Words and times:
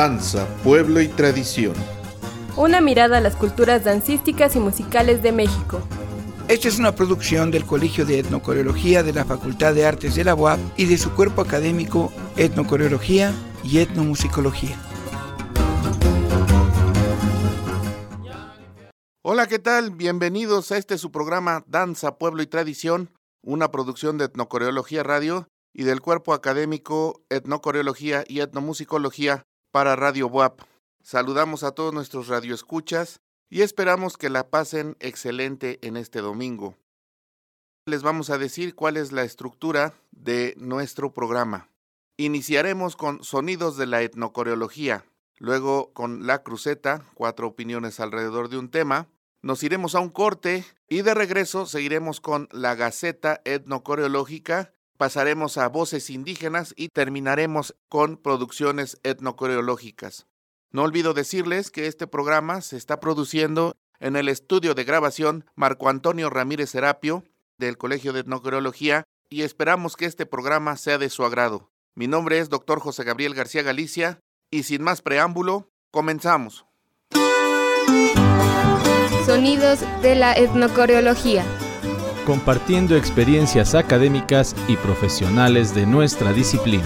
Danza, 0.00 0.48
pueblo 0.64 1.02
y 1.02 1.08
tradición. 1.08 1.74
Una 2.56 2.80
mirada 2.80 3.18
a 3.18 3.20
las 3.20 3.36
culturas 3.36 3.84
dancísticas 3.84 4.56
y 4.56 4.58
musicales 4.58 5.22
de 5.22 5.30
México. 5.30 5.82
Esta 6.48 6.68
es 6.68 6.78
una 6.78 6.94
producción 6.94 7.50
del 7.50 7.66
Colegio 7.66 8.06
de 8.06 8.20
Etnocoreología 8.20 9.02
de 9.02 9.12
la 9.12 9.26
Facultad 9.26 9.74
de 9.74 9.84
Artes 9.84 10.14
de 10.14 10.24
la 10.24 10.34
UAP 10.34 10.58
y 10.78 10.86
de 10.86 10.96
su 10.96 11.10
cuerpo 11.10 11.42
académico 11.42 12.10
Etnocoreología 12.38 13.34
y 13.62 13.80
Etnomusicología. 13.80 14.78
Hola, 19.20 19.48
¿qué 19.48 19.58
tal? 19.58 19.90
Bienvenidos 19.90 20.72
a 20.72 20.78
este 20.78 20.96
su 20.96 21.12
programa 21.12 21.62
Danza, 21.66 22.16
Pueblo 22.16 22.42
y 22.42 22.46
Tradición, 22.46 23.10
una 23.42 23.70
producción 23.70 24.16
de 24.16 24.24
Etnocoreología 24.24 25.02
Radio 25.02 25.46
y 25.74 25.82
del 25.82 26.00
cuerpo 26.00 26.32
académico 26.32 27.20
Etnocoreología 27.28 28.24
y 28.26 28.40
Etnomusicología 28.40 29.44
para 29.70 29.96
Radio 29.96 30.26
WAP. 30.26 30.60
Saludamos 31.02 31.62
a 31.62 31.72
todos 31.72 31.94
nuestros 31.94 32.28
radioescuchas 32.28 33.20
y 33.48 33.62
esperamos 33.62 34.16
que 34.16 34.30
la 34.30 34.48
pasen 34.48 34.96
excelente 35.00 35.78
en 35.82 35.96
este 35.96 36.20
domingo. 36.20 36.76
Les 37.86 38.02
vamos 38.02 38.30
a 38.30 38.38
decir 38.38 38.74
cuál 38.74 38.96
es 38.96 39.12
la 39.12 39.22
estructura 39.22 39.94
de 40.10 40.54
nuestro 40.58 41.12
programa. 41.12 41.68
Iniciaremos 42.16 42.96
con 42.96 43.24
sonidos 43.24 43.76
de 43.76 43.86
la 43.86 44.02
etnocoreología, 44.02 45.04
luego 45.38 45.92
con 45.92 46.26
la 46.26 46.42
cruceta, 46.42 47.04
cuatro 47.14 47.46
opiniones 47.46 47.98
alrededor 47.98 48.48
de 48.48 48.58
un 48.58 48.70
tema, 48.70 49.08
nos 49.42 49.62
iremos 49.62 49.94
a 49.94 50.00
un 50.00 50.10
corte 50.10 50.64
y 50.88 51.00
de 51.00 51.14
regreso 51.14 51.64
seguiremos 51.64 52.20
con 52.20 52.48
la 52.52 52.74
Gaceta 52.74 53.40
Etnocoreológica, 53.44 54.74
pasaremos 55.00 55.56
a 55.56 55.66
voces 55.68 56.10
indígenas 56.10 56.74
y 56.76 56.90
terminaremos 56.90 57.74
con 57.88 58.18
producciones 58.18 59.00
etnocoreológicas. 59.02 60.26
No 60.72 60.82
olvido 60.82 61.14
decirles 61.14 61.70
que 61.70 61.86
este 61.86 62.06
programa 62.06 62.60
se 62.60 62.76
está 62.76 63.00
produciendo 63.00 63.78
en 63.98 64.14
el 64.14 64.28
estudio 64.28 64.74
de 64.74 64.84
grabación 64.84 65.46
Marco 65.54 65.88
Antonio 65.88 66.28
Ramírez 66.28 66.68
Serapio 66.68 67.24
del 67.56 67.78
Colegio 67.78 68.12
de 68.12 68.20
Etnocoreología 68.20 69.04
y 69.30 69.40
esperamos 69.40 69.96
que 69.96 70.04
este 70.04 70.26
programa 70.26 70.76
sea 70.76 70.98
de 70.98 71.08
su 71.08 71.24
agrado. 71.24 71.70
Mi 71.94 72.06
nombre 72.06 72.38
es 72.38 72.50
Dr. 72.50 72.78
José 72.78 73.02
Gabriel 73.02 73.34
García 73.34 73.62
Galicia 73.62 74.20
y 74.50 74.64
sin 74.64 74.82
más 74.82 75.00
preámbulo, 75.00 75.70
comenzamos. 75.90 76.66
Sonidos 79.24 79.80
de 80.02 80.14
la 80.14 80.34
etnocoreología. 80.34 81.46
Compartiendo 82.26 82.96
experiencias 82.96 83.74
académicas 83.74 84.54
y 84.68 84.76
profesionales 84.76 85.74
de 85.74 85.86
nuestra 85.86 86.32
disciplina. 86.34 86.84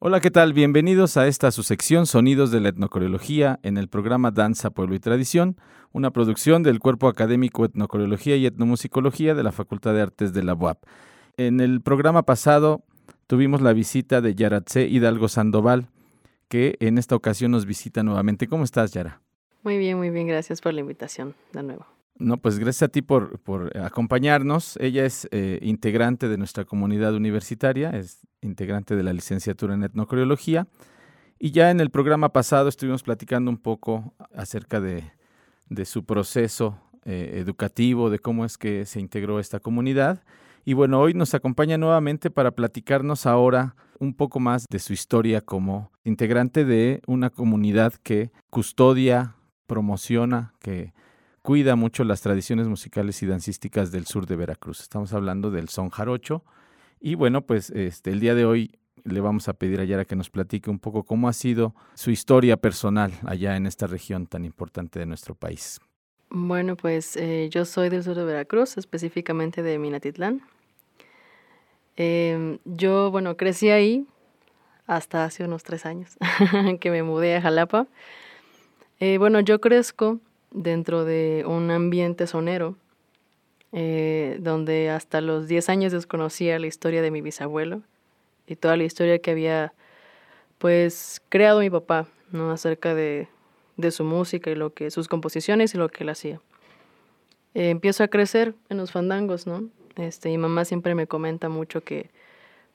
Hola, 0.00 0.20
¿qué 0.20 0.30
tal? 0.30 0.52
Bienvenidos 0.52 1.16
a 1.16 1.28
esta 1.28 1.52
su 1.52 1.62
sección 1.62 2.06
Sonidos 2.06 2.50
de 2.50 2.60
la 2.60 2.68
Etnocoreología 2.70 3.60
en 3.62 3.76
el 3.76 3.88
programa 3.88 4.32
Danza, 4.32 4.70
Pueblo 4.70 4.96
y 4.96 5.00
Tradición, 5.00 5.56
una 5.92 6.10
producción 6.10 6.64
del 6.64 6.80
Cuerpo 6.80 7.08
Académico 7.08 7.64
Etnocoreología 7.64 8.36
y 8.36 8.46
Etnomusicología 8.46 9.34
de 9.34 9.44
la 9.44 9.52
Facultad 9.52 9.94
de 9.94 10.02
Artes 10.02 10.32
de 10.32 10.42
la 10.42 10.54
UAP. 10.54 10.78
En 11.36 11.60
el 11.60 11.80
programa 11.82 12.24
pasado 12.24 12.82
tuvimos 13.28 13.62
la 13.62 13.72
visita 13.72 14.20
de 14.20 14.34
Yaratse 14.34 14.86
Hidalgo 14.86 15.28
Sandoval, 15.28 15.88
que 16.48 16.76
en 16.80 16.98
esta 16.98 17.16
ocasión 17.16 17.50
nos 17.50 17.66
visita 17.66 18.02
nuevamente. 18.02 18.46
¿Cómo 18.46 18.64
estás, 18.64 18.92
Yara? 18.92 19.20
Muy 19.62 19.78
bien, 19.78 19.98
muy 19.98 20.10
bien. 20.10 20.26
Gracias 20.26 20.60
por 20.60 20.74
la 20.74 20.80
invitación 20.80 21.34
de 21.52 21.62
nuevo. 21.62 21.86
No, 22.18 22.38
pues 22.38 22.58
gracias 22.58 22.84
a 22.84 22.88
ti 22.88 23.02
por, 23.02 23.40
acompañarnos. 23.76 24.78
Ella 24.80 25.04
es 25.04 25.28
eh, 25.32 25.58
integrante 25.60 26.28
de 26.28 26.38
nuestra 26.38 26.64
comunidad 26.64 27.14
universitaria, 27.14 27.90
es 27.90 28.20
integrante 28.40 28.96
de 28.96 29.02
la 29.02 29.12
licenciatura 29.12 29.74
en 29.74 29.82
etnocoreología. 29.82 30.66
Y 31.38 31.50
ya 31.50 31.70
en 31.70 31.80
el 31.80 31.90
programa 31.90 32.32
pasado 32.32 32.68
estuvimos 32.68 33.02
platicando 33.02 33.50
un 33.50 33.58
poco 33.58 34.14
acerca 34.34 34.80
de, 34.80 35.04
su 35.84 36.04
proceso 36.04 36.80
eh, 37.04 37.32
educativo, 37.34 38.08
de 38.08 38.18
cómo 38.18 38.46
es 38.46 38.56
que 38.56 38.86
se 38.86 39.00
integró 39.00 39.38
esta 39.38 39.60
comunidad. 39.60 40.22
Y 40.68 40.74
bueno, 40.74 41.00
hoy 41.00 41.14
nos 41.14 41.32
acompaña 41.32 41.78
nuevamente 41.78 42.28
para 42.28 42.50
platicarnos 42.50 43.24
ahora 43.24 43.76
un 44.00 44.14
poco 44.14 44.40
más 44.40 44.66
de 44.68 44.80
su 44.80 44.92
historia 44.92 45.40
como 45.40 45.92
integrante 46.02 46.64
de 46.64 47.02
una 47.06 47.30
comunidad 47.30 47.94
que 48.02 48.32
custodia, 48.50 49.36
promociona, 49.68 50.54
que 50.58 50.92
cuida 51.42 51.76
mucho 51.76 52.02
las 52.02 52.20
tradiciones 52.20 52.66
musicales 52.66 53.22
y 53.22 53.26
dancísticas 53.26 53.92
del 53.92 54.06
sur 54.06 54.26
de 54.26 54.34
Veracruz. 54.34 54.80
Estamos 54.80 55.12
hablando 55.12 55.52
del 55.52 55.68
son 55.68 55.88
jarocho. 55.88 56.44
Y 56.98 57.14
bueno, 57.14 57.46
pues 57.46 57.70
este, 57.70 58.10
el 58.10 58.18
día 58.18 58.34
de 58.34 58.44
hoy 58.44 58.72
le 59.04 59.20
vamos 59.20 59.48
a 59.48 59.52
pedir 59.52 59.78
a 59.78 59.84
Yara 59.84 60.04
que 60.04 60.16
nos 60.16 60.30
platique 60.30 60.68
un 60.68 60.80
poco 60.80 61.04
cómo 61.04 61.28
ha 61.28 61.32
sido 61.32 61.76
su 61.94 62.10
historia 62.10 62.56
personal 62.56 63.12
allá 63.24 63.56
en 63.56 63.68
esta 63.68 63.86
región 63.86 64.26
tan 64.26 64.44
importante 64.44 64.98
de 64.98 65.06
nuestro 65.06 65.36
país. 65.36 65.78
Bueno, 66.28 66.76
pues 66.76 67.16
eh, 67.16 67.48
yo 67.52 67.64
soy 67.64 67.88
del 67.88 68.02
sur 68.02 68.16
de 68.16 68.24
Veracruz, 68.24 68.78
específicamente 68.78 69.62
de 69.62 69.78
Minatitlán. 69.78 70.42
Em, 71.96 72.58
yo, 72.64 73.10
bueno, 73.10 73.36
crecí 73.36 73.70
ahí 73.70 74.06
hasta 74.86 75.24
hace 75.24 75.44
unos 75.44 75.62
tres 75.62 75.86
años 75.86 76.16
que 76.80 76.90
me 76.90 77.02
mudé 77.02 77.36
a 77.36 77.42
Jalapa. 77.42 77.86
Eh, 79.00 79.18
bueno, 79.18 79.40
yo 79.40 79.60
crezco 79.60 80.20
dentro 80.50 81.04
de 81.04 81.44
un 81.46 81.70
ambiente 81.70 82.26
sonero, 82.26 82.76
eh, 83.72 84.38
donde 84.40 84.90
hasta 84.90 85.20
los 85.20 85.48
10 85.48 85.68
años 85.68 85.92
desconocía 85.92 86.58
la 86.58 86.66
historia 86.66 87.02
de 87.02 87.10
mi 87.10 87.20
bisabuelo 87.20 87.82
y 88.46 88.56
toda 88.56 88.76
la 88.76 88.84
historia 88.84 89.18
que 89.18 89.32
había 89.32 89.74
pues 90.58 91.20
creado 91.28 91.60
mi 91.60 91.68
papá, 91.68 92.06
¿no? 92.30 92.50
acerca 92.50 92.94
de, 92.94 93.28
de 93.76 93.90
su 93.90 94.04
música 94.04 94.50
y 94.50 94.54
lo 94.54 94.72
que, 94.72 94.90
sus 94.90 95.08
composiciones 95.08 95.74
y 95.74 95.78
lo 95.78 95.88
que 95.88 96.04
él 96.04 96.10
hacía. 96.10 96.40
Eh, 97.54 97.70
empiezo 97.70 98.04
a 98.04 98.08
crecer 98.08 98.54
en 98.68 98.76
los 98.78 98.92
fandangos, 98.92 99.46
¿no? 99.46 99.68
Este, 99.96 100.28
mi 100.28 100.38
mamá 100.38 100.64
siempre 100.64 100.94
me 100.94 101.06
comenta 101.06 101.48
mucho 101.48 101.82
que, 101.82 102.10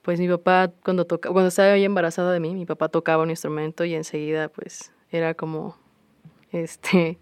pues 0.01 0.19
mi 0.19 0.27
papá 0.27 0.71
cuando 0.83 1.05
toca, 1.05 1.29
cuando 1.29 1.49
estaba 1.49 1.73
ahí 1.73 1.85
embarazada 1.85 2.31
de 2.33 2.39
mí, 2.39 2.53
mi 2.53 2.65
papá 2.65 2.89
tocaba 2.89 3.23
un 3.23 3.29
instrumento 3.29 3.85
y 3.85 3.95
enseguida, 3.95 4.49
pues, 4.49 4.91
era 5.11 5.33
como, 5.33 5.77
este, 6.51 7.19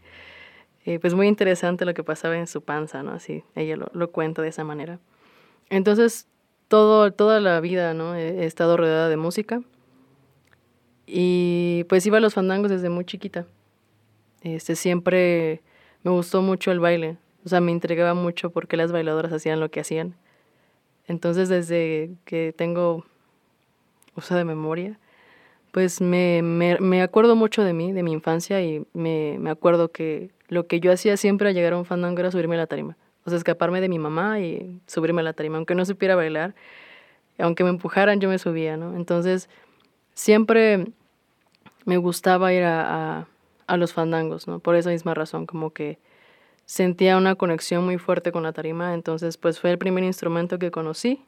eh, 0.85 0.99
pues 0.99 1.13
muy 1.13 1.27
interesante 1.27 1.85
lo 1.85 1.93
que 1.93 2.03
pasaba 2.03 2.37
en 2.37 2.47
su 2.47 2.61
panza, 2.61 3.03
¿no? 3.03 3.11
Así, 3.11 3.43
ella 3.55 3.75
lo, 3.75 4.11
cuenta 4.11 4.41
de 4.41 4.49
esa 4.49 4.63
manera. 4.63 4.99
Entonces, 5.69 6.27
todo, 6.67 7.11
toda 7.11 7.39
la 7.39 7.59
vida, 7.59 7.93
¿no? 7.93 8.15
He, 8.15 8.43
he, 8.43 8.45
estado 8.45 8.77
rodeada 8.77 9.09
de 9.09 9.17
música 9.17 9.61
y 11.05 11.85
pues 11.89 12.05
iba 12.05 12.17
a 12.17 12.21
los 12.21 12.35
fandangos 12.35 12.69
desde 12.69 12.89
muy 12.89 13.03
chiquita. 13.03 13.47
Este, 14.41 14.75
siempre 14.75 15.61
me 16.03 16.11
gustó 16.11 16.41
mucho 16.41 16.71
el 16.71 16.79
baile, 16.79 17.17
o 17.45 17.49
sea, 17.49 17.61
me 17.61 17.71
intrigaba 17.71 18.13
mucho 18.13 18.49
por 18.49 18.67
qué 18.67 18.77
las 18.77 18.91
bailadoras 18.91 19.31
hacían 19.31 19.59
lo 19.59 19.69
que 19.69 19.79
hacían. 19.79 20.15
Entonces, 21.07 21.49
desde 21.49 22.11
que 22.25 22.53
tengo 22.55 23.05
uso 24.15 24.35
de 24.35 24.43
memoria, 24.43 24.99
pues 25.71 26.01
me, 26.01 26.41
me, 26.41 26.77
me, 26.79 27.01
acuerdo 27.01 27.35
mucho 27.35 27.63
de 27.63 27.73
mí, 27.73 27.91
de 27.93 28.03
mi 28.03 28.11
infancia, 28.11 28.61
y 28.61 28.85
me, 28.93 29.37
me 29.39 29.49
acuerdo 29.49 29.91
que 29.91 30.31
lo 30.47 30.67
que 30.67 30.79
yo 30.79 30.91
hacía 30.91 31.17
siempre 31.17 31.49
al 31.49 31.55
llegar 31.55 31.73
a 31.73 31.77
un 31.77 31.85
fandango 31.85 32.19
era 32.19 32.31
subirme 32.31 32.55
a 32.55 32.59
la 32.59 32.67
tarima. 32.67 32.97
O 33.25 33.29
sea, 33.29 33.37
escaparme 33.37 33.81
de 33.81 33.89
mi 33.89 33.99
mamá 33.99 34.39
y 34.39 34.81
subirme 34.87 35.21
a 35.21 35.23
la 35.23 35.33
tarima. 35.33 35.57
Aunque 35.57 35.75
no 35.75 35.85
supiera 35.85 36.15
bailar, 36.15 36.55
aunque 37.37 37.63
me 37.63 37.69
empujaran, 37.69 38.19
yo 38.19 38.29
me 38.29 38.39
subía, 38.39 38.77
¿no? 38.77 38.95
Entonces, 38.95 39.49
siempre 40.13 40.87
me 41.85 41.97
gustaba 41.97 42.53
ir 42.53 42.63
a, 42.63 43.19
a, 43.19 43.27
a 43.67 43.77
los 43.77 43.93
fandangos, 43.93 44.47
¿no? 44.47 44.59
Por 44.59 44.75
esa 44.75 44.89
misma 44.89 45.13
razón, 45.13 45.45
como 45.45 45.71
que 45.71 45.99
sentía 46.69 47.17
una 47.17 47.33
conexión 47.33 47.83
muy 47.83 47.97
fuerte 47.97 48.31
con 48.31 48.43
la 48.43 48.53
tarima, 48.53 48.93
entonces 48.93 49.37
pues 49.37 49.59
fue 49.59 49.71
el 49.71 49.79
primer 49.79 50.03
instrumento 50.03 50.59
que 50.59 50.69
conocí. 50.69 51.25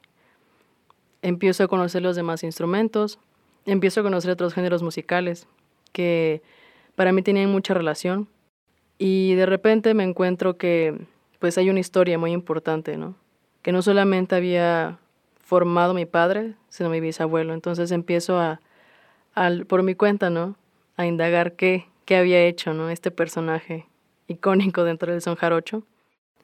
Empiezo 1.20 1.64
a 1.64 1.68
conocer 1.68 2.00
los 2.00 2.14
demás 2.14 2.44
instrumentos, 2.44 3.18
empiezo 3.66 3.98
a 3.98 4.02
conocer 4.04 4.30
otros 4.30 4.54
géneros 4.54 4.84
musicales 4.84 5.48
que 5.90 6.42
para 6.94 7.10
mí 7.10 7.22
tenían 7.22 7.50
mucha 7.50 7.74
relación 7.74 8.28
y 8.98 9.34
de 9.34 9.46
repente 9.46 9.94
me 9.94 10.04
encuentro 10.04 10.58
que 10.58 10.96
pues 11.40 11.58
hay 11.58 11.70
una 11.70 11.80
historia 11.80 12.18
muy 12.18 12.30
importante, 12.30 12.96
¿no? 12.96 13.16
Que 13.62 13.72
no 13.72 13.82
solamente 13.82 14.36
había 14.36 15.00
formado 15.40 15.92
mi 15.92 16.06
padre, 16.06 16.54
sino 16.68 16.88
mi 16.88 17.00
bisabuelo. 17.00 17.52
Entonces 17.52 17.90
empiezo 17.90 18.38
a, 18.38 18.60
a 19.34 19.50
por 19.66 19.82
mi 19.82 19.96
cuenta, 19.96 20.30
¿no? 20.30 20.54
A 20.96 21.04
indagar 21.04 21.56
qué, 21.56 21.88
qué 22.04 22.14
había 22.14 22.44
hecho, 22.44 22.74
¿no? 22.74 22.90
Este 22.90 23.10
personaje 23.10 23.86
icónico 24.28 24.84
dentro 24.84 25.12
del 25.12 25.22
son 25.22 25.36
jarocho. 25.36 25.82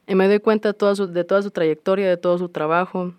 Y 0.06 0.14
me 0.14 0.26
doy 0.26 0.40
cuenta 0.40 0.72
toda, 0.72 0.94
su, 0.94 1.06
de 1.06 1.24
toda 1.24 1.42
su 1.42 1.50
trayectoria, 1.50 2.08
de 2.08 2.16
todo 2.16 2.38
su 2.38 2.48
trabajo, 2.48 3.12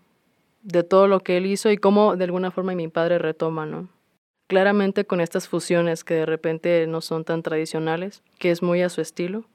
de 0.64 0.84
todo 0.84 1.08
lo 1.08 1.20
que 1.20 1.38
él 1.38 1.46
hizo 1.46 1.70
y 1.72 1.78
cómo 1.78 2.16
de 2.16 2.24
alguna 2.26 2.52
forma 2.52 2.74
mi 2.74 2.88
padre 2.88 3.20
retoma, 3.20 3.66
¿no? 3.66 3.88
Claramente 4.48 5.06
con 5.06 5.22
estas 5.22 5.48
fusiones 5.48 6.04
que 6.04 6.16
de 6.16 6.26
repente 6.26 6.88
no 6.88 7.02
son 7.02 7.24
tan 7.24 7.44
tradicionales, 7.44 8.24
que 8.40 8.50
es 8.50 8.64
muy 8.64 8.82
a 8.82 8.90
su 8.90 9.02
estilo. 9.02 9.46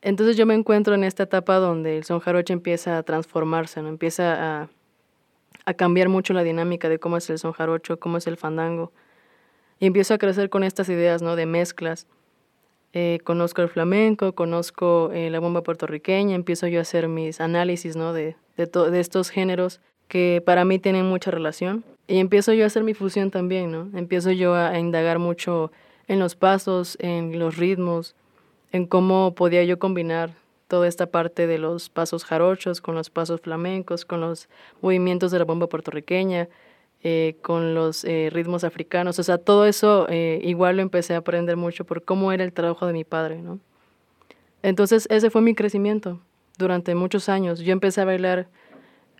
Entonces 0.00 0.36
yo 0.36 0.46
me 0.46 0.54
encuentro 0.54 0.94
en 0.94 1.04
esta 1.04 1.24
etapa 1.24 1.56
donde 1.56 1.98
el 1.98 2.04
son 2.04 2.20
jarocho 2.20 2.52
empieza 2.52 2.98
a 2.98 3.02
transformarse, 3.02 3.82
¿no? 3.82 3.88
Empieza 3.88 4.62
a, 4.62 4.68
a 5.64 5.74
cambiar 5.74 6.08
mucho 6.08 6.32
la 6.32 6.42
dinámica 6.42 6.88
de 6.88 6.98
cómo 6.98 7.16
es 7.16 7.28
el 7.30 7.38
son 7.38 7.52
jarocho, 7.52 7.98
cómo 7.98 8.18
es 8.18 8.26
el 8.26 8.36
fandango. 8.36 8.92
Y 9.78 9.86
empiezo 9.86 10.14
a 10.14 10.18
crecer 10.18 10.50
con 10.50 10.64
estas 10.64 10.88
ideas, 10.88 11.22
¿no? 11.22 11.36
De 11.36 11.46
mezclas. 11.46 12.06
Eh, 12.96 13.18
conozco 13.24 13.60
el 13.60 13.68
flamenco, 13.68 14.36
conozco 14.36 15.10
eh, 15.12 15.28
la 15.28 15.40
bomba 15.40 15.64
puertorriqueña, 15.64 16.36
empiezo 16.36 16.68
yo 16.68 16.78
a 16.78 16.82
hacer 16.82 17.08
mis 17.08 17.40
análisis, 17.40 17.96
¿no? 17.96 18.12
De, 18.12 18.36
de, 18.56 18.66
de 18.66 19.00
estos 19.00 19.30
géneros 19.30 19.80
que 20.06 20.40
para 20.46 20.64
mí 20.64 20.78
tienen 20.78 21.04
mucha 21.04 21.32
relación. 21.32 21.84
Y 22.06 22.18
empiezo 22.18 22.52
yo 22.52 22.62
a 22.62 22.66
hacer 22.68 22.84
mi 22.84 22.94
fusión 22.94 23.32
también, 23.32 23.72
¿no? 23.72 23.90
Empiezo 23.98 24.30
yo 24.30 24.54
a, 24.54 24.78
indagar 24.78 25.18
mucho 25.18 25.72
en 26.06 26.20
los 26.20 26.36
pasos, 26.36 26.96
en 27.00 27.36
los 27.38 27.56
ritmos, 27.56 28.14
en 28.70 28.86
cómo 28.86 29.34
podía 29.34 29.64
yo 29.64 29.80
combinar 29.80 30.30
toda 30.68 30.86
esta 30.86 31.06
parte 31.06 31.48
de 31.48 31.58
los 31.58 31.88
pasos 31.88 32.24
jarochos 32.24 32.80
con 32.80 32.94
los 32.94 33.10
pasos 33.10 33.40
flamencos, 33.40 34.04
con 34.04 34.20
los 34.20 34.48
movimientos 34.82 35.32
de 35.32 35.40
la 35.40 35.44
bomba 35.44 35.68
puertorriqueña, 35.68 36.48
eh, 37.06 37.36
con 37.42 37.74
los 37.74 38.02
eh, 38.04 38.30
ritmos 38.32 38.64
africanos. 38.64 39.18
O 39.18 39.22
sea, 39.22 39.36
todo 39.36 39.66
eso 39.66 40.06
eh, 40.08 40.40
igual 40.42 40.76
lo 40.76 40.82
empecé 40.82 41.12
a 41.12 41.18
aprender 41.18 41.54
mucho 41.54 41.84
por 41.84 42.02
cómo 42.02 42.32
era 42.32 42.44
el 42.44 42.54
trabajo 42.54 42.86
de 42.86 42.94
mi 42.94 43.04
padre, 43.04 43.42
¿no? 43.42 43.60
Entonces 44.62 45.06
ese 45.10 45.28
fue 45.28 45.42
mi 45.42 45.54
crecimiento 45.54 46.18
durante 46.56 46.94
muchos 46.94 47.28
años. 47.28 47.60
Yo 47.60 47.72
empecé 47.72 48.00
a 48.00 48.06
bailar 48.06 48.48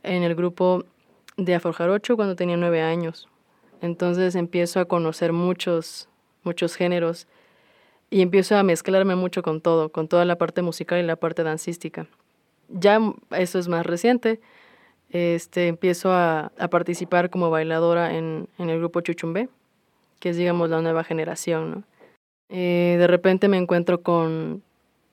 en 0.02 0.22
el 0.22 0.34
grupo 0.34 0.86
de 1.36 1.60
Jarocho 1.60 2.16
cuando 2.16 2.36
tenía 2.36 2.56
nueve 2.56 2.80
años. 2.80 3.28
Entonces 3.82 4.34
empiezo 4.34 4.80
a 4.80 4.86
conocer 4.86 5.34
muchos, 5.34 6.08
muchos 6.42 6.76
géneros 6.76 7.26
y 8.08 8.22
empiezo 8.22 8.56
a 8.56 8.62
mezclarme 8.62 9.14
mucho 9.14 9.42
con 9.42 9.60
todo, 9.60 9.90
con 9.90 10.08
toda 10.08 10.24
la 10.24 10.38
parte 10.38 10.62
musical 10.62 11.00
y 11.00 11.02
la 11.02 11.16
parte 11.16 11.42
dancística. 11.42 12.06
Ya 12.70 12.98
eso 13.32 13.58
es 13.58 13.68
más 13.68 13.84
reciente. 13.84 14.40
Este, 15.14 15.68
empiezo 15.68 16.12
a, 16.12 16.50
participar 16.72 17.30
como 17.30 17.48
bailadora 17.48 18.16
en, 18.16 18.48
el 18.58 18.78
grupo 18.78 19.00
Chuchumbe, 19.00 19.48
que 20.18 20.30
es, 20.30 20.36
digamos, 20.36 20.70
la 20.70 20.82
nueva 20.82 21.04
generación. 21.04 21.84
Eh, 22.48 22.96
de 22.98 23.06
repente 23.06 23.46
me 23.46 23.56
encuentro 23.56 24.02
con, 24.02 24.64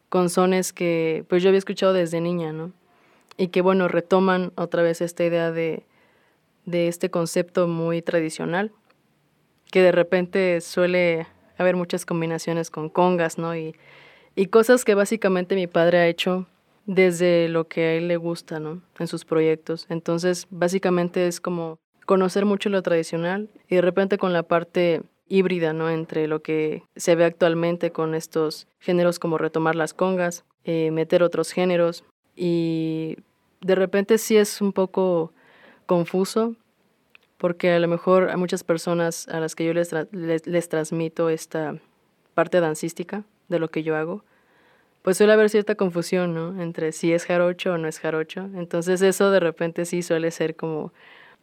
con 0.10 0.32
sones 0.32 0.74
que 0.74 1.24
pues 1.30 1.44
yo 1.44 1.50
había 1.50 1.60
escuchado 1.60 1.94
desde 1.94 2.20
niña, 2.20 2.52
¿no? 2.52 2.72
Y 3.38 3.50
que, 3.50 3.62
bueno, 3.62 3.88
retoman 3.88 4.52
otra 4.56 4.82
vez 4.82 5.02
esta 5.02 5.24
idea 5.24 5.52
de, 5.52 5.84
de 6.66 6.88
este 6.88 7.12
concepto 7.12 7.68
muy 7.68 8.02
tradicional, 8.02 8.72
que 9.70 9.84
de 9.84 9.92
repente 9.92 10.62
suele 10.62 11.28
haber 11.60 11.76
muchas 11.76 12.08
combinaciones 12.08 12.72
con 12.72 12.90
congas, 12.90 13.38
¿no? 13.38 13.56
Y, 13.56 13.76
y 14.36 14.48
cosas 14.48 14.84
que 14.84 14.96
básicamente 14.96 15.54
mi 15.54 15.68
padre 15.68 16.00
ha 16.00 16.08
hecho 16.08 16.48
desde 16.86 17.50
lo 17.50 17.68
que 17.68 17.86
a 17.86 17.94
él 17.94 18.08
le 18.08 18.18
gusta, 18.18 18.60
¿no? 18.60 18.82
En 19.00 19.08
sus 19.08 19.26
proyectos. 19.26 19.86
Entonces, 19.90 20.48
básicamente 20.50 21.28
es 21.28 21.40
como 21.40 21.80
conocer 22.06 22.46
mucho 22.46 22.70
lo 22.70 22.82
tradicional 22.82 23.50
y 23.70 23.76
de 23.76 23.82
repente 23.82 24.18
con 24.18 24.34
la 24.34 24.44
parte 24.44 25.02
híbrida, 25.28 25.74
¿no? 25.74 25.90
Entre 25.90 26.28
lo 26.28 26.42
que 26.42 26.84
se 26.96 27.16
ve 27.16 27.26
actualmente 27.26 27.92
con 27.92 28.16
estos 28.16 28.68
géneros 28.80 29.20
como 29.20 29.38
retomar 29.38 29.76
las 29.76 29.94
congas, 29.94 30.44
eh, 30.66 30.92
meter 30.92 31.24
otros 31.24 31.52
géneros 31.52 32.04
y 32.36 33.18
de 33.62 33.76
repente 33.76 34.18
sí 34.18 34.36
es 34.36 34.62
un 34.62 34.74
poco 34.74 35.32
confuso 35.86 36.56
porque 37.38 37.72
a 37.72 37.80
lo 37.80 37.88
mejor 37.88 38.30
a 38.30 38.38
muchas 38.38 38.64
personas 38.64 39.28
a 39.28 39.40
las 39.40 39.56
que 39.56 39.66
yo 39.66 39.74
les, 39.74 39.92
les, 40.12 40.70
transmito 40.70 41.30
esta 41.30 41.76
parte 42.36 42.60
dancística 42.60 43.24
de 43.50 43.58
lo 43.58 43.70
que 43.70 43.82
yo 43.82 43.96
hago, 43.96 44.24
pues 45.02 45.18
suele 45.18 45.34
haber 45.34 45.50
cierta 45.50 45.76
confusión, 45.76 46.34
¿no? 46.34 46.62
Entre 46.62 46.92
si 46.92 47.14
es 47.14 47.26
jarocho 47.26 47.74
o 47.74 47.78
no 47.78 47.88
es 47.88 48.00
jarocho. 48.00 48.50
Entonces 48.56 49.02
eso 49.02 49.32
de 49.32 49.40
repente 49.40 49.86
sí 49.86 50.04
suele 50.04 50.32
ser 50.32 50.56
como 50.56 50.94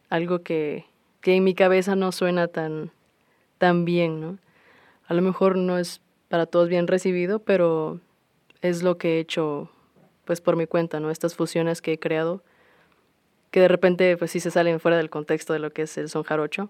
algo 0.09 0.43
que, 0.43 0.85
que 1.21 1.35
en 1.35 1.43
mi 1.43 1.53
cabeza 1.53 1.95
no 1.95 2.11
suena 2.11 2.47
tan, 2.47 2.91
tan 3.57 3.85
bien, 3.85 4.21
¿no? 4.21 4.37
A 5.07 5.13
lo 5.13 5.21
mejor 5.21 5.57
no 5.57 5.77
es 5.77 6.01
para 6.29 6.45
todos 6.45 6.69
bien 6.69 6.87
recibido, 6.87 7.39
pero 7.39 7.99
es 8.61 8.83
lo 8.83 8.97
que 8.97 9.17
he 9.17 9.19
hecho 9.19 9.69
pues 10.25 10.41
por 10.41 10.55
mi 10.55 10.67
cuenta, 10.67 10.99
¿no? 10.99 11.09
Estas 11.09 11.35
fusiones 11.35 11.81
que 11.81 11.93
he 11.93 11.99
creado 11.99 12.43
que 13.51 13.59
de 13.59 13.67
repente 13.67 14.15
pues 14.15 14.31
sí 14.31 14.39
se 14.39 14.51
salen 14.51 14.79
fuera 14.79 14.97
del 14.97 15.09
contexto 15.09 15.53
de 15.53 15.59
lo 15.59 15.71
que 15.71 15.83
es 15.83 15.97
el 15.97 16.09
son 16.09 16.23
jarocho. 16.23 16.69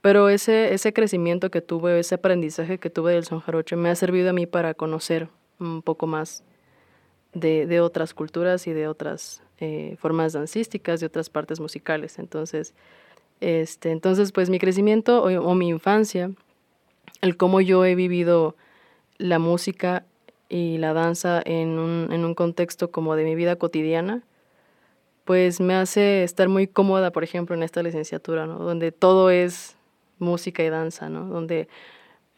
Pero 0.00 0.28
ese, 0.28 0.74
ese 0.74 0.92
crecimiento 0.92 1.50
que 1.50 1.62
tuve, 1.62 1.98
ese 1.98 2.16
aprendizaje 2.16 2.78
que 2.78 2.90
tuve 2.90 3.12
del 3.12 3.24
son 3.24 3.40
jarocho 3.40 3.76
me 3.76 3.88
ha 3.88 3.94
servido 3.94 4.30
a 4.30 4.32
mí 4.32 4.46
para 4.46 4.74
conocer 4.74 5.28
un 5.60 5.82
poco 5.82 6.06
más 6.06 6.44
de, 7.32 7.66
de 7.66 7.80
otras 7.80 8.14
culturas 8.14 8.66
y 8.66 8.72
de 8.72 8.88
otras 8.88 9.42
eh, 9.58 9.96
formas 9.98 10.32
dancísticas, 10.32 11.00
de 11.00 11.06
otras 11.06 11.30
partes 11.30 11.60
musicales. 11.60 12.18
Entonces, 12.18 12.74
este, 13.40 13.90
entonces 13.90 14.32
pues 14.32 14.50
mi 14.50 14.58
crecimiento 14.58 15.22
o, 15.22 15.28
o 15.28 15.54
mi 15.54 15.68
infancia, 15.68 16.30
el 17.20 17.36
cómo 17.36 17.60
yo 17.60 17.84
he 17.84 17.94
vivido 17.94 18.56
la 19.18 19.38
música 19.38 20.04
y 20.48 20.78
la 20.78 20.92
danza 20.92 21.42
en 21.44 21.78
un, 21.78 22.12
en 22.12 22.24
un 22.24 22.34
contexto 22.34 22.90
como 22.90 23.16
de 23.16 23.24
mi 23.24 23.34
vida 23.34 23.56
cotidiana, 23.56 24.22
pues 25.24 25.60
me 25.60 25.74
hace 25.74 26.22
estar 26.22 26.48
muy 26.48 26.66
cómoda, 26.66 27.10
por 27.10 27.24
ejemplo, 27.24 27.56
en 27.56 27.62
esta 27.62 27.82
licenciatura, 27.82 28.46
¿no? 28.46 28.58
Donde 28.58 28.92
todo 28.92 29.30
es 29.30 29.76
música 30.18 30.62
y 30.62 30.68
danza, 30.68 31.08
¿no? 31.08 31.26
Donde 31.26 31.66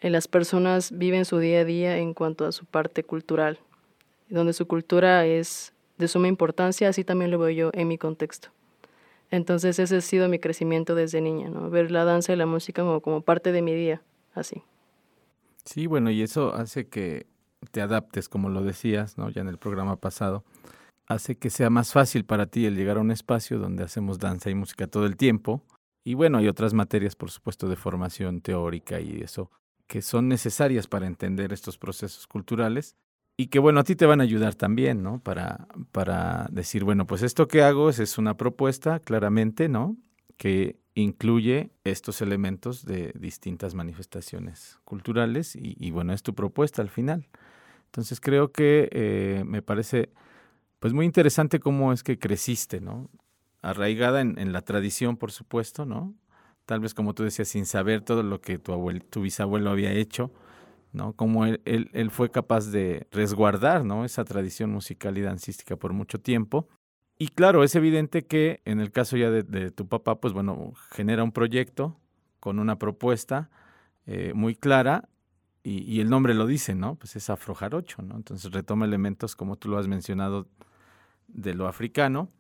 eh, 0.07 0.11
las 0.11 0.29
personas 0.29 0.97
viven 0.97 1.25
su 1.25 1.39
día 1.39 1.61
a 1.61 1.65
día 1.65 1.99
en 1.99 2.15
cuanto 2.15 2.47
a 2.47 2.53
su 2.53 2.65
parte 2.65 3.03
cultural, 3.03 3.59
donde 4.29 4.53
su 4.53 4.67
cultura 4.69 5.27
es 5.27 5.73
de 5.99 6.07
suma 6.07 6.29
importancia, 6.29 6.89
así 6.89 7.03
también 7.03 7.33
lo 7.33 7.39
veo 7.39 7.51
yo 7.51 7.71
en 7.75 7.89
mi 7.89 7.99
contexto. 7.99 8.51
Entonces 9.33 9.81
ese 9.81 9.97
ha 9.97 10.01
sido 10.01 10.29
mi 10.29 10.39
crecimiento 10.39 10.95
desde 10.95 11.21
niña, 11.21 11.49
¿no? 11.49 11.71
Ver 11.71 11.91
la 11.91 12.05
danza 12.05 12.33
y 12.33 12.37
la 12.37 12.47
música 12.47 12.83
como, 12.83 13.01
como 13.01 13.23
parte 13.23 13.51
de 13.51 13.63
mi 13.63 13.75
día, 13.75 14.01
así. 14.33 14.63
Sí, 15.65 15.89
bueno, 15.89 16.11
y 16.13 16.23
eso 16.23 16.55
hace 16.55 16.87
que 16.87 17.27
te 17.73 17.81
adaptes, 17.81 18.29
como 18.29 18.49
lo 18.49 18.63
decías, 18.63 19.19
¿no? 19.19 19.29
Ya 19.31 19.41
en 19.41 19.49
el 19.49 19.59
programa 19.59 19.97
pasado, 19.97 20.45
hace 21.09 21.35
que 21.35 21.51
sea 21.51 21.69
más 21.69 21.93
fácil 21.93 22.25
para 22.25 22.47
ti 22.47 22.67
el 22.67 22.77
llegar 22.77 22.99
a 22.99 23.01
un 23.01 23.11
espacio 23.11 23.59
donde 23.59 23.83
hacemos 23.83 24.21
danza 24.21 24.51
y 24.51 24.55
música 24.55 24.87
todo 24.87 25.07
el 25.07 25.17
tiempo. 25.17 25.65
Y 26.05 26.15
bueno, 26.15 26.39
hay 26.39 26.47
otras 26.47 26.75
materias, 26.75 27.17
por 27.17 27.33
supuesto, 27.33 27.69
de 27.69 27.75
formación 27.75 28.41
teórica 28.41 29.01
y 29.01 29.21
eso, 29.23 29.51
que 29.87 30.03
son 30.03 30.29
necesarias 30.29 30.87
para 30.87 31.07
entender 31.07 31.53
estos 31.53 31.79
procesos 31.79 32.27
culturales 32.27 32.97
y 33.37 33.49
que, 33.49 33.59
bueno, 33.59 33.81
a 33.81 33.85
ti 33.85 33.97
te 33.97 34.07
van 34.07 34.21
a 34.21 34.25
ayudar 34.25 34.55
también, 34.55 35.03
¿no? 35.03 35.21
Para, 35.21 35.69
para 35.93 36.49
decir, 36.51 36.85
bueno, 36.85 37.07
pues 37.07 37.23
esto 37.23 37.49
que 37.49 37.63
hago 37.63 37.91
es, 37.91 38.19
una 38.19 38.37
propuesta, 38.37 38.99
claramente, 39.01 39.69
¿no? 39.69 39.97
Que 40.39 40.79
incluye 40.95 41.71
estos 41.85 42.23
elementos 42.23 42.87
de 42.87 43.13
distintas 43.15 43.75
manifestaciones 43.75 44.79
culturales 44.85 45.55
y, 45.55 45.91
bueno, 45.91 46.15
es 46.15 46.23
tu 46.23 46.35
propuesta 46.35 46.81
al 46.81 46.89
final. 46.89 47.29
Entonces 47.87 48.21
creo 48.21 48.53
que 48.53 48.89
eh, 48.93 49.43
me 49.47 49.61
parece 49.61 50.11
pues 50.79 50.93
muy 50.93 51.07
interesante 51.07 51.61
cómo 51.61 51.93
es 51.93 52.03
que 52.03 52.19
creciste, 52.19 52.81
¿no? 52.81 53.11
Arraigada 53.63 54.21
en, 54.21 54.53
la 54.53 54.63
tradición, 54.63 55.17
por 55.17 55.33
supuesto, 55.33 55.85
¿no? 55.85 56.15
Tal 56.67 56.81
vez 56.81 56.95
como 56.95 57.15
tú 57.15 57.23
decías, 57.23 57.49
sin 57.49 57.65
saber 57.65 58.03
todo 58.03 58.23
lo 58.23 58.41
que 58.41 58.59
tu, 58.59 58.73
abuelo, 58.73 59.01
tu 59.09 59.23
bisabuelo 59.23 59.71
había 59.71 59.93
hecho, 59.93 60.33
¿no? 60.93 61.13
Cómo 61.15 61.47
él, 61.47 61.61
él, 61.65 62.11
fue 62.11 62.31
capaz 62.31 62.71
de 62.71 63.07
resguardar, 63.13 63.85
¿no? 63.85 64.05
Esa 64.05 64.25
tradición 64.25 64.71
musical 64.71 65.17
y 65.17 65.23
dancística 65.23 65.77
por 65.77 65.93
mucho 65.93 66.21
tiempo. 66.21 66.69
Y 67.19 67.29
claro, 67.29 67.65
es 67.65 67.75
evidente 67.75 68.27
que 68.27 68.61
en 68.65 68.81
el 68.81 68.93
caso 68.93 69.17
ya 69.17 69.31
de, 69.31 69.71
tu 69.71 69.89
papá, 69.89 70.21
pues 70.21 70.35
bueno, 70.35 70.73
genera 70.91 71.25
un 71.25 71.33
proyecto 71.33 71.97
con 72.41 72.59
una 72.59 72.79
propuesta 72.79 73.49
eh, 74.07 74.33
muy 74.35 74.55
clara 74.55 75.09
y, 75.63 76.01
el 76.01 76.09
nombre 76.09 76.33
lo 76.35 76.47
dice, 76.47 76.77
¿no? 76.77 76.95
Pues 76.95 77.17
es 77.17 77.29
afrojarocho, 77.29 78.01
¿no? 78.01 78.15
Entonces 78.15 78.53
retoma 78.53 78.85
elementos, 78.87 79.35
como 79.35 79.57
tú 79.57 79.69
lo 79.69 79.79
has 79.79 79.89
mencionado, 79.89 80.47
de 81.27 81.55
lo 81.55 81.67
africano. 81.67 82.31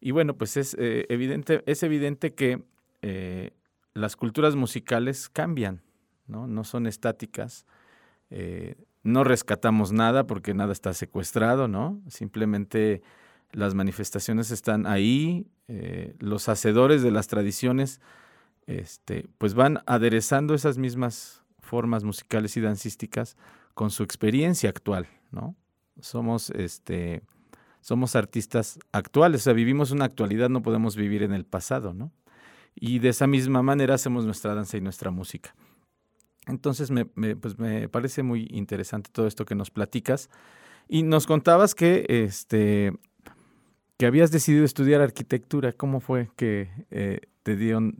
Y 0.00 0.10
bueno, 0.10 0.36
pues 0.36 0.58
es, 0.58 0.76
eh, 0.78 1.06
evidente, 1.08 1.62
es 1.64 1.82
evidente 1.82 2.34
que 2.34 2.62
eh, 3.00 3.52
las 3.98 4.16
culturas 4.16 4.56
musicales 4.56 5.28
cambian, 5.28 5.82
¿no? 6.26 6.46
No 6.46 6.64
son 6.64 6.86
estáticas. 6.86 7.66
Eh, 8.30 8.76
no 9.02 9.24
rescatamos 9.24 9.92
nada 9.92 10.26
porque 10.26 10.54
nada 10.54 10.72
está 10.72 10.92
secuestrado, 10.94 11.68
¿no? 11.68 12.00
Simplemente 12.08 13.02
las 13.52 13.74
manifestaciones 13.74 14.50
están 14.50 14.86
ahí, 14.86 15.46
los 16.18 16.48
hacedores 16.48 17.02
de 17.02 17.10
las 17.10 17.28
tradiciones, 17.28 18.00
este, 18.66 19.26
pues 19.38 19.54
van 19.54 19.80
aderezando 19.86 20.54
esas 20.54 20.76
mismas 20.76 21.42
formas 21.60 22.04
musicales 22.04 22.56
y 22.56 22.60
dancísticas 22.60 23.36
con 23.74 23.90
su 23.90 24.02
experiencia 24.02 24.68
actual, 24.68 25.06
¿no? 25.30 25.56
Somos, 26.00 26.50
este, 26.50 27.22
somos 27.80 28.16
artistas 28.16 28.78
actuales, 28.92 29.42
o 29.42 29.44
sea, 29.44 29.52
vivimos 29.52 29.90
una 29.90 30.04
actualidad, 30.04 30.48
no 30.48 30.62
podemos 30.62 30.96
vivir 30.96 31.22
en 31.22 31.32
el 31.32 31.44
pasado, 31.44 31.94
¿no? 31.94 32.12
Y 32.80 32.98
de 32.98 33.10
esa 33.10 33.26
misma 33.26 33.62
manera 33.62 33.94
hacemos 33.94 34.24
nuestra 34.24 34.54
danza 34.54 34.76
y 34.76 34.80
nuestra 34.80 35.10
música. 35.10 35.54
Entonces, 36.46 36.90
me, 36.90 37.04
pues 37.04 37.58
me 37.58 37.88
parece 37.88 38.22
muy 38.22 38.48
interesante 38.50 39.10
todo 39.12 39.26
esto 39.26 39.44
que 39.44 39.54
nos 39.54 39.70
platicas. 39.70 40.30
Y 40.88 41.02
nos 41.02 41.26
contabas 41.26 41.74
que 41.74 42.06
este, 42.08 42.92
que 43.98 44.06
habías 44.06 44.30
decidido 44.30 44.64
estudiar 44.64 45.00
arquitectura. 45.00 45.72
¿Cómo 45.72 46.00
fue 46.00 46.30
que 46.36 46.70
eh, 46.90 47.20
te, 47.42 47.56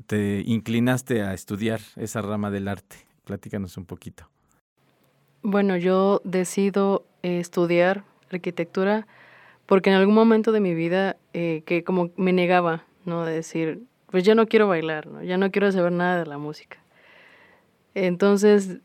te 0.06 0.42
inclinaste 0.46 1.22
a 1.22 1.34
estudiar 1.34 1.80
esa 1.96 2.22
rama 2.22 2.50
del 2.50 2.68
arte? 2.68 2.96
Platícanos 3.24 3.76
un 3.76 3.84
poquito. 3.84 4.30
Bueno, 5.42 5.76
yo 5.76 6.22
decido 6.24 7.04
eh, 7.22 7.40
estudiar 7.40 8.04
arquitectura 8.30 9.06
porque 9.66 9.90
en 9.90 9.96
algún 9.96 10.14
momento 10.14 10.52
de 10.52 10.60
mi 10.60 10.74
vida 10.74 11.16
eh, 11.34 11.62
que 11.66 11.84
como 11.84 12.10
me 12.16 12.32
negaba, 12.32 12.84
¿no? 13.04 13.24
De 13.24 13.34
decir, 13.34 13.82
pues 14.10 14.24
ya 14.24 14.34
no 14.34 14.46
quiero 14.46 14.68
bailar, 14.68 15.06
¿no? 15.06 15.22
Ya 15.22 15.36
no 15.36 15.50
quiero 15.50 15.70
saber 15.72 15.92
nada 15.92 16.18
de 16.18 16.26
la 16.26 16.38
música. 16.38 16.78
Entonces, 17.94 18.78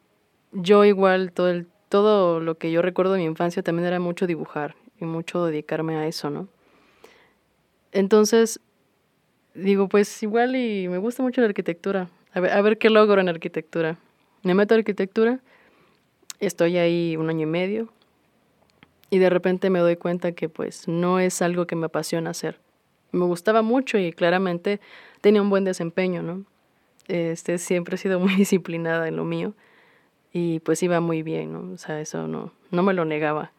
yo 0.52 0.86
igual 0.86 1.32
todo 1.32 1.64
todo 1.90 2.40
lo 2.40 2.58
que 2.58 2.72
yo 2.72 2.82
recuerdo 2.82 3.14
de 3.14 3.20
mi 3.20 3.26
infancia 3.26 3.62
también 3.62 3.88
era 3.88 4.00
mucho 4.00 4.26
dibujar 4.26 4.76
y 5.00 5.06
mucho 5.06 5.46
dedicarme 5.46 5.96
a 5.96 6.08
eso, 6.08 6.32
¿no? 6.32 6.48
Entonces, 7.92 8.60
digo, 9.54 9.88
pues 9.88 10.24
igual 10.24 10.56
y 10.56 10.88
me 10.88 10.98
gusta 10.98 11.22
mucho 11.22 11.42
la 11.42 11.48
arquitectura. 11.48 12.10
A 12.34 12.40
ver, 12.40 12.52
a 12.52 12.62
ver 12.64 12.80
qué 12.80 12.90
logro 12.90 13.22
en 13.22 13.30
arquitectura. 13.30 14.00
Me 14.42 14.56
meto 14.56 14.74
a 14.74 14.78
arquitectura, 14.80 15.40
estoy 16.40 16.78
ahí 16.78 17.16
un 17.16 17.30
año 17.30 17.44
y 17.44 17.52
medio 17.52 17.94
y 19.12 19.20
de 19.20 19.30
repente 19.30 19.70
me 19.70 19.78
doy 19.78 19.96
cuenta 19.96 20.32
que 20.32 20.50
pues 20.50 20.88
no 20.88 21.20
es 21.20 21.44
algo 21.44 21.68
que 21.68 21.76
me 21.76 21.86
apasiona 21.86 22.32
hacer. 22.32 22.60
Me 23.12 23.26
gustaba 23.26 23.62
mucho 23.62 24.00
y 24.00 24.12
claramente 24.12 24.82
tenía 25.24 25.42
un 25.42 25.50
buen 25.50 25.64
desempeño, 25.64 26.22
¿no? 26.22 26.44
Este, 27.08 27.58
siempre 27.58 27.96
he 27.96 27.98
sido 27.98 28.20
muy 28.20 28.36
disciplinada 28.44 29.08
en 29.08 29.16
lo 29.16 29.24
mío 29.24 29.54
y 30.32 30.60
pues 30.60 30.84
iba 30.84 31.00
muy 31.00 31.24
bien, 31.24 31.54
¿no? 31.54 31.74
O 31.74 31.78
sea, 31.78 32.00
eso 32.00 32.28
no, 32.28 32.52
no 32.70 32.84
me 32.84 32.94
lo 32.94 33.06
negaba. 33.06 33.52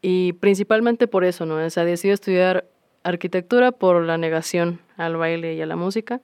Y 0.00 0.34
principalmente 0.34 1.06
por 1.06 1.24
eso, 1.24 1.44
¿no? 1.44 1.56
O 1.56 1.70
sea, 1.70 1.84
decidí 1.84 2.12
estudiar 2.12 2.66
arquitectura 3.02 3.72
por 3.72 4.02
la 4.02 4.16
negación 4.16 4.80
al 4.96 5.16
baile 5.16 5.54
y 5.54 5.60
a 5.60 5.66
la 5.66 5.76
música 5.76 6.20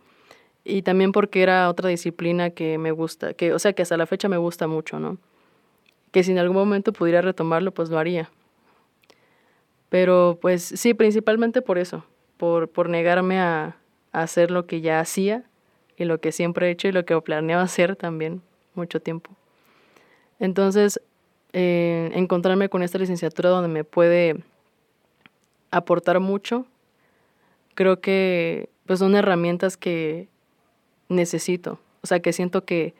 y 0.64 0.82
también 0.82 1.12
porque 1.12 1.42
era 1.42 1.68
otra 1.68 1.88
disciplina 1.88 2.50
que 2.50 2.78
me 2.78 2.92
gusta, 2.92 3.34
que 3.34 3.52
o 3.52 3.58
sea, 3.58 3.72
que 3.72 3.82
hasta 3.82 3.96
la 3.96 4.06
fecha 4.06 4.28
me 4.28 4.36
gusta 4.36 4.66
mucho, 4.66 5.00
¿no? 5.00 5.18
que 6.10 6.24
si 6.24 6.32
en 6.32 6.38
algún 6.38 6.56
momento 6.56 6.92
pudiera 6.92 7.22
retomarlo, 7.22 7.72
pues 7.72 7.90
lo 7.90 7.98
haría. 7.98 8.30
Pero 9.88 10.38
pues 10.40 10.62
sí, 10.62 10.94
principalmente 10.94 11.62
por 11.62 11.78
eso, 11.78 12.04
por, 12.36 12.68
por 12.68 12.88
negarme 12.88 13.40
a, 13.40 13.76
hacer 14.12 14.50
lo 14.50 14.66
que 14.66 14.80
ya 14.80 15.00
hacía 15.00 15.44
y 15.96 16.04
lo 16.04 16.20
que 16.20 16.32
siempre 16.32 16.68
he 16.68 16.70
hecho 16.70 16.88
y 16.88 16.92
lo 16.92 17.04
que 17.04 17.20
planeaba 17.20 17.62
hacer 17.62 17.96
también 17.96 18.42
mucho 18.74 19.00
tiempo. 19.00 19.30
Entonces, 20.38 21.00
eh, 21.52 22.10
encontrarme 22.14 22.68
con 22.68 22.82
esta 22.82 22.98
licenciatura 22.98 23.50
donde 23.50 23.68
me 23.68 23.84
puede 23.84 24.42
aportar 25.70 26.20
mucho, 26.20 26.66
creo 27.74 28.00
que 28.00 28.70
pues 28.86 28.98
son 28.98 29.14
herramientas 29.14 29.76
que 29.76 30.28
necesito, 31.08 31.78
o 32.02 32.06
sea, 32.06 32.20
que 32.20 32.32
siento 32.32 32.64
que 32.64 32.94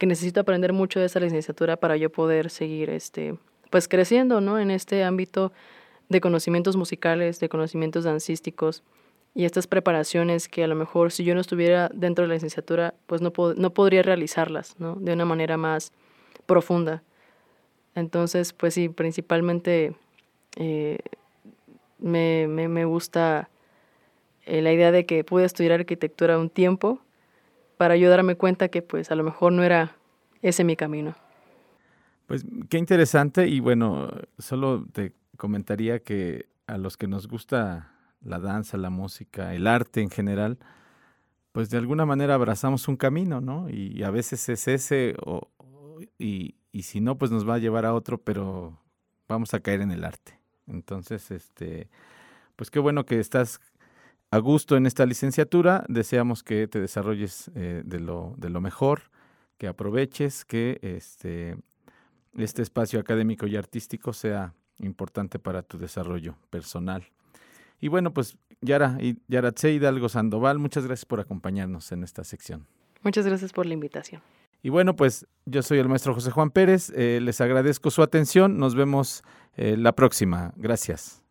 que 0.00 0.06
necesito 0.06 0.40
aprender 0.40 0.72
mucho 0.72 0.98
de 0.98 1.04
esa 1.04 1.20
licenciatura 1.20 1.76
para 1.76 1.94
yo 1.94 2.10
poder 2.10 2.48
seguir 2.48 2.88
este, 2.88 3.36
pues 3.68 3.86
creciendo 3.86 4.40
¿no? 4.40 4.58
en 4.58 4.70
este 4.70 5.04
ámbito 5.04 5.52
de 6.08 6.22
conocimientos 6.22 6.74
musicales, 6.74 7.38
de 7.38 7.50
conocimientos 7.50 8.04
dancísticos 8.04 8.82
y 9.34 9.44
estas 9.44 9.66
preparaciones 9.66 10.48
que 10.48 10.64
a 10.64 10.66
lo 10.66 10.74
mejor 10.74 11.12
si 11.12 11.24
yo 11.24 11.34
no 11.34 11.40
estuviera 11.40 11.90
dentro 11.94 12.22
de 12.22 12.28
la 12.28 12.34
licenciatura, 12.34 12.94
pues 13.06 13.20
no, 13.20 13.32
no 13.56 13.70
podría 13.70 14.02
realizarlas 14.02 14.74
¿no? 14.78 14.96
de 14.96 15.12
una 15.12 15.24
manera 15.24 15.56
más 15.56 15.92
profunda. 16.46 17.02
Entonces, 17.94 18.52
pues 18.52 18.74
sí, 18.74 18.88
principalmente 18.88 19.94
eh, 20.56 20.98
me, 21.98 22.46
me, 22.48 22.68
me, 22.68 22.84
gusta 22.84 23.50
eh, 24.46 24.62
la 24.62 24.72
idea 24.72 24.90
de 24.90 25.06
que 25.06 25.22
pude 25.24 25.44
estudiar 25.44 25.72
arquitectura 25.72 26.38
un 26.38 26.50
tiempo 26.50 27.00
para 27.76 27.96
yo 27.96 28.10
darme 28.10 28.36
cuenta 28.36 28.68
que 28.68 28.82
pues 28.82 29.10
a 29.10 29.14
lo 29.14 29.24
mejor 29.24 29.52
no 29.52 29.62
era 29.62 29.96
ese 30.42 30.64
mi 30.64 30.76
camino. 30.76 31.14
Pues 32.26 32.44
qué 32.68 32.78
interesante 32.78 33.48
y 33.48 33.60
bueno, 33.60 34.10
solo 34.38 34.86
te 34.92 35.12
comentaría 35.36 36.00
que 36.00 36.46
a 36.66 36.78
los 36.78 36.96
que 36.96 37.08
nos 37.08 37.26
gusta 37.26 37.92
la 38.22 38.38
danza, 38.38 38.76
la 38.76 38.90
música, 38.90 39.54
el 39.54 39.66
arte 39.66 40.02
en 40.02 40.10
general, 40.10 40.58
pues 41.52 41.70
de 41.70 41.78
alguna 41.78 42.06
manera 42.06 42.34
abrazamos 42.34 42.88
un 42.88 42.96
camino, 42.96 43.40
¿no? 43.40 43.68
Y 43.68 44.02
a 44.02 44.10
veces 44.10 44.48
es 44.48 44.68
ese 44.68 45.16
y, 46.18 46.54
y 46.72 46.82
si 46.82 47.00
no, 47.00 47.18
pues 47.18 47.30
nos 47.30 47.48
va 47.48 47.54
a 47.54 47.58
llevar 47.58 47.84
a 47.86 47.94
otro, 47.94 48.18
pero 48.18 48.78
vamos 49.28 49.54
a 49.54 49.60
caer 49.60 49.80
en 49.80 49.90
el 49.90 50.04
arte. 50.04 50.38
Entonces, 50.66 51.30
este, 51.30 51.88
pues 52.56 52.70
qué 52.70 52.78
bueno 52.78 53.04
que 53.04 53.18
estás 53.18 53.60
a 54.30 54.38
gusto 54.38 54.76
en 54.76 54.86
esta 54.86 55.06
licenciatura. 55.06 55.84
Deseamos 55.88 56.42
que 56.42 56.68
te 56.68 56.80
desarrolles 56.80 57.50
eh, 57.54 57.82
de, 57.84 58.00
lo, 58.00 58.34
de 58.36 58.50
lo 58.50 58.60
mejor, 58.60 59.10
que 59.58 59.66
aproveches, 59.66 60.44
que 60.44 60.78
este, 60.82 61.56
este 62.36 62.62
espacio 62.62 63.00
académico 63.00 63.46
y 63.46 63.56
artístico 63.56 64.12
sea 64.12 64.54
importante 64.78 65.38
para 65.38 65.62
tu 65.62 65.78
desarrollo 65.78 66.36
personal. 66.50 67.06
Y 67.80 67.88
bueno, 67.88 68.12
pues 68.12 68.36
Yara 68.60 68.96
y 69.00 69.16
Yaratse 69.28 69.72
Hidalgo 69.72 70.08
Sandoval, 70.08 70.58
muchas 70.58 70.86
gracias 70.86 71.06
por 71.06 71.20
acompañarnos 71.20 71.92
en 71.92 72.04
esta 72.04 72.24
sección. 72.24 72.66
Muchas 73.02 73.26
gracias 73.26 73.52
por 73.52 73.66
la 73.66 73.74
invitación. 73.74 74.22
Y 74.62 74.68
bueno, 74.68 74.94
pues 74.94 75.26
yo 75.46 75.62
soy 75.62 75.78
el 75.78 75.88
maestro 75.88 76.12
José 76.12 76.30
Juan 76.30 76.50
Pérez, 76.50 76.92
eh, 76.94 77.18
les 77.22 77.40
agradezco 77.40 77.90
su 77.90 78.02
atención, 78.02 78.58
nos 78.58 78.74
vemos 78.74 79.22
eh, 79.56 79.76
la 79.78 79.92
próxima. 79.92 80.52
Gracias. 80.56 81.22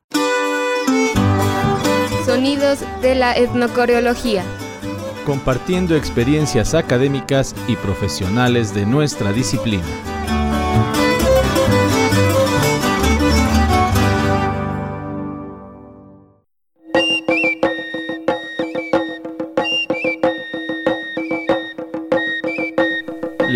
Sonidos 2.26 2.84
de 3.02 3.16
la 3.16 3.38
etnocoreología. 3.38 4.44
Compartiendo 5.26 5.96
experiencias 5.96 6.74
académicas 6.74 7.56
y 7.68 7.76
profesionales 7.76 8.74
de 8.74 8.88
nuestra 8.88 9.32
disciplina. 9.32 10.19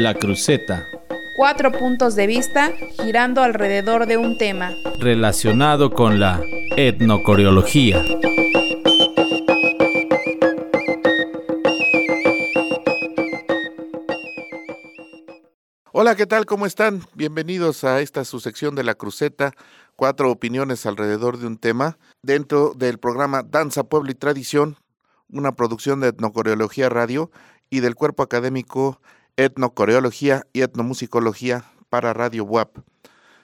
La 0.03 0.15
cruceta. 0.15 0.85
Cuatro 1.37 1.71
puntos 1.71 2.15
de 2.15 2.27
vista 2.27 2.73
girando 3.01 3.41
alrededor 3.41 4.05
de 4.05 4.17
un 4.17 4.37
tema. 4.37 4.73
Relacionado 4.99 5.91
con 5.91 6.19
la 6.19 6.41
etnocoreología. 6.75 8.03
Hola, 15.93 16.15
¿qué 16.17 16.25
tal? 16.25 16.45
¿Cómo 16.45 16.65
están? 16.65 17.03
Bienvenidos 17.13 17.85
a 17.85 18.01
esta 18.01 18.25
su 18.25 18.41
sección 18.41 18.75
de 18.75 18.83
la 18.83 18.95
cruceta, 18.95 19.53
cuatro 19.95 20.29
opiniones 20.31 20.85
alrededor 20.85 21.37
de 21.37 21.47
un 21.47 21.57
tema, 21.57 21.97
dentro 22.21 22.73
del 22.75 22.97
programa 22.99 23.41
Danza, 23.41 23.85
Pueblo 23.85 24.11
y 24.11 24.15
Tradición, 24.15 24.75
una 25.29 25.53
producción 25.53 26.01
de 26.01 26.09
Etnocoreología 26.09 26.89
Radio 26.89 27.31
y 27.69 27.79
del 27.79 27.95
cuerpo 27.95 28.21
académico 28.21 28.99
Etnocoreología 29.37 30.45
y 30.53 30.61
Etnomusicología 30.61 31.65
para 31.89 32.13
Radio 32.13 32.45
WAP. 32.45 32.77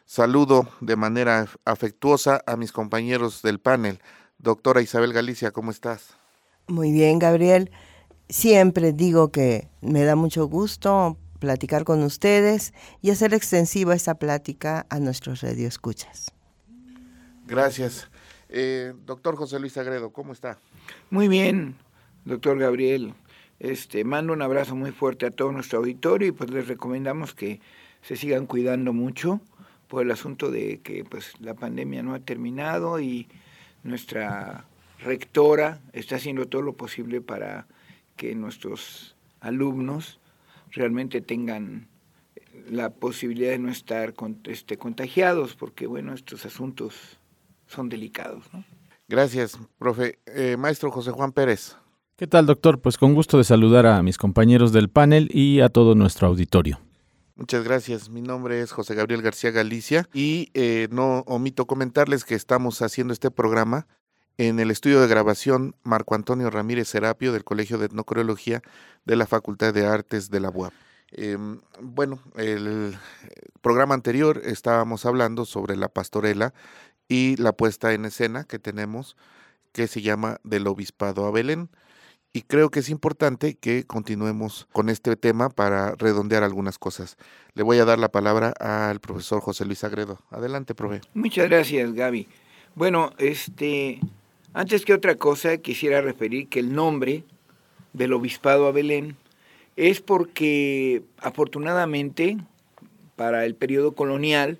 Saludo 0.06 0.68
de 0.82 0.96
manera 0.96 1.48
afectuosa 1.66 2.44
a 2.46 2.58
mis 2.58 2.72
compañeros 2.72 3.42
del 3.42 3.60
panel. 3.60 4.00
Doctora 4.38 4.82
Isabel 4.82 5.14
Galicia, 5.14 5.52
¿cómo 5.52 5.72
estás? 5.72 6.16
Muy 6.68 6.92
bien, 6.92 7.20
Gabriel. 7.20 7.72
Siempre 8.28 8.94
digo 8.94 9.32
que 9.32 9.70
me 9.82 10.04
da 10.04 10.16
mucho 10.16 10.48
gusto 10.48 11.18
platicar 11.40 11.84
con 11.84 12.04
ustedes 12.04 12.74
y 13.02 13.12
hacer 13.12 13.34
extensiva 13.34 13.96
esta 13.96 14.16
plática 14.16 14.86
a 14.90 15.00
nuestros 15.00 15.42
radioescuchas. 15.42 16.32
Gracias. 17.48 18.10
Eh, 18.50 18.94
doctor 19.06 19.36
José 19.36 19.60
Luis 19.60 19.78
Agredo, 19.78 20.12
¿cómo 20.12 20.34
está? 20.34 20.60
Muy 21.10 21.28
bien, 21.28 21.76
doctor 22.26 22.60
Gabriel. 22.60 23.14
Este, 23.60 24.04
mando 24.04 24.34
un 24.34 24.42
abrazo 24.42 24.76
muy 24.76 24.92
fuerte 24.92 25.26
a 25.26 25.32
todo 25.32 25.52
nuestro 25.52 25.80
auditorio 25.80 26.30
y 26.30 26.32
pues 26.32 26.50
les 26.50 26.68
recomendamos 26.68 27.34
que 27.34 27.60
se 28.02 28.16
sigan 28.16 28.46
cuidando 28.46 28.94
mucho 28.94 29.42
por 29.88 30.04
el 30.04 30.12
asunto 30.12 30.50
de 30.52 30.80
que 30.82 31.04
pues 31.04 31.34
la 31.42 31.56
pandemia 31.56 32.04
no 32.04 32.14
ha 32.14 32.20
terminado 32.20 33.00
y 33.02 33.28
nuestra 33.84 34.66
rectora 35.00 35.82
está 35.94 36.16
haciendo 36.16 36.48
todo 36.48 36.62
lo 36.62 36.74
posible 36.74 37.22
para 37.22 37.68
que 38.16 38.36
nuestros 38.36 39.16
alumnos 39.42 40.20
realmente 40.72 41.22
tengan 41.22 41.88
la 42.70 42.90
posibilidad 42.92 43.52
de 43.52 43.60
no 43.60 43.72
estar 43.72 44.14
este, 44.46 44.78
contagiados, 44.78 45.56
porque 45.56 45.88
bueno, 45.88 46.14
estos 46.14 46.46
asuntos 46.46 47.18
son 47.68 47.90
delicados. 47.90 48.46
Gracias, 49.08 49.58
profe. 49.78 50.20
Eh, 50.26 50.58
maestro 50.58 50.92
José 50.92 51.12
Juan 51.12 51.32
Pérez. 51.32 51.76
¿Qué 52.20 52.28
tal, 52.28 52.46
doctor? 52.46 52.82
Pues 52.82 52.98
con 52.98 53.14
gusto 53.14 53.38
de 53.38 53.46
saludar 53.46 53.86
a 53.86 54.04
mis 54.04 54.18
compañeros 54.18 54.74
del 54.74 54.90
panel 54.90 55.30
y 55.34 55.62
a 55.62 55.70
todo 55.70 55.96
nuestro 55.96 56.28
auditorio. 56.28 56.78
Muchas 57.38 57.64
gracias. 57.64 58.10
Mi 58.10 58.22
nombre 58.22 58.60
es 58.60 58.74
José 58.74 58.94
Gabriel 58.94 59.22
García 59.22 59.52
Galicia 59.52 60.06
y 60.14 60.52
eh, 60.54 60.90
no 60.92 61.20
omito 61.28 61.66
comentarles 61.66 62.26
que 62.26 62.36
estamos 62.36 62.82
haciendo 62.82 63.14
este 63.14 63.32
programa 63.32 63.88
En 64.38 64.60
el 64.60 64.70
estudio 64.70 65.00
de 65.00 65.08
grabación, 65.08 65.78
Marco 65.84 66.14
Antonio 66.14 66.50
Ramírez 66.50 66.90
Serapio 66.90 67.32
del 67.32 67.46
Colegio 67.46 67.78
de 67.78 67.86
Etnocoreología 67.86 68.64
de 69.06 69.16
la 69.16 69.26
Facultad 69.26 69.74
de 69.74 69.86
Artes 69.86 70.30
de 70.30 70.42
la 70.42 70.50
UAP. 70.50 70.74
Em, 71.12 71.62
bueno, 71.80 72.20
el 72.36 72.98
programa 73.62 73.94
anterior 73.94 74.42
estábamos 74.44 75.06
hablando 75.06 75.46
sobre 75.46 75.78
la 75.78 75.88
pastorela 75.88 76.54
y 77.08 77.38
la 77.38 77.54
puesta 77.54 77.94
en 77.94 78.04
escena 78.04 78.44
que 78.44 78.60
tenemos 78.60 79.16
que 79.72 79.88
se 79.88 80.02
llama 80.02 80.42
Del 80.44 80.68
Obispado 80.68 81.26
a 81.26 81.32
Belén. 81.32 81.70
Y 82.32 82.44
creo 82.44 82.70
que 82.70 82.80
es 82.80 82.90
importante 82.90 83.56
que 83.56 83.86
continuemos 83.86 84.68
con 84.72 84.90
este 84.90 85.16
tema 85.16 85.50
para 85.50 85.96
redondear 85.96 86.44
algunas 86.44 86.78
cosas. 86.78 87.18
Le 87.56 87.64
voy 87.64 87.80
a 87.80 87.86
dar 87.86 87.98
la 87.98 88.12
palabra 88.12 88.54
al 88.60 89.00
profesor 89.00 89.42
José 89.42 89.66
Luis 89.66 89.84
Agredo. 89.84 90.20
Adelante, 90.30 90.76
profe. 90.76 91.02
Muchas 91.16 91.50
gracias, 91.50 91.92
Gaby. 91.94 92.28
Bueno, 92.76 93.12
este, 93.18 94.00
antes 94.54 94.86
que 94.86 94.94
otra 94.94 95.16
cosa, 95.16 95.58
quisiera 95.58 96.02
referir 96.02 96.50
que 96.50 96.60
el 96.60 96.76
nombre 96.76 97.24
del 97.94 98.14
Obispado 98.14 98.68
a 98.68 98.72
Belén 98.72 99.18
es 99.76 100.00
porque 100.00 101.02
afortunadamente 101.18 102.38
para 103.16 103.44
el 103.46 103.56
periodo 103.56 103.94
colonial, 103.96 104.60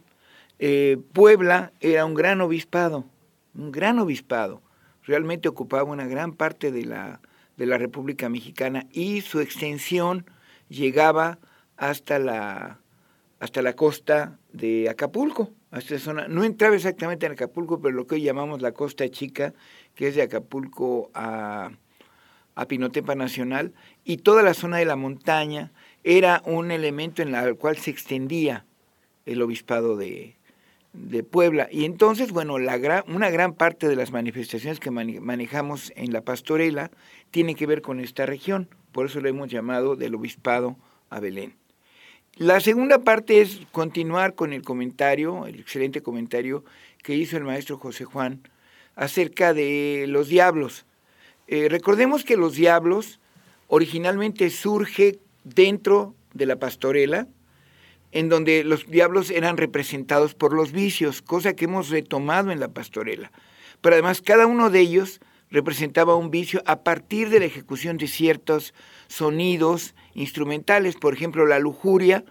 eh, 0.58 0.98
Puebla 1.14 1.72
era 1.82 2.04
un 2.04 2.16
gran 2.16 2.42
obispado, 2.42 3.06
un 3.54 3.72
gran 3.72 4.00
obispado. 4.00 4.62
Realmente 5.04 5.48
ocupaba 5.48 5.84
una 5.84 6.08
gran 6.08 6.34
parte 6.34 6.72
de 6.72 6.86
la, 6.86 7.22
de 7.60 7.66
la 7.66 7.78
República 7.78 8.30
Mexicana 8.30 8.88
y 8.90 9.20
su 9.20 9.42
extensión 9.42 10.26
llegaba 10.70 11.40
hasta 11.76 12.18
la, 12.18 12.80
hasta 13.40 13.62
la 13.62 13.74
costa 13.76 14.40
de 14.54 14.90
Acapulco. 14.90 15.52
Hasta 15.70 16.00
zona, 16.00 16.30
no 16.30 16.46
entraba 16.46 16.76
exactamente 16.76 17.26
en 17.26 17.34
Acapulco, 17.34 17.82
pero 17.82 17.94
lo 17.94 18.08
que 18.08 18.16
hoy 18.16 18.22
llamamos 18.22 18.62
la 18.62 18.72
costa 18.72 19.08
chica, 19.10 19.54
que 19.94 20.08
es 20.08 20.16
de 20.16 20.22
Acapulco 20.22 21.12
a, 21.14 21.72
a 22.56 22.66
Pinotepa 22.66 23.14
Nacional, 23.14 23.74
y 24.06 24.18
toda 24.18 24.42
la 24.42 24.54
zona 24.54 24.78
de 24.78 24.86
la 24.86 24.96
montaña 24.96 25.72
era 26.06 26.42
un 26.46 26.72
elemento 26.72 27.22
en 27.22 27.36
el 27.36 27.56
cual 27.58 27.78
se 27.78 27.92
extendía 27.92 28.66
el 29.26 29.42
obispado 29.42 29.98
de, 29.98 30.39
Puebla. 31.24 31.68
Y 31.72 31.86
entonces, 31.86 32.32
bueno, 32.32 32.58
la 32.58 33.04
una 33.08 33.30
gran 33.30 33.54
parte 33.54 33.88
de 33.88 33.96
las 33.96 34.12
manifestaciones 34.12 34.80
que 34.80 34.92
manejamos 34.92 35.94
en 35.96 36.12
la 36.14 36.22
pastorela 36.22 36.92
tiene 37.32 37.56
que 37.56 37.68
ver 37.68 37.82
con 37.82 38.00
esta 38.00 38.26
región, 38.26 38.70
por 38.92 39.06
eso 39.06 39.22
lo 39.22 39.30
hemos 39.30 39.50
llamado 39.50 39.96
del 39.96 40.16
obispado 40.16 40.78
a 41.10 41.20
Belén. 41.20 41.56
La 42.36 42.60
segunda 42.60 43.00
parte 43.00 43.42
es 43.42 43.62
continuar 43.72 44.34
con 44.34 44.54
el 44.54 44.62
comentario, 44.62 45.46
el 45.46 45.60
excelente 45.60 46.02
comentario 46.02 46.64
que 47.04 47.16
hizo 47.16 47.38
el 47.38 47.44
maestro 47.44 47.78
José 47.78 48.06
Juan 48.06 48.42
acerca 48.96 49.54
de 49.54 50.06
los 50.08 50.28
diablos. 50.28 50.86
Eh, 51.48 51.68
recordemos 51.70 52.24
que 52.24 52.38
los 52.38 52.54
diablos 52.56 53.20
originalmente 53.68 54.50
surge 54.50 55.20
dentro 55.44 56.16
de 56.34 56.46
la 56.46 56.58
pastorela, 56.58 57.28
en 58.12 58.30
donde 58.30 58.64
los 58.64 58.88
diablos 58.88 59.30
eran 59.30 59.58
representados 59.58 60.34
por 60.34 60.54
los 60.54 60.72
vicios, 60.72 61.22
cosa 61.22 61.54
que 61.54 61.66
hemos 61.66 61.90
retomado 61.90 62.52
en 62.52 62.60
la 62.60 62.70
pastorela. 62.70 63.32
Pero 63.82 63.96
además 63.96 64.22
cada 64.22 64.48
uno 64.48 64.70
de 64.70 64.80
ellos 64.80 65.22
representaba 65.52 66.16
un 66.16 66.32
vicio 66.32 66.62
a 66.66 66.84
partir 66.84 67.30
de 67.30 67.40
la 67.40 67.46
ejecución 67.46 67.98
de 67.98 68.08
ciertos 68.08 68.74
sonidos 69.08 69.96
instrumentales. 70.14 70.96
Por 70.96 71.14
ejemplo, 71.14 71.46
la 71.46 71.60
lujuria 71.60 72.24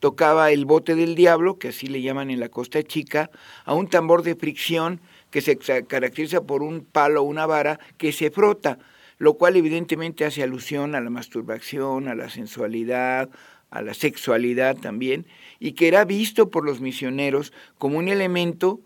tocaba 0.00 0.50
el 0.50 0.64
bote 0.64 0.94
del 0.94 1.14
diablo, 1.14 1.58
que 1.58 1.68
así 1.68 1.86
le 1.86 2.02
llaman 2.02 2.30
en 2.30 2.40
la 2.40 2.48
costa 2.48 2.82
chica, 2.82 3.30
a 3.64 3.74
un 3.74 3.88
tambor 3.88 4.22
de 4.22 4.34
fricción 4.34 5.00
que 5.30 5.40
se 5.40 5.56
caracteriza 5.56 6.42
por 6.42 6.62
un 6.62 6.84
palo 6.84 7.22
o 7.22 7.24
una 7.24 7.46
vara 7.46 7.78
que 7.98 8.12
se 8.12 8.30
frota, 8.30 8.78
lo 9.18 9.34
cual 9.34 9.56
evidentemente 9.56 10.24
hace 10.24 10.42
alusión 10.42 10.96
a 10.96 11.00
la 11.00 11.10
masturbación, 11.10 12.08
a 12.08 12.14
la 12.16 12.28
sensualidad, 12.28 13.30
a 13.72 13.82
la 13.82 13.94
sexualidad 13.94 14.76
también, 14.76 15.26
y 15.58 15.72
que 15.72 15.88
era 15.88 16.04
visto 16.04 16.50
por 16.50 16.64
los 16.64 16.80
misioneros 16.80 17.52
como 17.78 17.98
un 17.98 18.08
elemento 18.08 18.80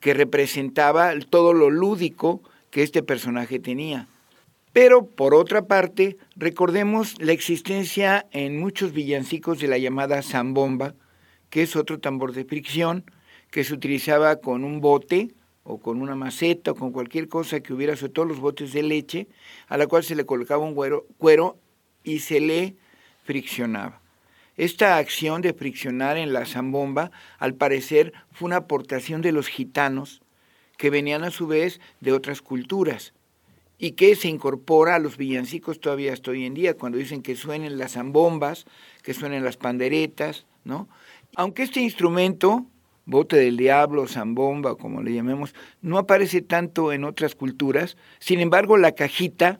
que 0.00 0.14
representaba 0.14 1.12
todo 1.28 1.52
lo 1.52 1.70
lúdico 1.70 2.42
que 2.70 2.82
este 2.82 3.02
personaje 3.02 3.58
tenía. 3.58 4.08
Pero, 4.72 5.04
por 5.04 5.34
otra 5.34 5.66
parte, 5.66 6.16
recordemos 6.36 7.20
la 7.20 7.32
existencia 7.32 8.26
en 8.30 8.58
muchos 8.58 8.92
villancicos 8.92 9.58
de 9.58 9.68
la 9.68 9.78
llamada 9.78 10.22
zambomba, 10.22 10.94
que 11.50 11.62
es 11.62 11.76
otro 11.76 11.98
tambor 11.98 12.32
de 12.32 12.44
fricción, 12.44 13.04
que 13.50 13.64
se 13.64 13.74
utilizaba 13.74 14.36
con 14.36 14.64
un 14.64 14.80
bote 14.80 15.34
o 15.64 15.78
con 15.78 16.00
una 16.00 16.14
maceta 16.14 16.70
o 16.70 16.74
con 16.76 16.92
cualquier 16.92 17.28
cosa 17.28 17.60
que 17.60 17.74
hubiera, 17.74 17.96
sobre 17.96 18.12
todo 18.12 18.24
los 18.24 18.40
botes 18.40 18.72
de 18.72 18.84
leche, 18.84 19.28
a 19.68 19.76
la 19.76 19.86
cual 19.86 20.02
se 20.02 20.14
le 20.14 20.24
colocaba 20.24 20.64
un 20.64 20.74
cuero, 20.74 21.58
y 22.02 22.20
se 22.20 22.40
le 22.40 22.76
friccionaba. 23.24 23.99
Esta 24.60 24.98
acción 24.98 25.40
de 25.40 25.54
friccionar 25.54 26.18
en 26.18 26.34
la 26.34 26.44
zambomba, 26.44 27.10
al 27.38 27.54
parecer, 27.54 28.12
fue 28.30 28.44
una 28.44 28.56
aportación 28.56 29.22
de 29.22 29.32
los 29.32 29.48
gitanos, 29.48 30.20
que 30.76 30.90
venían 30.90 31.24
a 31.24 31.30
su 31.30 31.46
vez 31.46 31.80
de 32.00 32.12
otras 32.12 32.42
culturas, 32.42 33.14
y 33.78 33.92
que 33.92 34.14
se 34.16 34.28
incorpora 34.28 34.96
a 34.96 34.98
los 34.98 35.16
villancicos 35.16 35.80
todavía 35.80 36.12
hasta 36.12 36.32
hoy 36.32 36.44
en 36.44 36.52
día, 36.52 36.76
cuando 36.76 36.98
dicen 36.98 37.22
que 37.22 37.36
suenen 37.36 37.78
las 37.78 37.92
zambombas, 37.92 38.66
que 39.02 39.14
suenen 39.14 39.44
las 39.44 39.56
panderetas, 39.56 40.44
¿no? 40.64 40.90
Aunque 41.36 41.62
este 41.62 41.80
instrumento 41.80 42.66
bote 43.06 43.36
del 43.36 43.56
diablo, 43.56 44.06
zambomba, 44.08 44.74
como 44.74 45.02
le 45.02 45.14
llamemos, 45.14 45.54
no 45.80 45.96
aparece 45.96 46.42
tanto 46.42 46.92
en 46.92 47.04
otras 47.04 47.34
culturas. 47.34 47.96
Sin 48.18 48.40
embargo, 48.40 48.76
la 48.76 48.92
cajita 48.92 49.58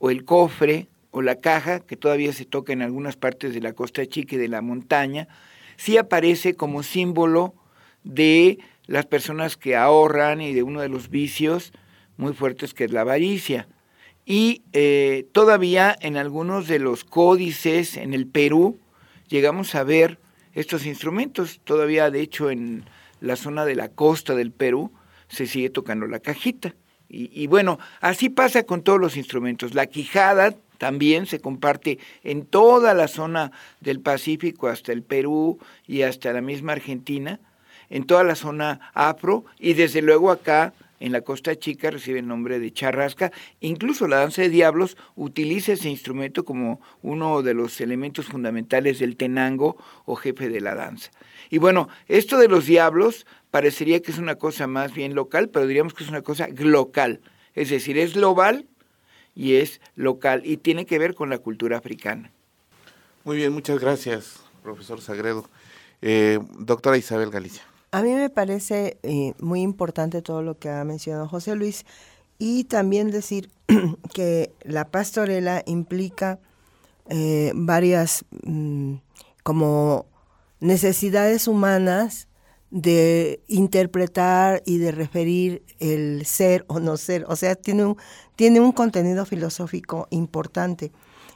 o 0.00 0.10
el 0.10 0.26
cofre 0.26 0.88
o 1.14 1.22
la 1.22 1.36
caja, 1.36 1.78
que 1.78 1.96
todavía 1.96 2.32
se 2.32 2.44
toca 2.44 2.72
en 2.72 2.82
algunas 2.82 3.14
partes 3.14 3.54
de 3.54 3.60
la 3.60 3.72
costa 3.72 4.04
chica 4.04 4.34
y 4.34 4.38
de 4.38 4.48
la 4.48 4.62
montaña, 4.62 5.28
sí 5.76 5.96
aparece 5.96 6.54
como 6.54 6.82
símbolo 6.82 7.54
de 8.02 8.58
las 8.86 9.06
personas 9.06 9.56
que 9.56 9.76
ahorran 9.76 10.40
y 10.40 10.52
de 10.52 10.64
uno 10.64 10.80
de 10.80 10.88
los 10.88 11.10
vicios 11.10 11.72
muy 12.16 12.32
fuertes 12.32 12.74
que 12.74 12.82
es 12.82 12.90
la 12.90 13.02
avaricia. 13.02 13.68
Y 14.26 14.62
eh, 14.72 15.28
todavía 15.30 15.96
en 16.00 16.16
algunos 16.16 16.66
de 16.66 16.80
los 16.80 17.04
códices 17.04 17.96
en 17.96 18.12
el 18.12 18.26
Perú 18.26 18.80
llegamos 19.28 19.76
a 19.76 19.84
ver 19.84 20.18
estos 20.52 20.84
instrumentos. 20.84 21.60
Todavía, 21.62 22.10
de 22.10 22.22
hecho, 22.22 22.50
en 22.50 22.86
la 23.20 23.36
zona 23.36 23.64
de 23.64 23.76
la 23.76 23.88
costa 23.88 24.34
del 24.34 24.50
Perú 24.50 24.90
se 25.28 25.46
sigue 25.46 25.70
tocando 25.70 26.08
la 26.08 26.18
cajita. 26.18 26.74
Y, 27.08 27.46
bueno, 27.46 27.78
así 28.00 28.28
pasa 28.28 28.64
con 28.64 28.82
todos 28.82 28.98
los 28.98 29.16
instrumentos. 29.16 29.74
La 29.74 29.86
quijada 29.86 30.56
también 30.78 31.26
se 31.26 31.40
comparte 31.40 31.98
en 32.22 32.44
toda 32.44 32.94
la 32.94 33.08
zona 33.08 33.52
del 33.80 34.00
Pacífico, 34.00 34.68
hasta 34.68 34.92
el 34.92 35.02
Perú 35.02 35.58
y 35.86 36.02
hasta 36.02 36.32
la 36.32 36.40
misma 36.40 36.72
Argentina, 36.72 37.40
en 37.90 38.04
toda 38.04 38.24
la 38.24 38.34
zona 38.34 38.90
afro 38.94 39.44
y 39.58 39.74
desde 39.74 40.02
luego 40.02 40.30
acá 40.30 40.72
en 41.00 41.12
la 41.12 41.20
Costa 41.20 41.54
Chica 41.56 41.90
recibe 41.90 42.20
el 42.20 42.26
nombre 42.26 42.58
de 42.58 42.72
charrasca. 42.72 43.30
Incluso 43.60 44.08
la 44.08 44.20
danza 44.20 44.42
de 44.42 44.48
diablos 44.48 44.96
utiliza 45.16 45.72
ese 45.72 45.90
instrumento 45.90 46.44
como 46.44 46.80
uno 47.02 47.42
de 47.42 47.52
los 47.52 47.80
elementos 47.80 48.26
fundamentales 48.26 49.00
del 49.00 49.16
tenango 49.16 49.76
o 50.06 50.16
jefe 50.16 50.48
de 50.48 50.60
la 50.60 50.74
danza. 50.74 51.10
Y 51.50 51.58
bueno, 51.58 51.88
esto 52.08 52.38
de 52.38 52.48
los 52.48 52.66
diablos 52.66 53.26
parecería 53.50 54.00
que 54.00 54.12
es 54.12 54.18
una 54.18 54.36
cosa 54.36 54.66
más 54.66 54.94
bien 54.94 55.14
local, 55.14 55.50
pero 55.50 55.66
diríamos 55.66 55.94
que 55.94 56.04
es 56.04 56.10
una 56.10 56.22
cosa 56.22 56.46
global. 56.46 57.20
Es 57.54 57.70
decir, 57.70 57.98
es 57.98 58.14
global 58.14 58.66
y 59.34 59.56
es 59.56 59.80
local 59.96 60.42
y 60.44 60.56
tiene 60.56 60.86
que 60.86 60.98
ver 60.98 61.14
con 61.14 61.30
la 61.30 61.38
cultura 61.38 61.78
africana. 61.78 62.30
Muy 63.24 63.36
bien, 63.36 63.52
muchas 63.52 63.80
gracias, 63.80 64.40
profesor 64.62 65.00
Sagredo. 65.00 65.48
Eh, 66.02 66.38
doctora 66.58 66.96
Isabel 66.96 67.30
Galicia. 67.30 67.62
A 67.90 68.02
mí 68.02 68.12
me 68.12 68.28
parece 68.28 68.98
eh, 69.02 69.34
muy 69.38 69.62
importante 69.62 70.20
todo 70.20 70.42
lo 70.42 70.58
que 70.58 70.68
ha 70.68 70.84
mencionado 70.84 71.28
José 71.28 71.54
Luis 71.54 71.86
y 72.38 72.64
también 72.64 73.10
decir 73.10 73.50
que 74.12 74.52
la 74.62 74.90
pastorela 74.90 75.62
implica 75.66 76.40
eh, 77.08 77.52
varias 77.54 78.24
mm, 78.42 78.96
como 79.42 80.06
necesidades 80.60 81.46
humanas 81.46 82.28
de 82.74 83.40
interpretar 83.46 84.60
y 84.66 84.78
de 84.78 84.90
referir 84.90 85.62
el 85.78 86.26
ser 86.26 86.64
o 86.66 86.80
no 86.80 86.96
ser. 86.96 87.24
O 87.28 87.36
sea, 87.36 87.54
tiene 87.54 87.84
un, 87.84 87.96
tiene 88.34 88.58
un 88.58 88.72
contenido 88.72 89.24
filosófico 89.24 90.08
importante, 90.10 90.90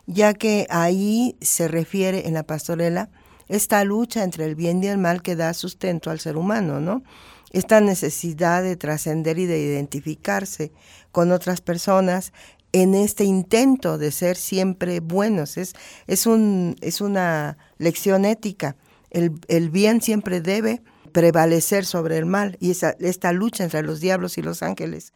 ya 0.06 0.34
que 0.34 0.66
ahí 0.68 1.36
se 1.40 1.68
refiere 1.68 2.26
en 2.26 2.34
la 2.34 2.42
pastorela 2.42 3.08
esta 3.46 3.84
lucha 3.84 4.24
entre 4.24 4.46
el 4.46 4.56
bien 4.56 4.82
y 4.82 4.88
el 4.88 4.98
mal 4.98 5.22
que 5.22 5.36
da 5.36 5.54
sustento 5.54 6.10
al 6.10 6.18
ser 6.18 6.36
humano, 6.36 6.80
¿no? 6.80 7.04
Esta 7.52 7.80
necesidad 7.80 8.64
de 8.64 8.74
trascender 8.74 9.38
y 9.38 9.46
de 9.46 9.60
identificarse 9.60 10.72
con 11.12 11.30
otras 11.30 11.60
personas 11.60 12.32
en 12.72 12.96
este 12.96 13.22
intento 13.22 13.96
de 13.96 14.10
ser 14.10 14.36
siempre 14.36 14.98
buenos. 14.98 15.56
Es, 15.56 15.74
es, 16.08 16.26
un, 16.26 16.74
es 16.80 17.00
una 17.00 17.58
lección 17.78 18.24
ética. 18.24 18.74
El, 19.10 19.38
el, 19.46 19.70
bien 19.70 20.02
siempre 20.02 20.40
debe 20.40 20.82
prevalecer 21.08 21.84
sobre 21.84 22.18
el 22.18 22.26
mal 22.26 22.56
y 22.60 22.70
esa, 22.70 22.96
esta 23.00 23.32
lucha 23.32 23.64
entre 23.64 23.82
los 23.82 24.00
diablos 24.00 24.38
y 24.38 24.42
los 24.42 24.62
ángeles 24.62 25.12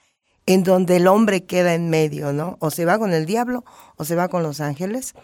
en 0.46 0.64
donde 0.64 0.96
el 0.96 1.06
hombre 1.06 1.44
queda 1.44 1.74
en 1.74 1.90
medio, 1.90 2.32
¿no? 2.32 2.56
O 2.60 2.70
se 2.70 2.84
va 2.84 2.98
con 2.98 3.12
el 3.12 3.26
diablo 3.26 3.64
o 3.96 4.04
se 4.04 4.16
va 4.16 4.28
con 4.28 4.42
los 4.42 4.60
ángeles. 4.60 5.14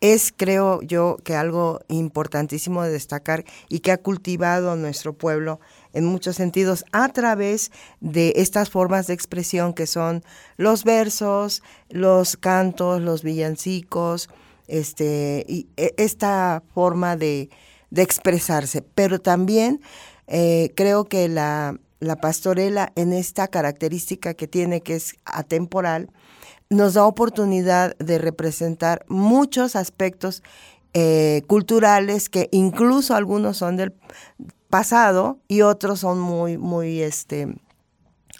Es, 0.00 0.32
creo 0.34 0.80
yo, 0.80 1.18
que 1.24 1.34
algo 1.34 1.80
importantísimo 1.88 2.82
de 2.82 2.90
destacar 2.90 3.44
y 3.68 3.80
que 3.80 3.92
ha 3.92 3.98
cultivado 3.98 4.74
nuestro 4.76 5.12
pueblo 5.12 5.60
en 5.92 6.06
muchos 6.06 6.36
sentidos 6.36 6.84
a 6.92 7.08
través 7.10 7.70
de 8.00 8.32
estas 8.36 8.70
formas 8.70 9.08
de 9.08 9.14
expresión 9.14 9.74
que 9.74 9.86
son 9.86 10.22
los 10.56 10.84
versos, 10.84 11.62
los 11.90 12.38
cantos, 12.38 13.02
los 13.02 13.22
villancicos, 13.22 14.30
este, 14.68 15.44
y 15.48 15.68
e, 15.76 15.92
esta 15.98 16.62
forma 16.72 17.16
de, 17.16 17.50
de 17.90 18.02
expresarse. 18.02 18.82
Pero 18.82 19.20
también 19.20 19.80
eh, 20.26 20.72
creo 20.74 21.04
que 21.04 21.28
la, 21.28 21.78
la 22.00 22.16
pastorela 22.16 22.92
en 22.96 23.12
esta 23.12 23.48
característica 23.48 24.34
que 24.34 24.48
tiene, 24.48 24.80
que 24.80 24.96
es 24.96 25.14
atemporal, 25.24 26.10
nos 26.70 26.94
da 26.94 27.04
oportunidad 27.04 27.96
de 27.98 28.18
representar 28.18 29.04
muchos 29.08 29.74
aspectos 29.74 30.42
eh, 30.94 31.42
culturales 31.46 32.28
que 32.28 32.48
incluso 32.52 33.14
algunos 33.14 33.58
son 33.58 33.76
del 33.76 33.92
pasado 34.70 35.38
y 35.48 35.62
otros 35.62 36.00
son 36.00 36.20
muy, 36.20 36.58
muy 36.58 37.02
este, 37.02 37.48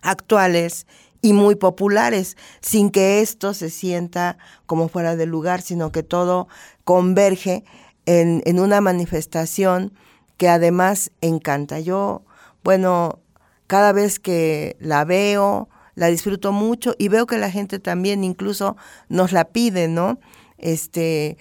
actuales 0.03 0.87
y 1.23 1.33
muy 1.33 1.55
populares, 1.55 2.37
sin 2.61 2.91
que 2.91 3.21
esto 3.21 3.53
se 3.53 3.69
sienta 3.69 4.39
como 4.67 4.89
fuera 4.89 5.17
de 5.17 5.27
lugar, 5.27 5.61
sino 5.61 5.93
que 5.93 6.03
todo 6.03 6.49
converge 6.85 7.65
en, 8.11 8.59
una 8.59 8.81
manifestación 8.81 9.92
que 10.37 10.49
además 10.49 11.12
encanta. 11.20 11.79
Yo, 11.79 12.25
bueno, 12.64 13.20
cada 13.66 13.92
vez 13.92 14.18
que 14.18 14.77
la 14.81 15.05
veo, 15.05 15.68
la 15.94 16.09
disfruto 16.09 16.51
mucho 16.51 16.94
y 16.99 17.09
veo 17.09 17.27
que 17.27 17.38
la 17.38 17.51
gente 17.51 17.79
también 17.79 18.25
incluso 18.25 18.77
nos 19.09 19.33
la 19.33 19.44
pide, 19.44 19.87
¿no? 19.87 20.18
Este, 20.59 21.38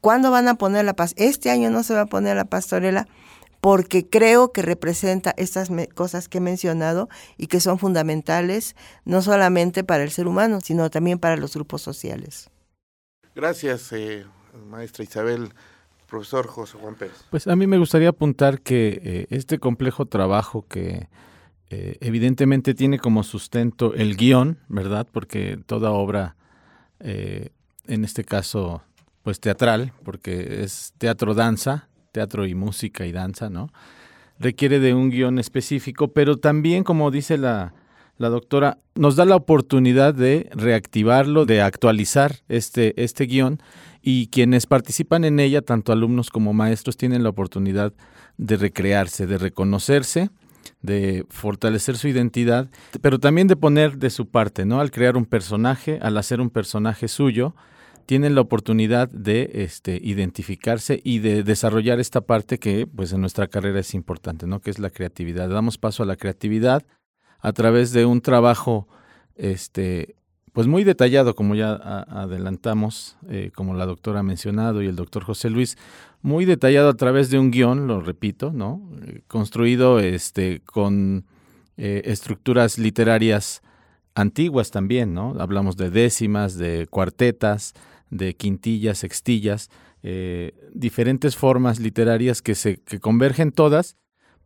¿cuándo 0.00 0.30
van 0.30 0.46
a 0.46 0.54
poner 0.54 0.84
la 0.84 0.94
paz? 0.94 1.12
Este 1.16 1.50
año 1.50 1.70
no 1.70 1.82
se 1.82 1.94
va 1.94 2.02
a 2.02 2.06
poner 2.06 2.36
la 2.36 2.44
pastorela 2.44 3.08
porque 3.60 4.08
creo 4.08 4.52
que 4.52 4.62
representa 4.62 5.34
estas 5.36 5.70
cosas 5.94 6.28
que 6.28 6.38
he 6.38 6.40
mencionado 6.40 7.08
y 7.36 7.46
que 7.48 7.60
son 7.60 7.78
fundamentales 7.78 8.76
no 9.04 9.22
solamente 9.22 9.82
para 9.84 10.04
el 10.04 10.10
ser 10.10 10.26
humano, 10.28 10.60
sino 10.60 10.90
también 10.90 11.18
para 11.18 11.36
los 11.36 11.54
grupos 11.54 11.82
sociales. 11.82 12.50
Gracias, 13.34 13.92
eh, 13.92 14.26
maestra 14.68 15.04
Isabel. 15.04 15.52
Profesor 16.12 16.46
José 16.46 16.76
Juan 16.78 16.94
Pérez. 16.94 17.24
Pues 17.30 17.46
a 17.46 17.56
mí 17.56 17.66
me 17.66 17.78
gustaría 17.78 18.10
apuntar 18.10 18.60
que 18.60 19.00
eh, 19.02 19.26
este 19.30 19.58
complejo 19.58 20.04
trabajo 20.04 20.66
que 20.68 21.08
eh, 21.70 21.96
evidentemente 22.02 22.74
tiene 22.74 22.98
como 22.98 23.22
sustento 23.22 23.94
el 23.94 24.14
guion, 24.18 24.58
¿verdad? 24.68 25.06
Porque 25.10 25.58
toda 25.64 25.90
obra, 25.90 26.36
eh, 27.00 27.48
en 27.86 28.04
este 28.04 28.24
caso, 28.24 28.82
pues 29.22 29.40
teatral, 29.40 29.94
porque 30.04 30.62
es 30.62 30.92
teatro-danza, 30.98 31.88
teatro 32.12 32.44
y 32.44 32.54
música 32.54 33.06
y 33.06 33.12
danza, 33.12 33.48
¿no? 33.48 33.72
Requiere 34.38 34.80
de 34.80 34.92
un 34.92 35.08
guion 35.08 35.38
específico, 35.38 36.08
pero 36.08 36.36
también, 36.36 36.84
como 36.84 37.10
dice 37.10 37.38
la, 37.38 37.72
la 38.18 38.28
doctora, 38.28 38.76
nos 38.94 39.16
da 39.16 39.24
la 39.24 39.36
oportunidad 39.36 40.12
de 40.12 40.50
reactivarlo, 40.52 41.46
de 41.46 41.62
actualizar 41.62 42.40
este, 42.48 43.02
este 43.02 43.24
guion 43.24 43.62
y 44.02 44.26
quienes 44.26 44.66
participan 44.66 45.24
en 45.24 45.40
ella, 45.40 45.62
tanto 45.62 45.92
alumnos 45.92 46.30
como 46.30 46.52
maestros, 46.52 46.96
tienen 46.96 47.22
la 47.22 47.28
oportunidad 47.30 47.92
de 48.36 48.56
recrearse, 48.56 49.26
de 49.26 49.38
reconocerse 49.38 50.30
de 50.80 51.24
fortalecer 51.28 51.96
su 51.96 52.08
identidad, 52.08 52.68
pero 53.00 53.18
también 53.18 53.46
de 53.46 53.56
poner 53.56 53.98
de 53.98 54.10
su 54.10 54.28
parte, 54.28 54.64
¿no? 54.64 54.80
Al 54.80 54.90
crear 54.90 55.16
un 55.16 55.26
personaje, 55.26 55.98
al 56.02 56.16
hacer 56.18 56.40
un 56.40 56.50
personaje 56.50 57.08
suyo, 57.08 57.54
tienen 58.06 58.34
la 58.34 58.40
oportunidad 58.40 59.08
de 59.08 59.50
este, 59.54 59.98
identificarse 60.02 61.00
y 61.04 61.20
de 61.20 61.44
desarrollar 61.44 62.00
esta 62.00 62.20
parte 62.20 62.58
que 62.58 62.86
pues 62.86 63.12
en 63.12 63.20
nuestra 63.20 63.46
carrera 63.46 63.80
es 63.80 63.94
importante, 63.94 64.46
¿no? 64.46 64.60
Que 64.60 64.70
es 64.70 64.78
la 64.78 64.90
creatividad. 64.90 65.48
Damos 65.48 65.78
paso 65.78 66.02
a 66.02 66.06
la 66.06 66.16
creatividad 66.16 66.84
a 67.38 67.52
través 67.52 67.92
de 67.92 68.04
un 68.04 68.20
trabajo 68.20 68.88
este, 69.36 70.16
pues 70.52 70.66
muy 70.66 70.84
detallado, 70.84 71.34
como 71.34 71.54
ya 71.54 71.72
adelantamos, 71.74 73.16
eh, 73.28 73.50
como 73.54 73.74
la 73.74 73.86
doctora 73.86 74.20
ha 74.20 74.22
mencionado 74.22 74.82
y 74.82 74.86
el 74.86 74.96
doctor 74.96 75.24
José 75.24 75.48
Luis, 75.48 75.78
muy 76.20 76.44
detallado 76.44 76.90
a 76.90 76.94
través 76.94 77.30
de 77.30 77.38
un 77.38 77.50
guion, 77.50 77.86
lo 77.86 78.00
repito, 78.00 78.52
¿no? 78.52 78.82
Eh, 79.06 79.22
construido 79.26 79.98
este, 79.98 80.60
con 80.60 81.24
eh, 81.78 82.02
estructuras 82.04 82.78
literarias 82.78 83.62
antiguas 84.14 84.70
también, 84.70 85.14
¿no? 85.14 85.34
Hablamos 85.40 85.78
de 85.78 85.88
décimas, 85.90 86.58
de 86.58 86.86
cuartetas, 86.88 87.72
de 88.10 88.34
quintillas, 88.34 88.98
sextillas, 88.98 89.70
diferentes 90.74 91.36
formas 91.36 91.78
literarias 91.78 92.42
que 92.42 92.56
se 92.56 92.78
que 92.78 92.98
convergen 92.98 93.52
todas, 93.52 93.96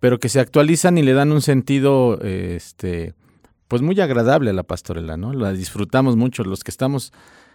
pero 0.00 0.20
que 0.20 0.28
se 0.28 0.38
actualizan 0.38 0.98
y 0.98 1.02
le 1.02 1.14
dan 1.14 1.32
un 1.32 1.40
sentido, 1.40 2.20
este, 2.20 3.14
pues 3.68 3.82
muy 3.82 4.00
agradable 4.00 4.52
la 4.52 4.62
pastorela, 4.62 5.16
¿no? 5.16 5.32
La 5.32 5.52
disfrutamos 5.52 6.16
mucho, 6.16 6.44
los 6.44 6.62
que 6.62 6.70
estamos 6.70 7.12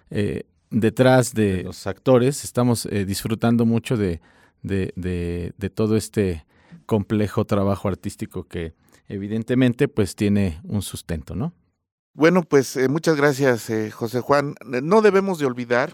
eh, 0.09 0.43
detrás 0.69 1.33
de 1.33 1.63
los 1.63 1.87
actores, 1.87 2.43
estamos 2.43 2.85
eh, 2.85 3.05
disfrutando 3.05 3.65
mucho 3.65 3.97
de, 3.97 4.21
de, 4.61 4.93
de, 4.95 5.69
todo 5.69 5.95
este 5.95 6.45
complejo 6.85 7.45
trabajo 7.45 7.87
artístico 7.87 8.43
que 8.43 8.73
evidentemente 9.07 9.87
pues 9.87 10.15
tiene 10.15 10.61
un 10.63 10.81
sustento, 10.81 11.35
¿no? 11.35 11.53
Bueno, 12.13 12.43
pues 12.43 12.75
eh, 12.75 12.89
muchas 12.89 13.15
gracias, 13.15 13.71
José 13.93 14.19
Juan. 14.19 14.55
No 14.65 15.01
debemos 15.01 15.39
de 15.39 15.45
olvidar 15.45 15.93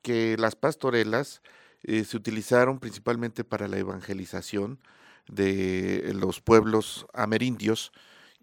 que 0.00 0.36
las 0.38 0.56
pastorelas 0.56 1.42
se 1.82 2.16
utilizaron 2.16 2.78
principalmente 2.78 3.44
para 3.44 3.68
la 3.68 3.76
evangelización 3.76 4.80
de 5.28 6.12
los 6.14 6.40
pueblos 6.40 7.06
amerindios, 7.12 7.92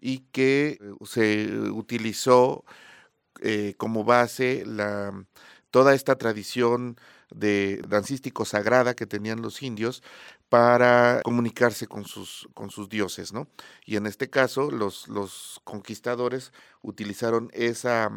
y 0.02 0.18
que 0.32 0.78
eh, 0.80 1.06
se 1.06 1.48
utilizó 1.70 2.64
eh, 3.40 3.74
como 3.78 4.04
base 4.04 4.64
la, 4.66 5.24
toda 5.70 5.94
esta 5.94 6.16
tradición 6.18 6.98
de 7.30 7.82
dancístico 7.88 8.44
sagrada 8.44 8.94
que 8.94 9.06
tenían 9.06 9.40
los 9.42 9.62
indios 9.62 10.02
para 10.48 11.22
comunicarse 11.24 11.86
con 11.86 12.04
sus, 12.04 12.48
con 12.52 12.70
sus 12.70 12.88
dioses, 12.88 13.32
¿no? 13.32 13.48
Y 13.86 13.96
en 13.96 14.06
este 14.06 14.28
caso, 14.28 14.70
los, 14.70 15.08
los 15.08 15.60
conquistadores 15.64 16.52
utilizaron 16.82 17.48
esa, 17.54 18.10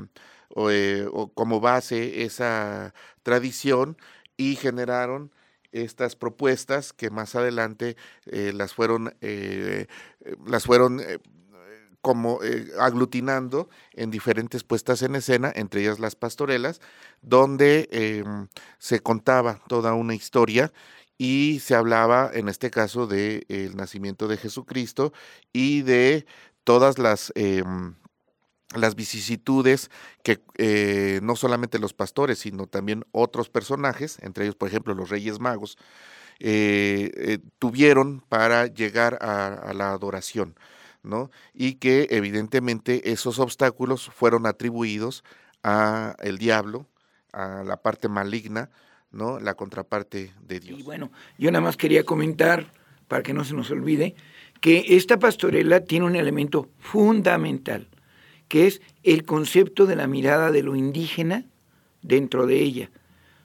eh, 0.70 1.08
o, 1.14 1.32
como 1.34 1.62
base 1.62 2.24
esa 2.24 2.94
tradición 3.24 3.96
y 4.38 4.56
generaron 4.56 5.32
estas 5.72 6.16
propuestas 6.16 6.94
que 6.94 7.10
más 7.10 7.36
adelante 7.36 7.98
las 8.26 8.74
fueron, 8.74 9.14
las 10.46 10.64
fueron 10.64 11.02
como 12.06 12.44
eh, 12.44 12.68
aglutinando 12.80 13.68
en 13.94 14.12
diferentes 14.12 14.64
puestas 14.64 15.02
en 15.02 15.16
escena, 15.16 15.52
entre 15.56 15.82
ellas 15.82 15.98
las 15.98 16.16
pastorelas, 16.16 16.80
donde 17.24 17.90
em, 17.92 18.48
se 18.78 19.00
contaba 19.00 19.60
toda 19.68 19.96
una 19.96 20.14
historia 20.14 20.72
y 21.18 21.62
se 21.64 21.74
hablaba, 21.74 22.30
en 22.32 22.48
este 22.48 22.70
caso, 22.70 23.08
del 23.08 23.76
nacimiento 23.76 24.28
de 24.28 24.38
Jesucristo 24.38 25.14
y 25.52 25.82
de 25.82 26.28
todas 26.64 27.00
las 27.00 27.34
em, 27.34 27.96
las 28.76 28.94
vicisitudes 28.94 29.90
que 30.24 30.44
eh, 30.60 31.20
no 31.24 31.36
solamente 31.36 31.80
los 31.80 31.94
pastores, 31.96 32.38
sino 32.38 32.68
también 32.68 33.04
otros 33.14 33.50
personajes, 33.50 34.20
entre 34.22 34.44
ellos, 34.44 34.56
por 34.56 34.68
ejemplo, 34.68 34.94
los 34.94 35.10
Reyes 35.10 35.40
Magos, 35.40 35.80
eh, 36.40 37.40
tuvieron 37.58 38.22
para 38.30 38.68
llegar 38.68 39.18
a 39.22 39.74
la 39.74 39.92
adoración. 39.92 40.56
Y 41.54 41.76
que 41.76 42.08
evidentemente 42.12 43.12
esos 43.12 43.40
obstáculos 43.40 44.10
fueron 44.14 44.46
atribuidos 44.46 45.24
a 45.64 46.16
el 46.22 46.38
diablo, 46.38 46.88
a 47.32 47.64
la 47.64 47.78
parte 47.78 48.08
maligna, 48.08 48.70
¿no? 49.12 49.40
La 49.40 49.56
contraparte 49.56 50.34
de 50.42 50.60
Dios. 50.60 50.80
Y 50.80 50.84
bueno, 50.84 51.12
yo 51.38 51.52
nada 51.52 51.64
más 51.64 51.78
quería 51.78 52.04
comentar, 52.04 52.72
para 53.08 53.24
que 53.24 53.34
no 53.34 53.44
se 53.44 53.54
nos 53.54 53.72
olvide, 53.72 54.16
que 54.62 54.84
esta 54.90 55.20
pastorela 55.20 55.82
tiene 55.82 56.06
un 56.06 56.16
elemento 56.16 56.70
fundamental, 56.80 57.88
que 58.48 58.68
es 58.68 58.82
el 59.04 59.26
concepto 59.26 59.86
de 59.86 59.96
la 59.96 60.08
mirada 60.08 60.52
de 60.52 60.64
lo 60.64 60.76
indígena 60.76 61.46
dentro 62.02 62.46
de 62.46 62.60
ella. 62.60 62.92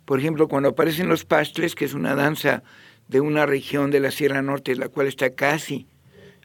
Por 0.04 0.18
ejemplo, 0.18 0.48
cuando 0.48 0.70
aparecen 0.70 1.08
los 1.08 1.24
pastres, 1.24 1.74
que 1.74 1.84
es 1.84 1.94
una 1.94 2.14
danza 2.14 2.62
de 3.08 3.20
una 3.20 3.46
región 3.46 3.90
de 3.90 4.00
la 4.00 4.10
Sierra 4.10 4.42
Norte, 4.42 4.74
la 4.76 4.88
cual 4.88 5.06
está 5.06 5.34
casi 5.34 5.86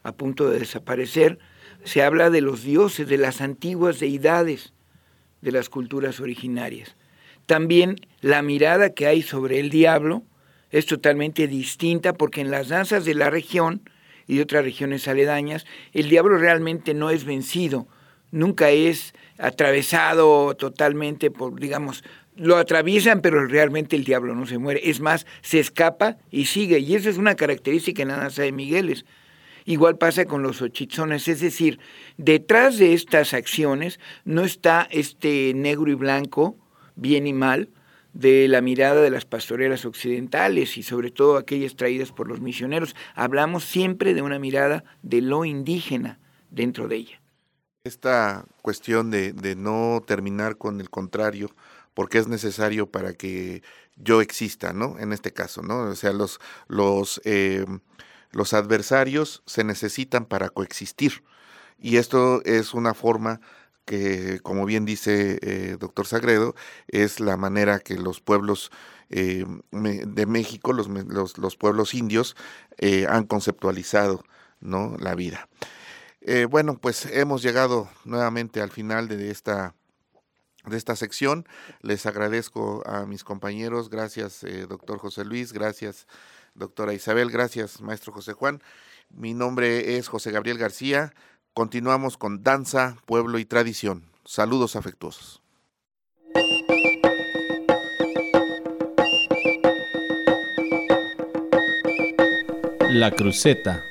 a 0.05 0.11
punto 0.11 0.49
de 0.49 0.59
desaparecer, 0.59 1.39
se 1.83 2.03
habla 2.03 2.29
de 2.29 2.41
los 2.41 2.63
dioses, 2.63 3.07
de 3.07 3.17
las 3.17 3.41
antiguas 3.41 3.99
deidades 3.99 4.73
de 5.41 5.51
las 5.51 5.67
culturas 5.67 6.19
originarias. 6.19 6.95
También 7.47 7.95
la 8.21 8.43
mirada 8.43 8.91
que 8.91 9.07
hay 9.07 9.23
sobre 9.23 9.59
el 9.59 9.71
diablo 9.71 10.23
es 10.69 10.85
totalmente 10.85 11.47
distinta 11.47 12.13
porque 12.13 12.41
en 12.41 12.51
las 12.51 12.69
danzas 12.69 13.03
de 13.03 13.15
la 13.15 13.31
región 13.31 13.81
y 14.27 14.37
de 14.37 14.43
otras 14.43 14.63
regiones 14.63 15.07
aledañas, 15.07 15.65
el 15.91 16.09
diablo 16.09 16.37
realmente 16.37 16.93
no 16.93 17.09
es 17.09 17.25
vencido, 17.25 17.87
nunca 18.31 18.69
es 18.69 19.13
atravesado 19.39 20.55
totalmente 20.55 21.31
por, 21.31 21.59
digamos, 21.59 22.03
lo 22.35 22.57
atraviesan, 22.57 23.21
pero 23.21 23.45
realmente 23.47 23.95
el 23.95 24.03
diablo 24.03 24.35
no 24.35 24.45
se 24.45 24.59
muere. 24.59 24.81
Es 24.83 24.99
más, 24.99 25.25
se 25.41 25.59
escapa 25.59 26.17
y 26.29 26.45
sigue. 26.45 26.79
Y 26.79 26.95
esa 26.95 27.09
es 27.09 27.17
una 27.17 27.35
característica 27.35 28.05
nada 28.05 28.25
más 28.25 28.35
de 28.35 28.51
Migueles. 28.51 29.05
Igual 29.65 29.97
pasa 29.97 30.25
con 30.25 30.43
los 30.43 30.61
ochizones, 30.61 31.27
es 31.27 31.41
decir, 31.41 31.79
detrás 32.17 32.77
de 32.77 32.93
estas 32.93 33.33
acciones 33.33 33.99
no 34.23 34.43
está 34.43 34.87
este 34.91 35.53
negro 35.55 35.91
y 35.91 35.95
blanco, 35.95 36.55
bien 36.95 37.25
y 37.25 37.33
mal, 37.33 37.69
de 38.13 38.47
la 38.47 38.61
mirada 38.61 39.01
de 39.01 39.09
las 39.09 39.25
pastoreras 39.25 39.83
occidentales 39.83 40.77
y 40.77 40.83
sobre 40.83 41.09
todo 41.09 41.37
aquellas 41.37 41.75
traídas 41.75 42.11
por 42.11 42.27
los 42.27 42.39
misioneros. 42.39 42.95
Hablamos 43.15 43.65
siempre 43.65 44.13
de 44.13 44.21
una 44.21 44.39
mirada 44.39 44.83
de 45.01 45.21
lo 45.21 45.45
indígena 45.45 46.19
dentro 46.51 46.87
de 46.87 46.97
ella. 46.97 47.21
Esta 47.83 48.45
cuestión 48.61 49.11
de, 49.11 49.33
de 49.33 49.55
no 49.55 50.01
terminar 50.05 50.57
con 50.57 50.79
el 50.79 50.89
contrario, 50.89 51.49
porque 51.95 52.19
es 52.19 52.27
necesario 52.27 52.87
para 52.87 53.13
que 53.13 53.63
yo 53.95 54.21
exista, 54.21 54.73
¿no? 54.73 54.99
En 54.99 55.11
este 55.11 55.33
caso, 55.33 55.61
¿no? 55.61 55.89
O 55.89 55.95
sea, 55.95 56.13
los, 56.13 56.39
los, 56.67 57.21
eh, 57.25 57.65
los 58.35 58.53
adversarios 58.53 59.43
se 59.45 59.63
necesitan 59.63 60.25
para 60.25 60.49
coexistir. 60.49 61.23
Y 61.79 61.95
esto 61.95 62.43
es 62.43 62.73
una 62.73 62.93
forma 62.93 63.39
que, 63.85 64.41
como 64.43 64.65
bien 64.65 64.83
dice 64.83 65.39
eh, 65.41 65.77
doctor 65.79 66.05
Sagredo, 66.05 66.53
es 66.89 67.21
la 67.21 67.37
manera 67.37 67.79
que 67.79 67.95
los 67.95 68.19
pueblos 68.19 68.71
eh, 69.09 69.45
de 69.71 70.25
México, 70.25 70.73
los, 70.73 70.89
los, 70.89 71.37
los 71.37 71.55
pueblos 71.55 71.93
indios, 71.93 72.35
eh, 72.77 73.07
han 73.07 73.23
conceptualizado 73.23 74.21
¿no? 74.59 74.97
la 74.99 75.15
vida. 75.15 75.47
Eh, 76.19 76.43
bueno, 76.43 76.77
pues 76.77 77.05
hemos 77.05 77.41
llegado 77.41 77.89
nuevamente 78.03 78.59
al 78.59 78.69
final 78.69 79.07
de 79.07 79.31
esta 79.31 79.75
de 80.65 80.75
esta 80.75 80.97
sección. 80.97 81.47
Les 81.81 82.05
agradezco 82.05 82.83
a 82.85 83.05
mis 83.05 83.23
compañeros, 83.23 83.89
gracias 83.89 84.43
doctor 84.67 84.97
José 84.97 85.23
Luis, 85.23 85.53
gracias 85.53 86.07
doctora 86.55 86.93
Isabel, 86.93 87.29
gracias 87.29 87.81
maestro 87.81 88.11
José 88.11 88.33
Juan. 88.33 88.61
Mi 89.09 89.33
nombre 89.33 89.97
es 89.97 90.07
José 90.07 90.31
Gabriel 90.31 90.57
García. 90.57 91.13
Continuamos 91.53 92.17
con 92.17 92.43
Danza, 92.43 92.97
Pueblo 93.05 93.37
y 93.37 93.45
Tradición. 93.45 94.09
Saludos 94.25 94.75
afectuosos. 94.75 95.41
La 102.89 103.11
cruceta. 103.11 103.83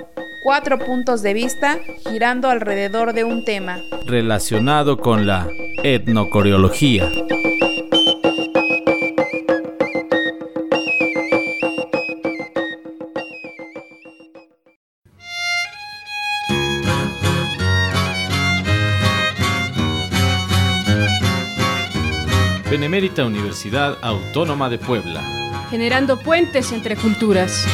Cuatro 0.43 0.79
puntos 0.79 1.21
de 1.21 1.33
vista 1.33 1.79
girando 2.07 2.49
alrededor 2.49 3.13
de 3.13 3.23
un 3.23 3.45
tema. 3.45 3.77
Relacionado 4.05 4.97
con 4.97 5.25
la 5.25 5.47
etnocoreología. 5.83 7.09
Benemérita 22.75 23.23
Universidad 23.23 23.97
Autónoma 24.01 24.69
de 24.69 24.77
Puebla. 24.77 25.21
Generando 25.69 26.19
puentes 26.19 26.73
entre 26.73 26.97
culturas. 26.97 27.65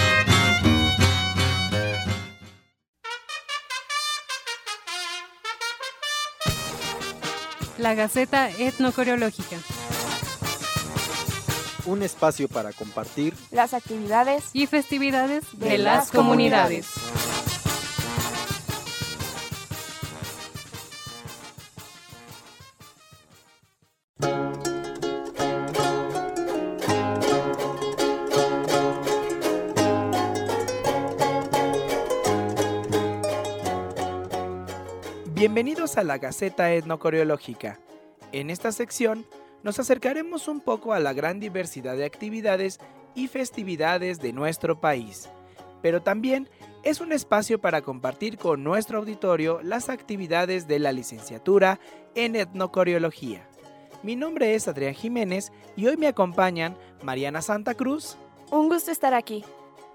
La 7.79 7.95
Gaceta 7.95 8.51
Etnocoreológica. 8.51 9.57
Un 11.87 12.03
espacio 12.03 12.47
para 12.47 12.71
compartir 12.71 13.33
Las 13.49 13.73
actividades 13.73 14.51
Y 14.53 14.67
festividades 14.67 15.45
de 15.53 15.79
las 15.79 16.11
comunidades. 16.11 16.85
Bienvenidos 35.53 35.97
a 35.97 36.05
la 36.05 36.17
Gaceta 36.17 36.71
Etnocoreológica. 36.71 37.77
En 38.31 38.49
esta 38.49 38.71
sección 38.71 39.25
nos 39.63 39.79
acercaremos 39.79 40.47
un 40.47 40.61
poco 40.61 40.93
a 40.93 41.01
la 41.01 41.11
gran 41.11 41.41
diversidad 41.41 41.97
de 41.97 42.05
actividades 42.05 42.79
y 43.15 43.27
festividades 43.27 44.21
de 44.21 44.31
nuestro 44.31 44.79
país, 44.79 45.27
pero 45.81 46.01
también 46.01 46.47
es 46.83 47.01
un 47.01 47.11
espacio 47.11 47.59
para 47.59 47.81
compartir 47.81 48.37
con 48.37 48.63
nuestro 48.63 48.99
auditorio 48.99 49.59
las 49.61 49.89
actividades 49.89 50.69
de 50.69 50.79
la 50.79 50.93
licenciatura 50.93 51.81
en 52.15 52.37
etnocoreología. 52.37 53.45
Mi 54.03 54.15
nombre 54.15 54.55
es 54.55 54.69
Adrián 54.69 54.93
Jiménez 54.93 55.51
y 55.75 55.85
hoy 55.85 55.97
me 55.97 56.07
acompañan 56.07 56.77
Mariana 57.03 57.41
Santa 57.41 57.73
Cruz 57.73 58.15
Un 58.51 58.69
gusto 58.69 58.89
estar 58.89 59.13
aquí. 59.13 59.43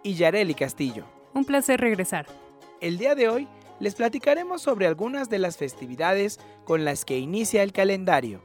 y 0.03 0.17
Yareli 0.17 0.53
Castillo. 0.53 1.07
Un 1.33 1.47
placer 1.47 1.81
regresar. 1.81 2.27
El 2.83 2.99
día 2.99 3.15
de 3.15 3.31
hoy 3.31 3.49
les 3.81 3.95
platicaremos 3.95 4.63
sobre 4.63 4.87
algunas 4.87 5.29
de 5.29 5.39
las 5.39 5.57
festividades 5.57 6.39
con 6.65 6.85
las 6.85 7.05
que 7.05 7.19
inicia 7.19 7.63
el 7.63 7.73
calendario. 7.73 8.43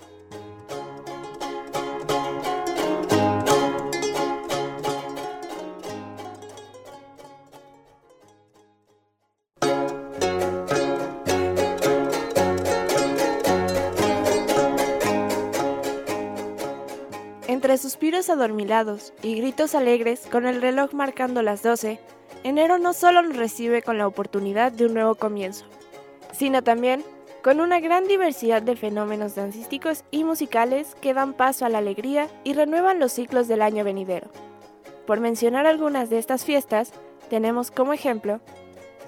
Entre 17.48 17.78
suspiros 17.78 18.30
adormilados 18.30 19.14
y 19.22 19.36
gritos 19.36 19.76
alegres, 19.76 20.22
con 20.32 20.46
el 20.46 20.62
reloj 20.62 20.94
marcando 20.94 21.42
las 21.42 21.62
12, 21.62 22.00
enero 22.44 22.78
no 22.78 22.94
solo 22.94 23.22
nos 23.22 23.38
recibe 23.38 23.82
con 23.82 23.98
la 23.98 24.08
oportunidad 24.08 24.72
de 24.72 24.86
un 24.86 24.94
nuevo 24.94 25.16
comienzo, 25.16 25.66
sino 26.32 26.64
también 26.64 27.04
con 27.44 27.60
una 27.60 27.80
gran 27.80 28.08
diversidad 28.08 28.62
de 28.62 28.76
fenómenos 28.76 29.36
dancísticos 29.36 30.04
y 30.12 30.24
musicales 30.24 30.96
que 31.02 31.14
dan 31.14 31.34
paso 31.34 31.66
a 31.66 31.70
la 31.70 31.80
alegría 31.80 32.28
y 32.44 32.54
renuevan 32.54 33.00
los 33.00 33.12
ciclos 33.14 33.48
del 33.48 33.62
año 33.62 33.84
venidero. 33.84 34.30
Por 35.08 35.20
mencionar 35.20 35.66
algunas 35.66 36.10
de 36.10 36.20
estas 36.20 36.46
fiestas, 36.46 36.94
tenemos 37.30 37.72
como 37.72 37.94
ejemplo 37.94 38.40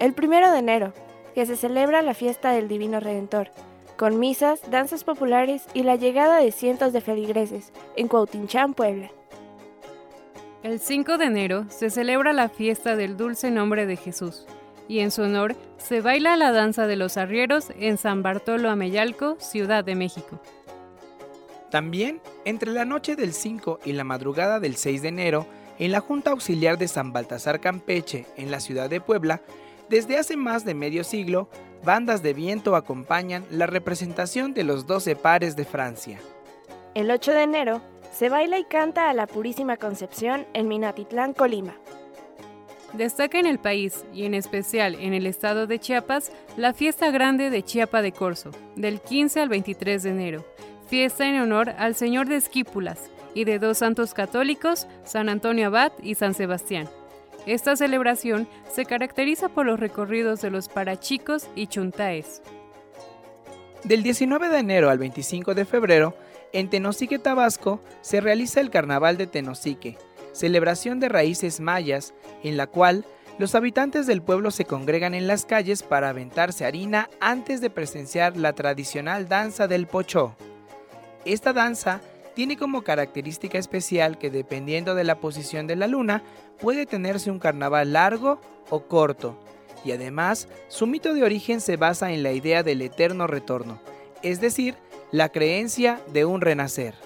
el 0.00 0.12
primero 0.14 0.50
de 0.50 0.58
enero, 0.58 0.92
que 1.34 1.46
se 1.46 1.56
celebra 1.56 2.02
la 2.02 2.14
fiesta 2.14 2.50
del 2.50 2.68
Divino 2.68 3.00
Redentor, 3.00 3.50
con 3.96 4.18
misas, 4.18 4.60
danzas 4.70 5.04
populares 5.04 5.66
y 5.72 5.82
la 5.82 5.96
llegada 5.96 6.38
de 6.38 6.50
cientos 6.50 6.92
de 6.92 7.00
feligreses 7.00 7.72
en 7.96 8.08
Cuautinchán, 8.08 8.74
Puebla. 8.74 9.10
El 10.64 10.80
5 10.80 11.18
de 11.18 11.26
enero 11.26 11.66
se 11.68 11.90
celebra 11.90 12.32
la 12.32 12.48
fiesta 12.48 12.96
del 12.96 13.18
dulce 13.18 13.50
nombre 13.50 13.84
de 13.84 13.98
Jesús 13.98 14.46
y 14.88 15.00
en 15.00 15.10
su 15.10 15.20
honor 15.20 15.56
se 15.76 16.00
baila 16.00 16.38
la 16.38 16.52
danza 16.52 16.86
de 16.86 16.96
los 16.96 17.18
arrieros 17.18 17.66
en 17.78 17.98
San 17.98 18.22
Bartolo 18.22 18.70
Ameyalco, 18.70 19.36
Ciudad 19.38 19.84
de 19.84 19.94
México. 19.94 20.40
También, 21.70 22.22
entre 22.46 22.72
la 22.72 22.86
noche 22.86 23.14
del 23.14 23.34
5 23.34 23.80
y 23.84 23.92
la 23.92 24.04
madrugada 24.04 24.58
del 24.58 24.76
6 24.76 25.02
de 25.02 25.08
enero, 25.08 25.46
en 25.78 25.92
la 25.92 26.00
Junta 26.00 26.30
Auxiliar 26.30 26.78
de 26.78 26.88
San 26.88 27.12
Baltasar 27.12 27.60
Campeche, 27.60 28.24
en 28.38 28.50
la 28.50 28.58
ciudad 28.58 28.88
de 28.88 29.02
Puebla, 29.02 29.42
desde 29.90 30.16
hace 30.16 30.34
más 30.34 30.64
de 30.64 30.72
medio 30.72 31.04
siglo, 31.04 31.50
bandas 31.84 32.22
de 32.22 32.32
viento 32.32 32.74
acompañan 32.74 33.44
la 33.50 33.66
representación 33.66 34.54
de 34.54 34.64
los 34.64 34.86
12 34.86 35.14
pares 35.14 35.56
de 35.56 35.66
Francia. 35.66 36.18
El 36.94 37.10
8 37.10 37.32
de 37.32 37.42
enero 37.42 37.82
se 38.14 38.28
baila 38.28 38.58
y 38.58 38.64
canta 38.64 39.10
a 39.10 39.14
la 39.14 39.26
Purísima 39.26 39.76
Concepción 39.76 40.46
en 40.54 40.68
Minatitlán, 40.68 41.32
Colima. 41.32 41.74
Destaca 42.92 43.40
en 43.40 43.46
el 43.46 43.58
país 43.58 44.04
y 44.14 44.24
en 44.24 44.34
especial 44.34 44.94
en 44.94 45.14
el 45.14 45.26
estado 45.26 45.66
de 45.66 45.80
Chiapas 45.80 46.30
la 46.56 46.72
fiesta 46.72 47.10
grande 47.10 47.50
de 47.50 47.64
Chiapa 47.64 48.02
de 48.02 48.12
Corzo, 48.12 48.52
del 48.76 49.00
15 49.00 49.40
al 49.40 49.48
23 49.48 50.02
de 50.04 50.10
enero, 50.10 50.44
fiesta 50.86 51.26
en 51.26 51.40
honor 51.40 51.70
al 51.70 51.96
Señor 51.96 52.28
de 52.28 52.36
Esquípulas 52.36 53.10
y 53.34 53.44
de 53.44 53.58
dos 53.58 53.78
santos 53.78 54.14
católicos, 54.14 54.86
San 55.02 55.28
Antonio 55.28 55.66
Abad 55.66 55.90
y 56.00 56.14
San 56.14 56.34
Sebastián. 56.34 56.88
Esta 57.46 57.74
celebración 57.74 58.46
se 58.70 58.84
caracteriza 58.84 59.48
por 59.48 59.66
los 59.66 59.80
recorridos 59.80 60.40
de 60.40 60.50
los 60.50 60.68
parachicos 60.68 61.48
y 61.56 61.66
chuntaes. 61.66 62.42
Del 63.82 64.04
19 64.04 64.48
de 64.48 64.58
enero 64.58 64.88
al 64.88 64.98
25 64.98 65.54
de 65.54 65.64
febrero, 65.64 66.14
en 66.54 66.70
Tenosique, 66.70 67.18
Tabasco, 67.18 67.80
se 68.00 68.20
realiza 68.20 68.60
el 68.60 68.70
Carnaval 68.70 69.16
de 69.16 69.26
Tenosique, 69.26 69.98
celebración 70.32 71.00
de 71.00 71.08
raíces 71.08 71.58
mayas, 71.58 72.14
en 72.44 72.56
la 72.56 72.68
cual 72.68 73.04
los 73.38 73.56
habitantes 73.56 74.06
del 74.06 74.22
pueblo 74.22 74.52
se 74.52 74.64
congregan 74.64 75.14
en 75.14 75.26
las 75.26 75.44
calles 75.44 75.82
para 75.82 76.10
aventarse 76.10 76.64
harina 76.64 77.10
antes 77.20 77.60
de 77.60 77.70
presenciar 77.70 78.36
la 78.36 78.52
tradicional 78.52 79.28
danza 79.28 79.66
del 79.66 79.88
pochó. 79.88 80.36
Esta 81.24 81.52
danza 81.52 82.00
tiene 82.34 82.56
como 82.56 82.82
característica 82.82 83.58
especial 83.58 84.16
que 84.16 84.30
dependiendo 84.30 84.94
de 84.94 85.02
la 85.02 85.16
posición 85.16 85.66
de 85.66 85.74
la 85.74 85.88
luna, 85.88 86.22
puede 86.60 86.86
tenerse 86.86 87.32
un 87.32 87.40
carnaval 87.40 87.92
largo 87.92 88.40
o 88.70 88.84
corto, 88.84 89.36
y 89.84 89.90
además 89.90 90.46
su 90.68 90.86
mito 90.86 91.14
de 91.14 91.24
origen 91.24 91.60
se 91.60 91.76
basa 91.76 92.12
en 92.12 92.22
la 92.22 92.30
idea 92.30 92.62
del 92.62 92.80
eterno 92.80 93.26
retorno, 93.26 93.80
es 94.22 94.40
decir, 94.40 94.76
la 95.14 95.28
creencia 95.28 96.00
de 96.12 96.24
un 96.24 96.40
renacer. 96.40 96.96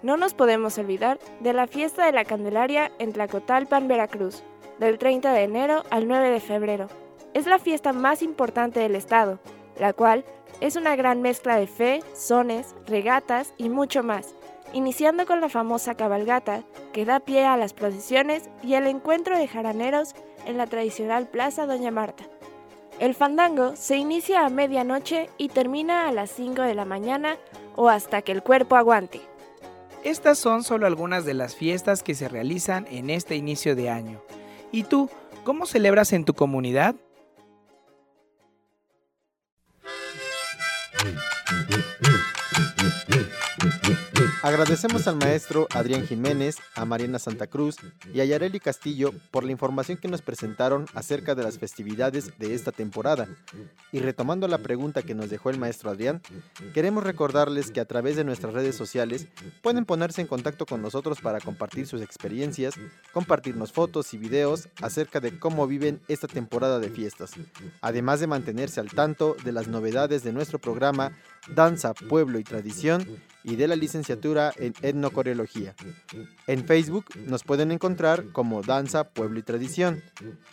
No 0.00 0.16
nos 0.16 0.32
podemos 0.32 0.78
olvidar 0.78 1.18
de 1.40 1.52
la 1.52 1.66
fiesta 1.66 2.06
de 2.06 2.12
la 2.12 2.24
Candelaria 2.24 2.92
en 3.00 3.12
Tlacotalpan, 3.12 3.88
Veracruz, 3.88 4.44
del 4.78 4.96
30 4.96 5.32
de 5.32 5.42
enero 5.42 5.82
al 5.90 6.06
9 6.06 6.30
de 6.30 6.38
febrero. 6.38 6.86
Es 7.34 7.46
la 7.46 7.58
fiesta 7.58 7.92
más 7.92 8.22
importante 8.22 8.78
del 8.78 8.94
estado, 8.94 9.40
la 9.76 9.92
cual 9.92 10.24
es 10.60 10.76
una 10.76 10.94
gran 10.94 11.20
mezcla 11.20 11.56
de 11.56 11.66
fe, 11.66 12.00
sones, 12.14 12.76
regatas 12.86 13.54
y 13.56 13.70
mucho 13.70 14.04
más, 14.04 14.36
iniciando 14.72 15.26
con 15.26 15.40
la 15.40 15.48
famosa 15.48 15.96
cabalgata 15.96 16.62
que 16.92 17.04
da 17.04 17.18
pie 17.18 17.44
a 17.44 17.56
las 17.56 17.72
procesiones 17.72 18.48
y 18.62 18.74
el 18.74 18.86
encuentro 18.86 19.36
de 19.36 19.48
jaraneros 19.48 20.14
en 20.46 20.58
la 20.58 20.68
tradicional 20.68 21.26
Plaza 21.26 21.66
Doña 21.66 21.90
Marta. 21.90 22.22
El 22.98 23.14
fandango 23.14 23.76
se 23.76 23.96
inicia 23.96 24.46
a 24.46 24.48
medianoche 24.48 25.28
y 25.36 25.48
termina 25.48 26.08
a 26.08 26.12
las 26.12 26.30
5 26.30 26.62
de 26.62 26.74
la 26.74 26.86
mañana 26.86 27.36
o 27.74 27.90
hasta 27.90 28.22
que 28.22 28.32
el 28.32 28.42
cuerpo 28.42 28.76
aguante. 28.76 29.20
Estas 30.02 30.38
son 30.38 30.62
solo 30.62 30.86
algunas 30.86 31.24
de 31.24 31.34
las 31.34 31.54
fiestas 31.54 32.02
que 32.02 32.14
se 32.14 32.28
realizan 32.28 32.86
en 32.90 33.10
este 33.10 33.36
inicio 33.36 33.76
de 33.76 33.90
año. 33.90 34.22
¿Y 34.72 34.84
tú, 34.84 35.10
cómo 35.44 35.66
celebras 35.66 36.12
en 36.12 36.24
tu 36.24 36.32
comunidad? 36.32 36.96
Agradecemos 44.46 45.08
al 45.08 45.16
maestro 45.16 45.66
Adrián 45.74 46.06
Jiménez, 46.06 46.58
a 46.76 46.84
Mariana 46.84 47.18
Santa 47.18 47.48
Cruz 47.48 47.78
y 48.14 48.20
a 48.20 48.24
Yareli 48.24 48.60
Castillo 48.60 49.10
por 49.32 49.42
la 49.42 49.50
información 49.50 49.98
que 49.98 50.06
nos 50.06 50.22
presentaron 50.22 50.86
acerca 50.94 51.34
de 51.34 51.42
las 51.42 51.58
festividades 51.58 52.38
de 52.38 52.54
esta 52.54 52.70
temporada. 52.70 53.26
Y 53.90 53.98
retomando 53.98 54.46
la 54.46 54.58
pregunta 54.58 55.02
que 55.02 55.16
nos 55.16 55.30
dejó 55.30 55.50
el 55.50 55.58
maestro 55.58 55.90
Adrián, 55.90 56.22
queremos 56.74 57.02
recordarles 57.02 57.72
que 57.72 57.80
a 57.80 57.86
través 57.86 58.14
de 58.14 58.22
nuestras 58.22 58.54
redes 58.54 58.76
sociales 58.76 59.26
pueden 59.62 59.84
ponerse 59.84 60.20
en 60.20 60.28
contacto 60.28 60.64
con 60.64 60.80
nosotros 60.80 61.20
para 61.20 61.40
compartir 61.40 61.88
sus 61.88 62.00
experiencias, 62.00 62.74
compartirnos 63.12 63.72
fotos 63.72 64.14
y 64.14 64.18
videos 64.18 64.68
acerca 64.80 65.18
de 65.18 65.40
cómo 65.40 65.66
viven 65.66 66.00
esta 66.06 66.28
temporada 66.28 66.78
de 66.78 66.90
fiestas, 66.90 67.32
además 67.80 68.20
de 68.20 68.28
mantenerse 68.28 68.78
al 68.78 68.90
tanto 68.90 69.34
de 69.42 69.50
las 69.50 69.66
novedades 69.66 70.22
de 70.22 70.32
nuestro 70.32 70.60
programa 70.60 71.10
Danza, 71.52 71.94
Pueblo 71.94 72.38
y 72.38 72.44
Tradición 72.44 73.06
y 73.44 73.56
de 73.56 73.68
la 73.68 73.76
licenciatura 73.76 74.35
en 74.56 74.74
etnocoreología. 74.82 75.74
En 76.46 76.64
Facebook 76.66 77.06
nos 77.26 77.42
pueden 77.42 77.72
encontrar 77.72 78.32
como 78.32 78.62
Danza, 78.62 79.10
Pueblo 79.10 79.38
y 79.38 79.42
Tradición 79.42 80.02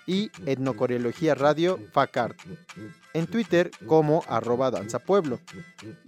y 0.07 0.31
Etnocoreología 0.45 1.35
Radio 1.35 1.79
FACART. 1.91 2.37
En 3.13 3.27
Twitter 3.27 3.71
como 3.85 4.23
arroba 4.27 4.71
Danza 4.71 4.99
Pueblo 4.99 5.39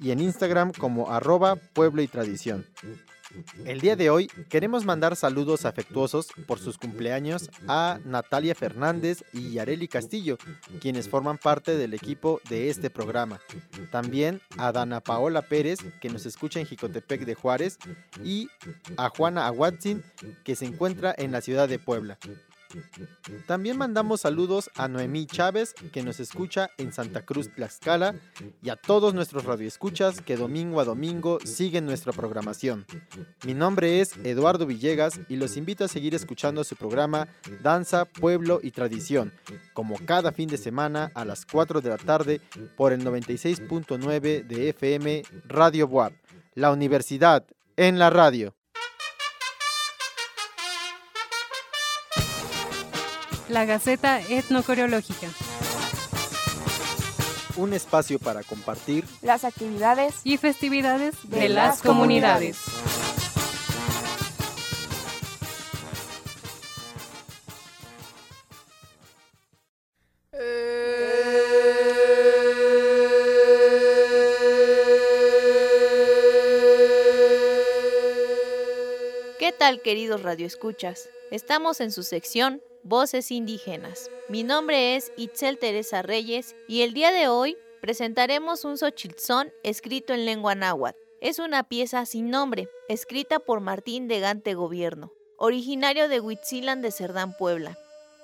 y 0.01 0.11
en 0.11 0.19
Instagram 0.19 0.71
como 0.71 1.11
arroba 1.11 1.55
Pueblo 1.55 2.01
y 2.01 2.07
Tradición. 2.07 2.65
El 3.65 3.81
día 3.81 3.95
de 3.95 4.09
hoy 4.09 4.27
queremos 4.49 4.85
mandar 4.85 5.15
saludos 5.15 5.65
afectuosos 5.65 6.27
por 6.47 6.59
sus 6.59 6.77
cumpleaños 6.77 7.49
a 7.67 7.99
Natalia 8.05 8.55
Fernández 8.55 9.23
y 9.33 9.51
Yareli 9.51 9.87
Castillo, 9.87 10.37
quienes 10.79 11.09
forman 11.09 11.37
parte 11.37 11.75
del 11.75 11.93
equipo 11.93 12.41
de 12.49 12.69
este 12.69 12.89
programa. 12.89 13.39
También 13.91 14.41
a 14.57 14.71
Dana 14.71 15.01
Paola 15.01 15.41
Pérez, 15.43 15.79
que 16.01 16.09
nos 16.09 16.25
escucha 16.25 16.59
en 16.59 16.65
Jicotepec 16.65 17.25
de 17.25 17.35
Juárez, 17.35 17.77
y 18.23 18.49
a 18.97 19.09
Juana 19.09 19.47
Aguatzin, 19.47 20.03
que 20.43 20.55
se 20.55 20.65
encuentra 20.65 21.13
en 21.17 21.31
la 21.31 21.41
ciudad 21.41 21.67
de 21.67 21.79
Puebla. 21.79 22.17
También 23.47 23.77
mandamos 23.77 24.21
saludos 24.21 24.69
a 24.75 24.87
Noemí 24.87 25.25
Chávez, 25.25 25.73
que 25.91 26.03
nos 26.03 26.19
escucha 26.19 26.69
en 26.77 26.91
Santa 26.91 27.25
Cruz, 27.25 27.53
Tlaxcala, 27.53 28.15
y 28.61 28.69
a 28.69 28.75
todos 28.75 29.13
nuestros 29.13 29.45
radioescuchas 29.45 30.21
que 30.21 30.37
domingo 30.37 30.79
a 30.79 30.85
domingo 30.85 31.39
siguen 31.43 31.85
nuestra 31.85 32.11
programación. 32.13 32.85
Mi 33.45 33.53
nombre 33.53 34.01
es 34.01 34.15
Eduardo 34.23 34.65
Villegas 34.65 35.19
y 35.29 35.35
los 35.35 35.57
invito 35.57 35.85
a 35.85 35.87
seguir 35.87 36.15
escuchando 36.15 36.63
su 36.63 36.75
programa 36.75 37.27
Danza, 37.61 38.05
Pueblo 38.05 38.59
y 38.61 38.71
Tradición, 38.71 39.33
como 39.73 39.97
cada 40.05 40.31
fin 40.31 40.49
de 40.49 40.57
semana 40.57 41.11
a 41.15 41.25
las 41.25 41.45
4 41.45 41.81
de 41.81 41.89
la 41.89 41.97
tarde 41.97 42.41
por 42.75 42.93
el 42.93 43.03
96.9 43.03 44.45
de 44.45 44.69
FM 44.69 45.23
Radio 45.45 45.87
Boab, 45.87 46.13
la 46.53 46.71
universidad 46.71 47.45
en 47.77 47.99
la 47.99 48.09
radio. 48.09 48.55
La 53.55 53.63
Gaceta 53.63 54.19
Etnocoreológica. 54.19 55.29
Un 57.55 57.71
espacio 57.71 58.19
para 58.19 58.43
compartir 58.43 59.05
las 59.21 59.45
actividades 59.45 60.15
y 60.25 60.35
festividades 60.35 61.15
de, 61.23 61.47
las 61.47 61.81
comunidades. 61.81 62.57
¿Qué 79.39 79.53
tal 79.57 79.81
queridos 79.81 80.23
radioescuchas? 80.23 81.07
Estamos 81.31 81.79
en 81.79 81.93
su 81.93 82.03
sección 82.03 82.61
Voces 82.87 83.31
Indígenas. 83.31 84.11
Mi 84.29 84.43
nombre 84.43 84.95
es 84.95 85.11
Itzel 85.17 85.57
Teresa 85.57 86.03
Reyes 86.03 86.55
y 86.67 86.83
el 86.83 86.93
día 86.93 87.11
de 87.11 87.27
hoy 87.27 87.57
presentaremos 87.81 88.63
un 88.63 88.77
Xochiltzón 88.77 89.51
escrito 89.63 90.13
en 90.13 90.23
lengua 90.23 90.53
náhuatl. 90.53 90.95
Es 91.19 91.39
una 91.39 91.63
pieza 91.63 92.05
sin 92.05 92.29
nombre, 92.29 92.69
escrita 92.87 93.39
por 93.39 93.59
Martín 93.59 94.07
de 94.07 94.19
Gante 94.19 94.53
Gobierno, 94.53 95.11
originario 95.39 96.07
de 96.07 96.19
Huitzilan 96.19 96.83
de 96.83 96.91
Cerdán, 96.91 97.35
Puebla. 97.35 97.75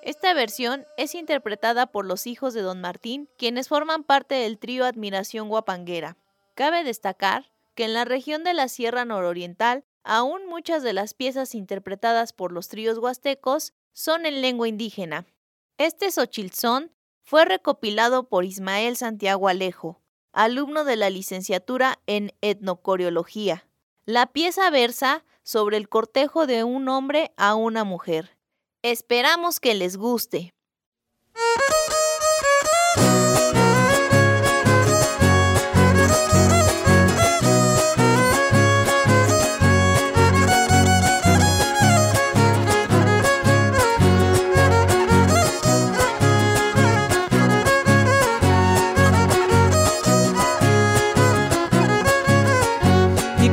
Esta 0.03 0.31
versión 0.35 0.85
es 0.95 1.15
interpretada 1.15 1.87
por 1.87 2.05
los 2.05 2.27
hijos 2.27 2.53
de 2.53 2.61
Don 2.61 2.81
Martín, 2.81 3.29
quienes 3.39 3.67
forman 3.67 4.03
parte 4.03 4.35
del 4.35 4.59
trío 4.59 4.85
Admiración 4.85 5.49
Guapanguera. 5.49 6.17
Cabe 6.53 6.83
destacar 6.83 7.51
que 7.73 7.85
en 7.85 7.95
la 7.95 8.05
región 8.05 8.43
de 8.43 8.53
la 8.53 8.67
Sierra 8.67 9.05
Nororiental, 9.05 9.85
aún 10.03 10.45
muchas 10.45 10.83
de 10.83 10.93
las 10.93 11.15
piezas 11.15 11.55
interpretadas 11.55 12.31
por 12.31 12.51
los 12.51 12.67
tríos 12.67 12.99
huastecos 12.99 13.73
son 13.93 14.25
en 14.25 14.41
lengua 14.41 14.67
indígena. 14.67 15.25
Este 15.77 16.11
Xochilzón 16.11 16.91
fue 17.21 17.45
recopilado 17.45 18.27
por 18.27 18.45
Ismael 18.45 18.97
Santiago 18.97 19.47
Alejo, 19.47 20.01
alumno 20.33 20.83
de 20.83 20.95
la 20.95 21.09
licenciatura 21.09 21.99
en 22.07 22.33
etnocoreología. 22.41 23.67
La 24.05 24.27
pieza 24.27 24.69
versa 24.69 25.23
sobre 25.43 25.77
el 25.77 25.89
cortejo 25.89 26.47
de 26.47 26.63
un 26.63 26.89
hombre 26.89 27.31
a 27.37 27.55
una 27.55 27.83
mujer. 27.83 28.37
Esperamos 28.81 29.59
que 29.59 29.73
les 29.73 29.97
guste. 29.97 30.53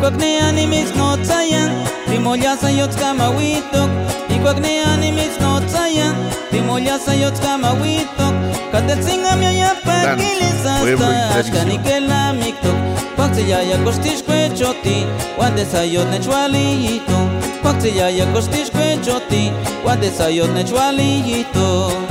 kwak 0.08 0.20
ne 0.20 0.40
animis 0.40 0.94
no 0.96 1.16
tsayan 1.22 1.70
Timolyasa 2.08 2.70
yotzkama 2.70 3.28
witok 3.36 3.90
Ikwak 4.28 4.58
ne 4.60 4.80
animis 4.84 5.36
no 5.40 5.60
tsayan 5.60 6.14
Timolyasa 6.50 7.14
yotzkama 7.14 7.72
witok 7.72 8.34
Katetzingam 8.72 9.42
yayapakilis 9.42 10.64
hasta 10.64 11.36
Ashkanikela 11.38 12.32
miktok 12.32 12.76
Paktsilaya 13.16 13.78
koshtiskvechoti 13.84 15.06
Wan 15.38 15.56
desayot 15.56 16.08
nechwaliyito 16.10 17.18
Paktsilaya 17.62 18.26
koshtiskvechoti 18.32 19.52
Wan 19.84 20.00
desayot 20.00 20.50
nechwaliyito 20.54 22.07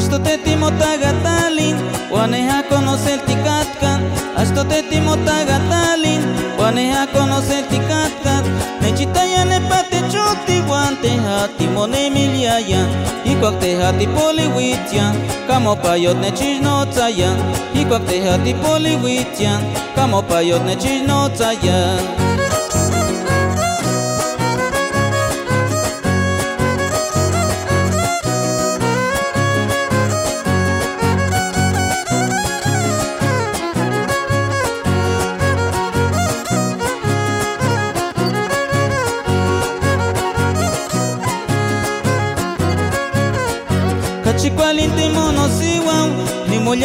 choti 0.00 0.56
Wande 0.56 0.78
sayot 0.78 1.14
nechwalito 1.24 1.60
Ashtoteti 1.60 1.60
motagatalin 1.60 1.76
Waneja 2.12 2.62
conocer 2.68 3.18
tikatkan 3.26 4.00
Ashtoteti 4.36 5.00
motagatalin 5.00 6.22
Waneja 6.58 7.06
conocer 7.12 7.62
tikatkan 7.68 8.44
Nechitaya 8.82 9.44
nepate 9.44 10.00
choti 10.12 10.60
Wante 10.70 11.08
hati 11.08 11.66
mone 11.66 12.10
miliayan. 12.10 12.88
Ikwak 13.24 13.60
te 13.60 13.76
hati 13.76 14.06
poliwitian 14.06 15.14
Kamo 15.46 15.76
payot 15.76 16.16
nechich 16.20 16.62
no 16.62 16.86
tsayan 16.86 17.36
Ikwak 17.74 18.06
te 18.06 18.20
hati 18.20 18.54
poliwitian 18.54 19.60
Kamo 19.94 20.22
payot 20.22 20.64
nechich 20.64 21.06
no 21.06 21.28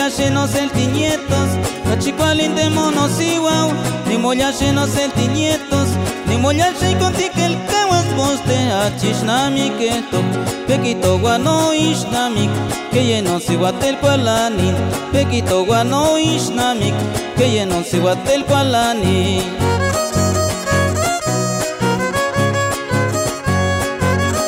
ni 0.06 0.12
mollache 0.12 0.30
no 0.30 0.46
nietos. 0.94 1.50
Cachicualinte 1.84 2.70
monosiwau, 2.70 3.72
ni 4.08 4.18
mollache 4.18 4.72
no 4.72 4.86
nietos. 5.34 5.90
Ni 6.28 6.38
mollache 6.38 6.96
contique 7.00 7.44
el 7.44 7.58
caguas 7.66 8.06
poste 8.16 8.56
achishnami 8.72 9.72
keto. 9.80 10.22
Pequito 10.68 11.18
guano 11.18 11.74
ishnamik, 11.74 12.52
que 12.92 13.04
lleno 13.04 13.40
si 13.40 13.56
guatel 13.56 13.98
palani. 13.98 14.74
Pequito 15.12 15.66
guano 15.66 16.20
ishnamik, 16.20 16.94
que 17.36 17.50
lleno 17.50 17.84
si 17.84 17.98
guatel 17.98 18.46
palani. 18.46 19.42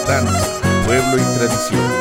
Danza, 0.07 0.61
pueblo 0.85 1.17
y 1.17 1.37
tradición. 1.37 1.96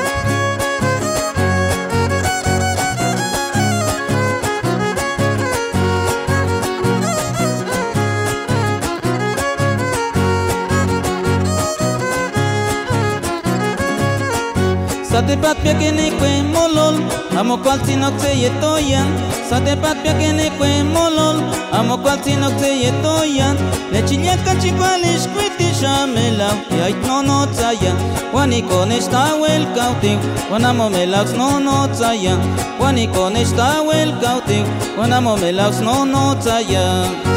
Sate 15.17 15.37
pat 15.41 15.57
pia 15.65 15.73
kene 15.81 16.11
kwe 16.19 16.31
molol 16.53 16.97
Amo 17.41 17.57
kwal 17.57 17.79
tinok 17.87 18.19
te 18.21 18.31
yetoyan. 18.37 19.09
Sate 19.49 19.73
pat 19.81 19.97
pia 20.03 20.13
kene 20.19 20.51
kwe 20.59 20.69
molol 20.93 21.39
Amo 21.73 21.97
kwal 21.97 22.19
tinok 22.21 22.53
te 22.61 22.69
yetoyan. 22.83 23.57
Lechilia 23.93 24.37
kachikwalish 24.45 25.25
kwiti 25.33 25.73
shamela 25.81 26.51
Yait 26.79 27.01
no 27.07 27.23
no 27.23 27.47
tsaya 27.47 27.95
Wani 28.35 28.61
konesh 28.63 29.09
tawel 29.09 29.65
kautiu 29.75 30.19
Wanamo 30.53 30.91
melax 30.91 31.33
no 31.33 31.49
no 31.61 31.89
tsaya 31.95 32.37
Wani 32.81 33.09
konesh 33.09 33.57
tawel 33.57 34.13
kautiu 34.21 34.67
Wanamo 34.99 35.37
melax 35.37 35.81
no 35.81 36.05
no 36.05 36.35
tsaya 36.35 37.36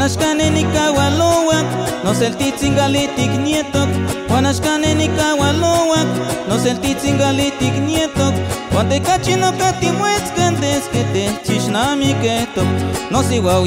Wanashkane 0.00 0.50
ni 0.50 0.64
kawalowak 0.64 1.66
No 2.04 2.14
seltitzingalitik 2.14 3.30
nietok. 3.44 3.88
Wanashkane 4.30 4.94
ni 4.94 5.08
kawalowak 5.08 6.08
No 6.48 6.58
seltitzingalitik 6.58 7.74
nietok. 7.86 8.34
Wantekachi 8.74 9.36
no 9.36 9.52
katimuetzkantes 9.52 10.88
que 10.88 11.04
te 11.12 11.28
chishnami 11.44 12.14
ketok 12.22 12.64
No 13.10 13.22
si 13.22 13.40
guau 13.40 13.66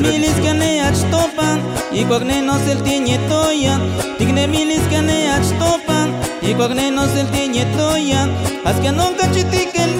milis 0.00 0.34
topan, 1.10 1.60
y 1.92 2.04
cuagnenos 2.04 2.62
el 2.68 2.82
tiñetoyan, 2.82 3.80
tigne 4.18 4.46
milis 4.46 4.88
ganeach 4.90 5.48
topan, 5.58 6.14
y 6.42 6.54
cuagnenos 6.54 7.14
el 7.16 7.26
tiñetoyan, 7.28 8.30
que 8.82 8.92
nunca 8.92 9.30
chitik 9.32 9.74
el 9.74 9.98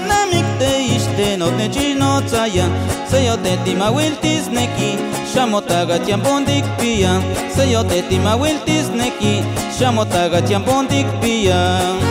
iste 0.98 1.36
no 1.36 1.46
te 1.50 1.70
chino 1.70 2.20
tzayan, 2.26 2.70
se 3.10 3.24
yo 3.24 3.36
te 3.38 3.56
tima 3.64 3.90
wiltis 3.90 4.48
neki, 4.48 4.96
shamotaga 5.32 5.98
tiambondik 6.04 6.64
pian, 6.78 7.22
se 7.54 7.70
yo 7.70 7.84
te 7.84 8.02
tima 8.02 8.36
wiltis 8.36 8.90
neki, 8.90 9.42
shamotaga 9.78 10.42
tiambondik 10.42 11.06
pian. 11.20 12.07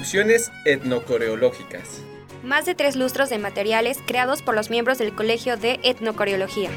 Producciones 0.00 0.50
etnocoreológicas. 0.64 2.02
Más 2.42 2.64
de 2.64 2.74
tres 2.74 2.96
lustros 2.96 3.28
de 3.28 3.36
materiales 3.36 3.98
creados 4.06 4.40
por 4.40 4.54
los 4.54 4.70
miembros 4.70 4.96
del 4.96 5.14
Colegio 5.14 5.58
de 5.58 5.78
Etnocoreología. 5.82 6.70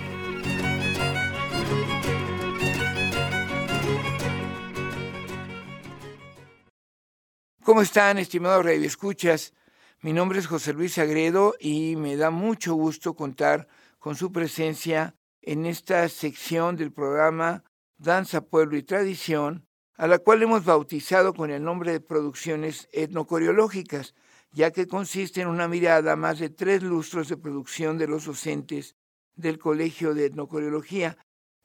¿Cómo 7.64 7.82
están, 7.82 8.18
estimados 8.18 8.66
radioescuchas? 8.66 9.54
Mi 10.02 10.12
nombre 10.12 10.40
es 10.40 10.48
José 10.48 10.74
Luis 10.74 10.98
Agredo 10.98 11.56
y 11.62 11.96
me 11.96 12.18
da 12.18 12.30
mucho 12.30 12.74
gusto 12.74 13.16
contar 13.16 13.70
con 14.00 14.18
su 14.18 14.34
presencia 14.34 15.16
en 15.42 15.66
esta 15.66 16.10
sección 16.10 16.76
del 16.76 16.92
programa 16.92 17.64
Danza, 17.96 18.42
Pueblo 18.42 18.76
y 18.76 18.84
Tradición, 18.84 19.66
a 19.96 20.08
la 20.08 20.20
cual 20.20 20.42
hemos 20.42 20.66
bautizado 20.66 21.34
con 21.34 21.52
el 21.52 21.64
nombre 21.64 21.92
de 21.92 22.00
Producciones 22.00 22.88
Etnocoreológicas, 22.92 24.16
ya 24.52 24.72
que 24.72 24.88
consiste 24.88 25.42
en 25.42 25.48
una 25.48 25.68
mirada 25.68 26.16
más 26.16 26.40
de 26.40 26.50
tres 26.50 26.84
lustros 26.84 27.30
de 27.30 27.38
producción 27.38 27.98
de 27.98 28.08
los 28.08 28.26
docentes 28.26 28.96
del 29.36 29.60
Colegio 29.60 30.14
de 30.14 30.26
Etnocoreología. 30.26 31.18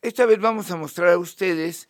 Esta 0.02 0.26
vez 0.26 0.40
vamos 0.40 0.70
a 0.70 0.76
mostrar 0.76 1.10
a 1.10 1.18
ustedes 1.18 1.88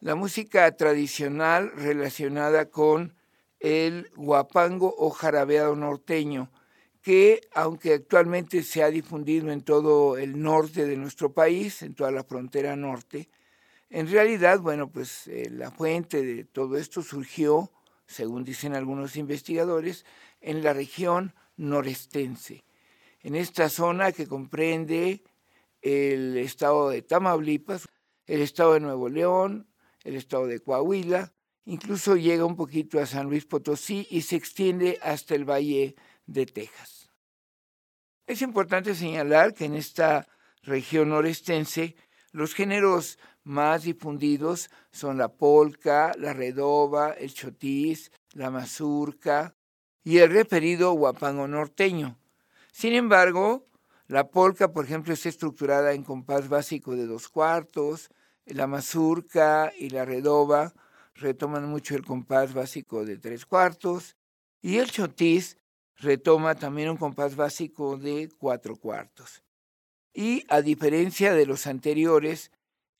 la 0.00 0.14
música 0.14 0.70
tradicional 0.76 1.72
relacionada 1.74 2.70
con 2.70 3.14
el 3.60 4.10
guapango 4.14 4.94
o 4.98 5.10
jarabeado 5.10 5.74
norteño, 5.74 6.50
que 7.00 7.40
aunque 7.54 7.94
actualmente 7.94 8.62
se 8.62 8.82
ha 8.82 8.90
difundido 8.90 9.50
en 9.50 9.62
todo 9.62 10.18
el 10.18 10.42
norte 10.42 10.86
de 10.86 10.96
nuestro 10.96 11.32
país, 11.32 11.82
en 11.82 11.94
toda 11.94 12.10
la 12.10 12.24
frontera 12.24 12.76
norte, 12.76 13.28
en 13.90 14.10
realidad, 14.10 14.60
bueno, 14.60 14.90
pues 14.90 15.28
eh, 15.28 15.48
la 15.50 15.70
fuente 15.70 16.22
de 16.22 16.44
todo 16.44 16.76
esto 16.76 17.02
surgió, 17.02 17.70
según 18.06 18.44
dicen 18.44 18.74
algunos 18.74 19.16
investigadores, 19.16 20.04
en 20.40 20.62
la 20.62 20.72
región 20.72 21.34
norestense, 21.56 22.64
en 23.20 23.34
esta 23.34 23.68
zona 23.68 24.12
que 24.12 24.26
comprende 24.26 25.24
el 25.82 26.36
estado 26.36 26.90
de 26.90 27.02
Tamaulipas, 27.02 27.88
el 28.26 28.40
estado 28.40 28.74
de 28.74 28.80
Nuevo 28.80 29.08
León, 29.08 29.68
el 30.02 30.16
estado 30.16 30.46
de 30.46 30.60
Coahuila, 30.60 31.32
incluso 31.64 32.16
llega 32.16 32.44
un 32.44 32.56
poquito 32.56 33.00
a 33.00 33.06
San 33.06 33.28
Luis 33.28 33.44
Potosí 33.44 34.06
y 34.10 34.22
se 34.22 34.36
extiende 34.36 34.98
hasta 35.02 35.34
el 35.34 35.44
Valle 35.44 35.94
de 36.26 36.46
Texas. 36.46 37.10
Es 38.26 38.42
importante 38.42 38.94
señalar 38.94 39.54
que 39.54 39.66
en 39.66 39.74
esta 39.74 40.26
región 40.62 41.10
norestense 41.10 41.94
los 42.32 42.54
géneros 42.54 43.18
más 43.46 43.84
difundidos 43.84 44.70
son 44.90 45.18
la 45.18 45.28
polca, 45.28 46.12
la 46.18 46.32
redoba, 46.32 47.12
el 47.12 47.32
chotis, 47.32 48.10
la 48.32 48.50
mazurca 48.50 49.54
y 50.02 50.18
el 50.18 50.30
referido 50.30 50.92
guapango 50.92 51.46
norteño. 51.46 52.18
Sin 52.72 52.92
embargo, 52.92 53.64
la 54.08 54.30
polca, 54.30 54.72
por 54.72 54.84
ejemplo, 54.84 55.14
está 55.14 55.28
estructurada 55.28 55.92
en 55.92 56.02
compás 56.02 56.48
básico 56.48 56.96
de 56.96 57.06
dos 57.06 57.28
cuartos, 57.28 58.10
la 58.46 58.66
mazurca 58.66 59.72
y 59.78 59.90
la 59.90 60.04
redoba 60.04 60.74
retoman 61.14 61.68
mucho 61.68 61.94
el 61.94 62.04
compás 62.04 62.52
básico 62.52 63.04
de 63.04 63.16
tres 63.16 63.46
cuartos 63.46 64.16
y 64.60 64.78
el 64.78 64.90
chotis 64.90 65.56
retoma 65.96 66.56
también 66.56 66.90
un 66.90 66.96
compás 66.96 67.36
básico 67.36 67.96
de 67.96 68.28
cuatro 68.38 68.74
cuartos. 68.74 69.44
Y 70.12 70.44
a 70.48 70.62
diferencia 70.62 71.32
de 71.32 71.46
los 71.46 71.66
anteriores, 71.66 72.50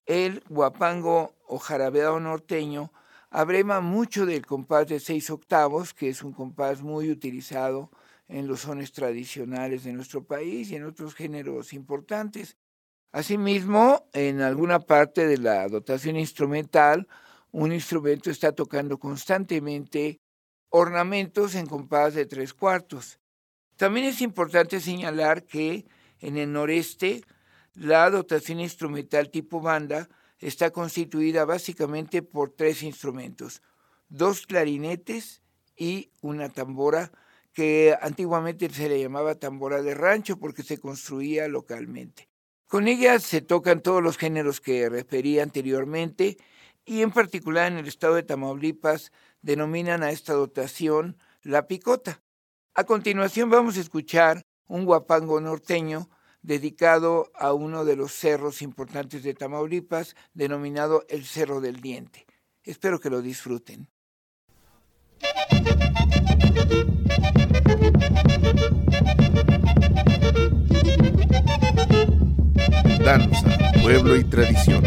el 0.07 0.43
guapango 0.49 1.35
o 1.47 1.59
jarabeado 1.59 2.19
norteño 2.21 2.93
abrema 3.31 3.81
mucho 3.81 4.25
del 4.25 4.47
compás 4.47 4.87
de 4.89 5.01
seis 5.01 5.31
octavos, 5.31 5.93
que 5.93 6.09
es 6.09 6.23
un 6.23 6.33
compás 6.33 6.83
muy 6.83 7.11
utilizado 7.11 7.91
en 8.29 8.47
los 8.47 8.61
sones 8.61 8.93
tradicionales 8.93 9.85
de 9.85 9.93
nuestro 9.93 10.25
país 10.25 10.71
y 10.71 10.77
en 10.77 10.85
otros 10.85 11.15
géneros 11.15 11.73
importantes. 11.73 12.57
Asimismo, 13.13 14.09
en 14.13 14.41
alguna 14.41 14.81
parte 14.81 15.27
de 15.27 15.39
la 15.39 15.69
dotación 15.69 16.17
instrumental, 16.17 17.09
un 17.53 17.73
instrumento 17.73 18.31
está 18.31 18.53
tocando 18.53 18.99
constantemente 18.99 20.21
ornamentos 20.69 21.55
en 21.55 21.67
compás 21.67 22.15
de 22.15 22.27
tres 22.27 22.53
cuartos. 22.53 23.19
También 23.77 24.07
es 24.07 24.21
importante 24.21 24.81
señalar 24.81 25.45
que 25.45 25.87
en 26.21 26.37
el 26.37 26.53
noreste 26.53 27.23
la 27.77 28.09
dotación 28.11 28.61
instrumental 28.61 29.31
tipo 29.31 29.61
banda 29.61 30.09
está 30.39 30.71
constituida 30.71 31.45
básicamente 31.45 32.23
por 32.23 32.51
tres 32.51 32.83
instrumentos, 32.83 33.63
dos 34.09 34.47
clarinetes 34.47 35.43
y 35.77 36.11
una 36.23 36.49
tambora 36.49 37.13
que 37.53 37.97
antiguamente 38.01 38.69
se 38.71 38.89
le 38.89 39.01
llamaba 39.01 39.35
tambora 39.35 39.83
de 39.83 39.95
rancho 39.95 40.39
porque 40.39 40.63
se 40.63 40.79
construía 40.79 41.49
localmente. 41.49 42.29
Con 42.67 42.89
ella 42.89 43.19
se 43.19 43.41
tocan 43.41 43.81
todos 43.81 44.03
los 44.03 44.19
géneros 44.19 44.61
que 44.61 44.89
referí 44.89 45.39
anteriormente 45.39 46.37
y 46.85 47.03
en 47.03 47.13
particular 47.13 47.71
en 47.71 47.79
el 47.79 47.89
estado 47.89 48.15
de 48.15 48.23
Tamaulipas 48.23 49.13
denominan 49.43 50.03
a 50.03 50.11
esta 50.11 50.33
dotación 50.33 51.17
la 51.43 51.67
picota. 51.67 52.23
A 52.75 52.85
continuación 52.85 53.51
vamos 53.51 53.77
a 53.77 53.81
escuchar 53.81 54.45
un 54.67 54.85
guapango 54.85 55.41
norteño 55.41 56.09
dedicado 56.47 57.33
a 57.35 57.53
uno 57.53 57.85
de 57.85 57.97
los 57.97 58.13
cerros 58.13 58.63
importantes 58.63 59.25
de 59.25 59.35
Tamaulipas, 59.35 60.15
denominado 60.33 61.05
el 61.09 61.25
Cerro 61.25 61.61
del 61.61 61.81
Diente. 61.81 62.25
Espero 62.63 63.01
que 63.01 63.11
lo 63.11 63.21
disfruten. 63.21 63.89
Danza, 73.05 73.59
pueblo 73.83 74.17
y 74.17 74.25
tradición. 74.25 74.85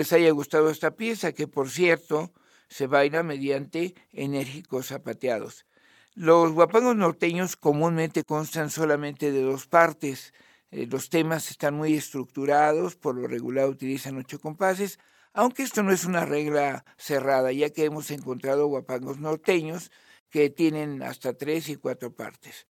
Les 0.00 0.14
haya 0.14 0.30
gustado 0.30 0.70
esta 0.70 0.92
pieza, 0.92 1.32
que 1.32 1.46
por 1.46 1.68
cierto 1.68 2.32
se 2.70 2.86
baila 2.86 3.22
mediante 3.22 3.94
enérgicos 4.12 4.86
zapateados. 4.86 5.66
Los 6.14 6.52
guapangos 6.52 6.96
norteños 6.96 7.54
comúnmente 7.54 8.24
constan 8.24 8.70
solamente 8.70 9.30
de 9.30 9.42
dos 9.42 9.66
partes. 9.66 10.32
Eh, 10.70 10.86
los 10.86 11.10
temas 11.10 11.50
están 11.50 11.74
muy 11.74 11.94
estructurados, 11.94 12.96
por 12.96 13.14
lo 13.14 13.28
regular 13.28 13.68
utilizan 13.68 14.16
ocho 14.16 14.40
compases, 14.40 14.98
aunque 15.34 15.64
esto 15.64 15.82
no 15.82 15.92
es 15.92 16.06
una 16.06 16.24
regla 16.24 16.86
cerrada, 16.96 17.52
ya 17.52 17.68
que 17.68 17.84
hemos 17.84 18.10
encontrado 18.10 18.68
guapangos 18.68 19.18
norteños 19.18 19.90
que 20.30 20.48
tienen 20.48 21.02
hasta 21.02 21.34
tres 21.34 21.68
y 21.68 21.76
cuatro 21.76 22.14
partes. 22.14 22.66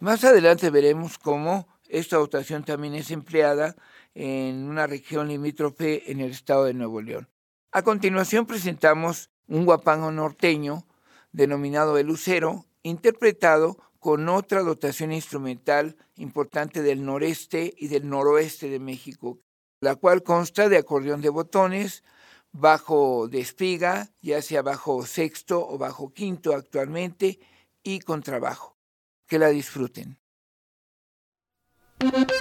Más 0.00 0.24
adelante 0.24 0.70
veremos 0.70 1.18
cómo 1.18 1.68
esta 1.88 2.16
dotación 2.16 2.64
también 2.64 2.96
es 2.96 3.12
empleada 3.12 3.76
en 4.14 4.68
una 4.68 4.86
región 4.86 5.28
limítrofe 5.28 6.10
en 6.10 6.20
el 6.20 6.30
estado 6.30 6.64
de 6.64 6.74
Nuevo 6.74 7.02
León. 7.02 7.28
A 7.72 7.82
continuación 7.82 8.46
presentamos 8.46 9.30
un 9.48 9.64
guapango 9.64 10.10
norteño 10.10 10.86
denominado 11.32 11.98
el 11.98 12.06
lucero, 12.06 12.66
interpretado 12.82 13.76
con 13.98 14.28
otra 14.28 14.62
dotación 14.62 15.12
instrumental 15.12 15.96
importante 16.16 16.82
del 16.82 17.04
noreste 17.04 17.74
y 17.76 17.88
del 17.88 18.08
noroeste 18.08 18.68
de 18.68 18.78
México, 18.78 19.40
la 19.80 19.96
cual 19.96 20.22
consta 20.22 20.68
de 20.68 20.78
acordeón 20.78 21.20
de 21.20 21.30
botones, 21.30 22.04
bajo 22.52 23.26
de 23.28 23.40
espiga, 23.40 24.12
ya 24.22 24.40
sea 24.40 24.62
bajo 24.62 25.04
sexto 25.06 25.66
o 25.66 25.76
bajo 25.76 26.12
quinto 26.12 26.54
actualmente, 26.54 27.40
y 27.82 27.98
contrabajo. 28.00 28.76
Que 29.26 29.38
la 29.38 29.48
disfruten. 29.48 30.18
Danza, 32.00 32.34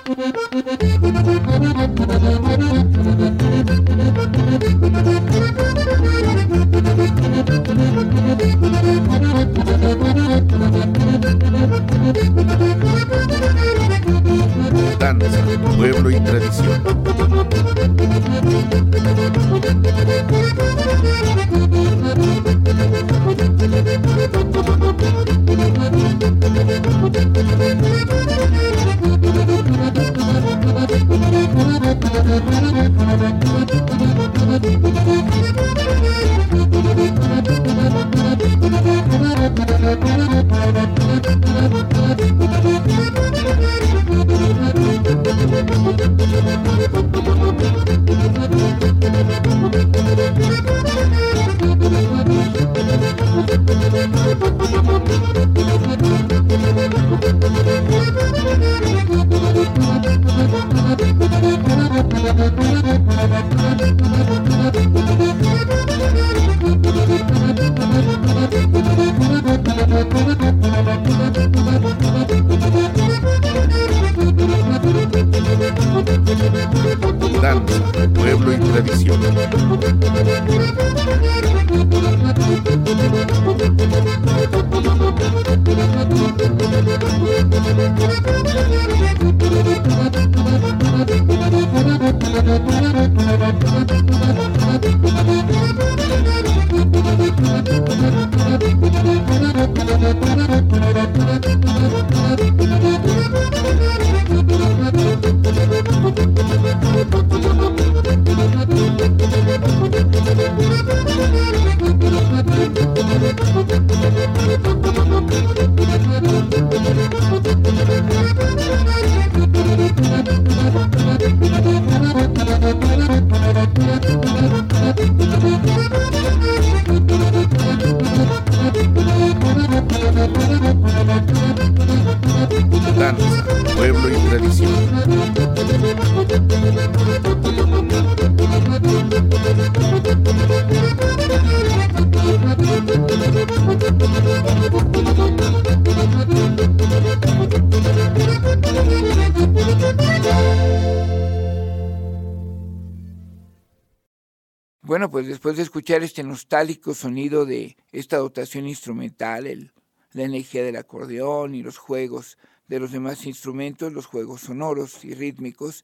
escuchar 155.83 156.03
este 156.03 156.23
nostálgico 156.23 156.93
sonido 156.93 157.45
de 157.45 157.75
esta 157.91 158.15
dotación 158.15 158.69
instrumental, 158.69 159.73
la 160.13 160.23
energía 160.23 160.63
del 160.63 160.77
acordeón 160.77 161.55
y 161.55 161.61
los 161.61 161.77
juegos 161.77 162.37
de 162.69 162.79
los 162.79 162.93
demás 162.93 163.25
instrumentos, 163.25 163.91
los 163.91 164.05
juegos 164.05 164.39
sonoros 164.39 165.03
y 165.03 165.13
rítmicos, 165.13 165.83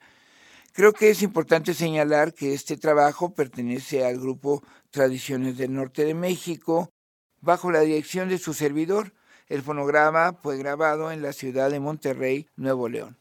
creo 0.71 0.93
que 0.93 1.09
es 1.09 1.21
importante 1.21 1.73
señalar 1.73 2.33
que 2.33 2.53
este 2.53 2.77
trabajo 2.77 3.33
pertenece 3.33 4.05
al 4.05 4.21
grupo 4.21 4.63
Tradiciones 4.89 5.57
del 5.57 5.73
Norte 5.73 6.05
de 6.05 6.13
México, 6.13 6.89
bajo 7.41 7.69
la 7.69 7.81
dirección 7.81 8.29
de 8.29 8.37
su 8.37 8.53
servidor. 8.53 9.13
El 9.47 9.63
fonograma 9.63 10.31
fue 10.31 10.57
grabado 10.57 11.11
en 11.11 11.21
la 11.21 11.33
ciudad 11.33 11.69
de 11.71 11.81
Monterrey, 11.81 12.47
Nuevo 12.55 12.87
León. 12.87 13.17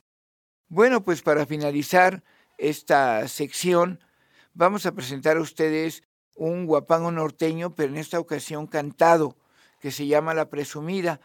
Bueno, 0.68 1.02
pues 1.02 1.22
para 1.22 1.44
finalizar 1.44 2.22
esta 2.56 3.26
sección, 3.26 3.98
vamos 4.54 4.86
a 4.86 4.92
presentar 4.92 5.38
a 5.38 5.40
ustedes 5.40 6.04
un 6.38 6.66
guapango 6.66 7.10
norteño, 7.10 7.74
pero 7.74 7.92
en 7.92 7.98
esta 7.98 8.18
ocasión 8.20 8.66
cantado, 8.66 9.36
que 9.80 9.90
se 9.90 10.06
llama 10.06 10.34
La 10.34 10.48
Presumida, 10.48 11.20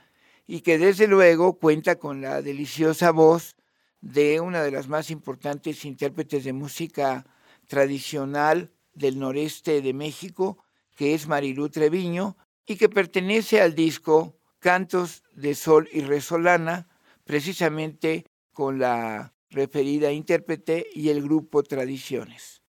y 0.46 0.62
que 0.62 0.78
desde 0.78 1.08
luego 1.08 1.54
cuenta 1.58 1.96
con 1.96 2.22
la 2.22 2.42
deliciosa 2.42 3.12
voz 3.12 3.56
de 4.02 4.42
una 4.42 4.64
de 4.64 4.72
las 4.72 4.90
más 4.90 5.10
importantes 5.10 5.86
intérpretes 5.86 6.44
de 6.44 6.52
música 6.52 7.26
tradicional 7.68 8.72
del 8.94 9.20
noreste 9.20 9.82
de 9.82 9.94
México, 9.94 10.58
que 10.96 11.14
es 11.14 11.28
Marilú 11.28 11.70
Treviño, 11.70 12.36
y 12.66 12.76
que 12.76 12.90
pertenece 12.90 13.62
al 13.62 13.76
disco 13.76 14.36
Cantos 14.60 15.24
de 15.34 15.56
Sol 15.56 15.88
y 15.92 16.02
Resolana, 16.02 16.88
precisamente 17.24 18.26
con 18.52 18.80
la 18.80 19.34
referida 19.50 20.12
intérprete 20.12 20.88
y 20.94 21.10
el 21.10 21.22
grupo 21.22 21.64
Tradiciones. 21.64 22.63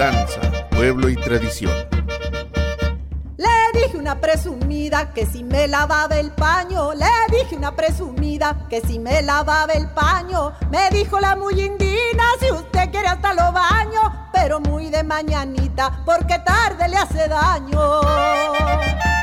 Danza, 0.00 0.40
pueblo 0.70 1.10
y 1.10 1.14
tradición. 1.14 1.74
Le 3.36 3.78
dije 3.78 3.98
una 3.98 4.18
presumida 4.18 5.12
que 5.12 5.26
si 5.26 5.44
me 5.44 5.68
lavaba 5.68 6.18
el 6.18 6.30
paño, 6.30 6.94
le 6.94 7.04
dije 7.30 7.54
una 7.54 7.76
presumida 7.76 8.66
que 8.70 8.80
si 8.80 8.98
me 8.98 9.20
lavaba 9.20 9.74
el 9.74 9.90
paño, 9.90 10.54
me 10.70 10.88
dijo 10.88 11.20
la 11.20 11.36
muy 11.36 11.60
indina, 11.60 12.24
si 12.40 12.50
usted 12.50 12.90
quiere 12.90 13.08
hasta 13.08 13.34
lo 13.34 13.52
baño, 13.52 14.30
pero 14.32 14.58
muy 14.58 14.88
de 14.88 15.04
mañanita, 15.04 16.00
porque 16.06 16.38
tarde 16.38 16.88
le 16.88 16.96
hace 16.96 17.28
daño. 17.28 19.19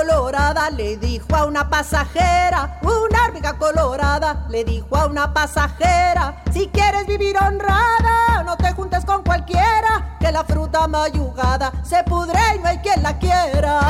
Colorada 0.00 0.70
le 0.70 0.96
dijo 0.96 1.36
a 1.36 1.44
una 1.44 1.68
pasajera, 1.68 2.78
una 2.82 3.24
hormiga 3.24 3.58
colorada 3.58 4.46
le 4.48 4.64
dijo 4.64 4.96
a 4.96 5.06
una 5.06 5.34
pasajera, 5.34 6.42
si 6.52 6.68
quieres 6.68 7.06
vivir 7.06 7.36
honrada, 7.36 8.42
no 8.44 8.56
te 8.56 8.72
juntes 8.72 9.04
con 9.04 9.22
cualquiera, 9.22 10.16
que 10.18 10.32
la 10.32 10.42
fruta 10.44 10.86
mayugada 10.88 11.70
se 11.82 12.02
pudre 12.04 12.38
y 12.56 12.58
no 12.60 12.68
hay 12.68 12.78
quien 12.78 13.02
la 13.02 13.18
quiera. 13.18 13.80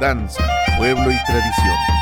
Danza, 0.00 0.44
pueblo 0.78 1.10
y 1.10 1.24
tradición. 1.26 1.97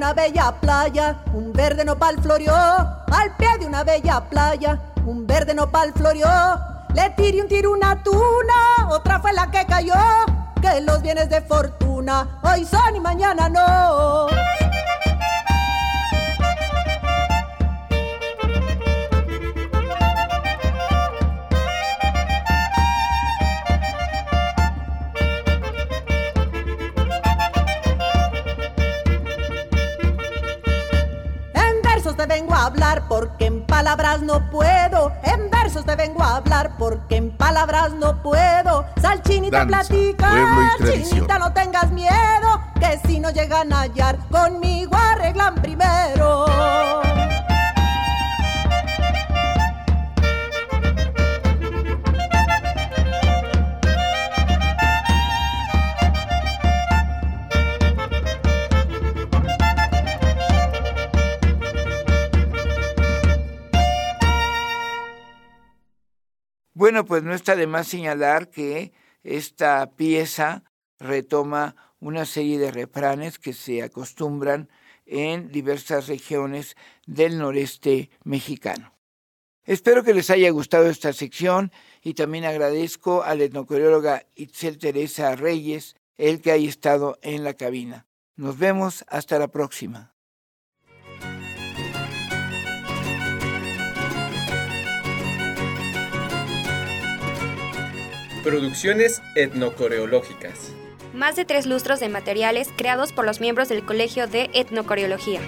Una 0.00 0.14
bella 0.14 0.54
playa, 0.58 1.16
un 1.34 1.52
verde 1.52 1.84
nopal 1.84 2.18
floreó. 2.22 2.54
Al 2.54 3.36
pie 3.36 3.48
de 3.58 3.66
una 3.66 3.84
bella 3.84 4.22
playa, 4.30 4.78
un 5.04 5.26
verde 5.26 5.52
nopal 5.52 5.92
floreó. 5.92 6.58
le 6.94 7.10
tiré 7.18 7.42
un 7.42 7.48
tiro 7.48 7.72
una 7.72 8.02
tuna, 8.02 8.88
otra 8.88 9.20
fue 9.20 9.34
la 9.34 9.50
que 9.50 9.66
cayó, 9.66 9.92
que 10.62 10.80
los 10.80 11.02
bienes 11.02 11.28
de 11.28 11.42
fortuna 11.42 12.26
hoy 12.42 12.64
son 12.64 12.96
y 12.96 13.00
mañana 13.00 13.50
no. 13.50 14.28
Palabras 33.80 34.20
no 34.20 34.40
puedo. 34.50 35.10
En 35.22 35.48
versos 35.50 35.86
te 35.86 35.96
vengo 35.96 36.22
a 36.22 36.36
hablar 36.36 36.72
porque 36.78 37.16
en 37.16 37.30
palabras 37.30 37.92
no 37.92 38.22
puedo. 38.22 38.84
Sal 39.00 39.22
chinita 39.22 39.66
platica, 39.66 40.30
chinita 40.84 41.38
no 41.38 41.50
tengas 41.54 41.90
miedo, 41.90 42.60
que 42.78 43.00
si 43.06 43.18
no 43.18 43.30
llegan 43.30 43.72
a 43.72 43.80
hallar 43.80 44.18
conmigo 44.30 44.94
arreglan 44.94 45.54
primero. 45.54 47.09
Bueno, 66.80 67.04
pues 67.04 67.22
no 67.22 67.34
está 67.34 67.56
de 67.56 67.66
más 67.66 67.88
señalar 67.88 68.48
que 68.48 68.94
esta 69.22 69.96
pieza 69.96 70.64
retoma 70.98 71.76
una 71.98 72.24
serie 72.24 72.58
de 72.58 72.70
refranes 72.70 73.38
que 73.38 73.52
se 73.52 73.82
acostumbran 73.82 74.70
en 75.04 75.52
diversas 75.52 76.08
regiones 76.08 76.78
del 77.06 77.36
noreste 77.36 78.08
mexicano. 78.24 78.94
Espero 79.62 80.02
que 80.04 80.14
les 80.14 80.30
haya 80.30 80.48
gustado 80.48 80.88
esta 80.88 81.12
sección 81.12 81.70
y 82.02 82.14
también 82.14 82.46
agradezco 82.46 83.24
a 83.24 83.34
la 83.34 83.44
etnocoreóloga 83.44 84.24
Itzel 84.34 84.78
Teresa 84.78 85.36
Reyes 85.36 85.96
el 86.16 86.40
que 86.40 86.52
haya 86.52 86.66
estado 86.66 87.18
en 87.20 87.44
la 87.44 87.52
cabina. 87.52 88.06
Nos 88.36 88.56
vemos 88.58 89.04
hasta 89.08 89.38
la 89.38 89.48
próxima. 89.48 90.09
Producciones 98.42 99.20
etnocoreológicas. 99.34 100.72
Más 101.12 101.36
de 101.36 101.44
tres 101.44 101.66
lustros 101.66 102.00
de 102.00 102.08
materiales 102.08 102.70
creados 102.74 103.12
por 103.12 103.26
los 103.26 103.38
miembros 103.38 103.68
del 103.68 103.84
Colegio 103.84 104.26
de 104.26 104.48
Etnocoreología. 104.54 105.40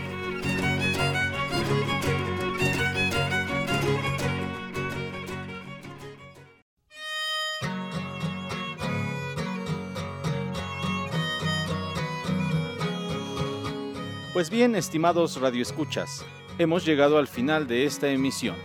Pues 14.34 14.50
bien, 14.50 14.76
estimados 14.76 15.40
radioescuchas, 15.40 16.26
hemos 16.58 16.84
llegado 16.84 17.16
al 17.16 17.28
final 17.28 17.66
de 17.66 17.86
esta 17.86 18.08
emisión. 18.08 18.56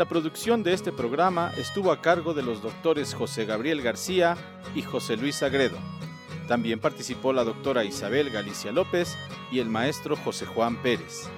La 0.00 0.08
producción 0.08 0.62
de 0.62 0.72
este 0.72 0.92
programa 0.92 1.52
estuvo 1.58 1.92
a 1.92 2.00
cargo 2.00 2.32
de 2.32 2.42
los 2.42 2.62
doctores 2.62 3.12
José 3.12 3.44
Gabriel 3.44 3.82
García 3.82 4.34
y 4.74 4.80
José 4.80 5.18
Luis 5.18 5.42
Agredo. 5.42 5.76
También 6.48 6.80
participó 6.80 7.34
la 7.34 7.44
doctora 7.44 7.84
Isabel 7.84 8.30
Galicia 8.30 8.72
López 8.72 9.18
y 9.52 9.58
el 9.58 9.68
maestro 9.68 10.16
José 10.16 10.46
Juan 10.46 10.80
Pérez. 10.80 11.28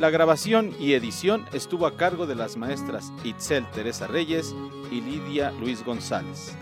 La 0.00 0.10
grabación 0.10 0.74
y 0.80 0.94
edición 0.94 1.46
estuvo 1.52 1.86
a 1.86 1.96
cargo 1.96 2.26
de 2.26 2.34
las 2.34 2.56
maestras 2.56 3.12
Itzel 3.22 3.64
Teresa 3.70 4.08
Reyes 4.08 4.56
y 4.90 5.02
Lidia 5.02 5.52
Luis 5.52 5.84
González, 5.84 6.56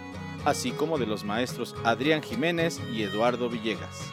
así 0.44 0.72
como 0.72 0.98
de 0.98 1.06
los 1.06 1.24
maestros 1.24 1.74
Adrián 1.82 2.22
Jiménez 2.22 2.78
y 2.92 3.04
Eduardo 3.04 3.48
Villegas. 3.48 4.12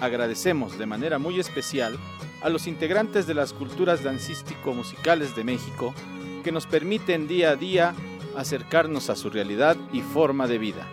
Agradecemos 0.00 0.78
de 0.78 0.86
manera 0.86 1.18
muy 1.18 1.38
especial 1.38 1.98
a 2.40 2.48
los 2.48 2.66
integrantes 2.66 3.26
de 3.26 3.34
las 3.34 3.52
culturas 3.52 4.02
dancístico-musicales 4.02 5.36
de 5.36 5.44
México 5.44 5.92
que 6.42 6.52
nos 6.52 6.66
permiten 6.66 7.28
día 7.28 7.50
a 7.50 7.56
día 7.56 7.94
acercarnos 8.36 9.10
a 9.10 9.16
su 9.16 9.30
realidad 9.30 9.76
y 9.92 10.00
forma 10.00 10.46
de 10.46 10.58
vida. 10.58 10.86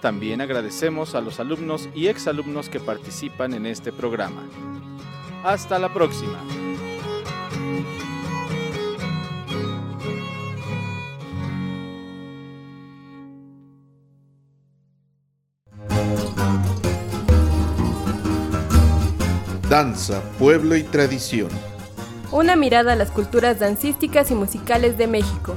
También 0.00 0.40
agradecemos 0.40 1.14
a 1.14 1.20
los 1.20 1.40
alumnos 1.40 1.88
y 1.94 2.06
exalumnos 2.06 2.68
que 2.68 2.80
participan 2.80 3.54
en 3.54 3.66
este 3.66 3.92
programa. 3.92 4.42
Hasta 5.44 5.78
la 5.78 5.92
próxima. 5.92 6.38
Danza, 19.68 20.20
pueblo 20.38 20.74
y 20.76 20.82
tradición 20.82 21.69
una 22.32 22.56
mirada 22.56 22.92
a 22.92 22.96
las 22.96 23.10
culturas 23.10 23.58
dancísticas 23.58 24.30
y 24.30 24.34
musicales 24.34 24.96
de 24.96 25.06
México. 25.06 25.56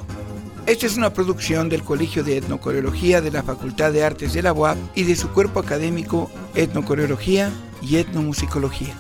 Esta 0.65 0.85
es 0.85 0.95
una 0.95 1.13
producción 1.13 1.69
del 1.69 1.83
Colegio 1.83 2.23
de 2.23 2.37
Etnocoreología 2.37 3.21
de 3.21 3.31
la 3.31 3.43
Facultad 3.43 3.91
de 3.91 4.03
Artes 4.03 4.33
de 4.33 4.41
la 4.41 4.53
UAP 4.53 4.77
y 4.95 5.03
de 5.03 5.15
su 5.15 5.29
cuerpo 5.29 5.59
académico 5.59 6.31
Etnocoreología 6.55 7.51
y 7.81 7.97
Etnomusicología. 7.97 8.95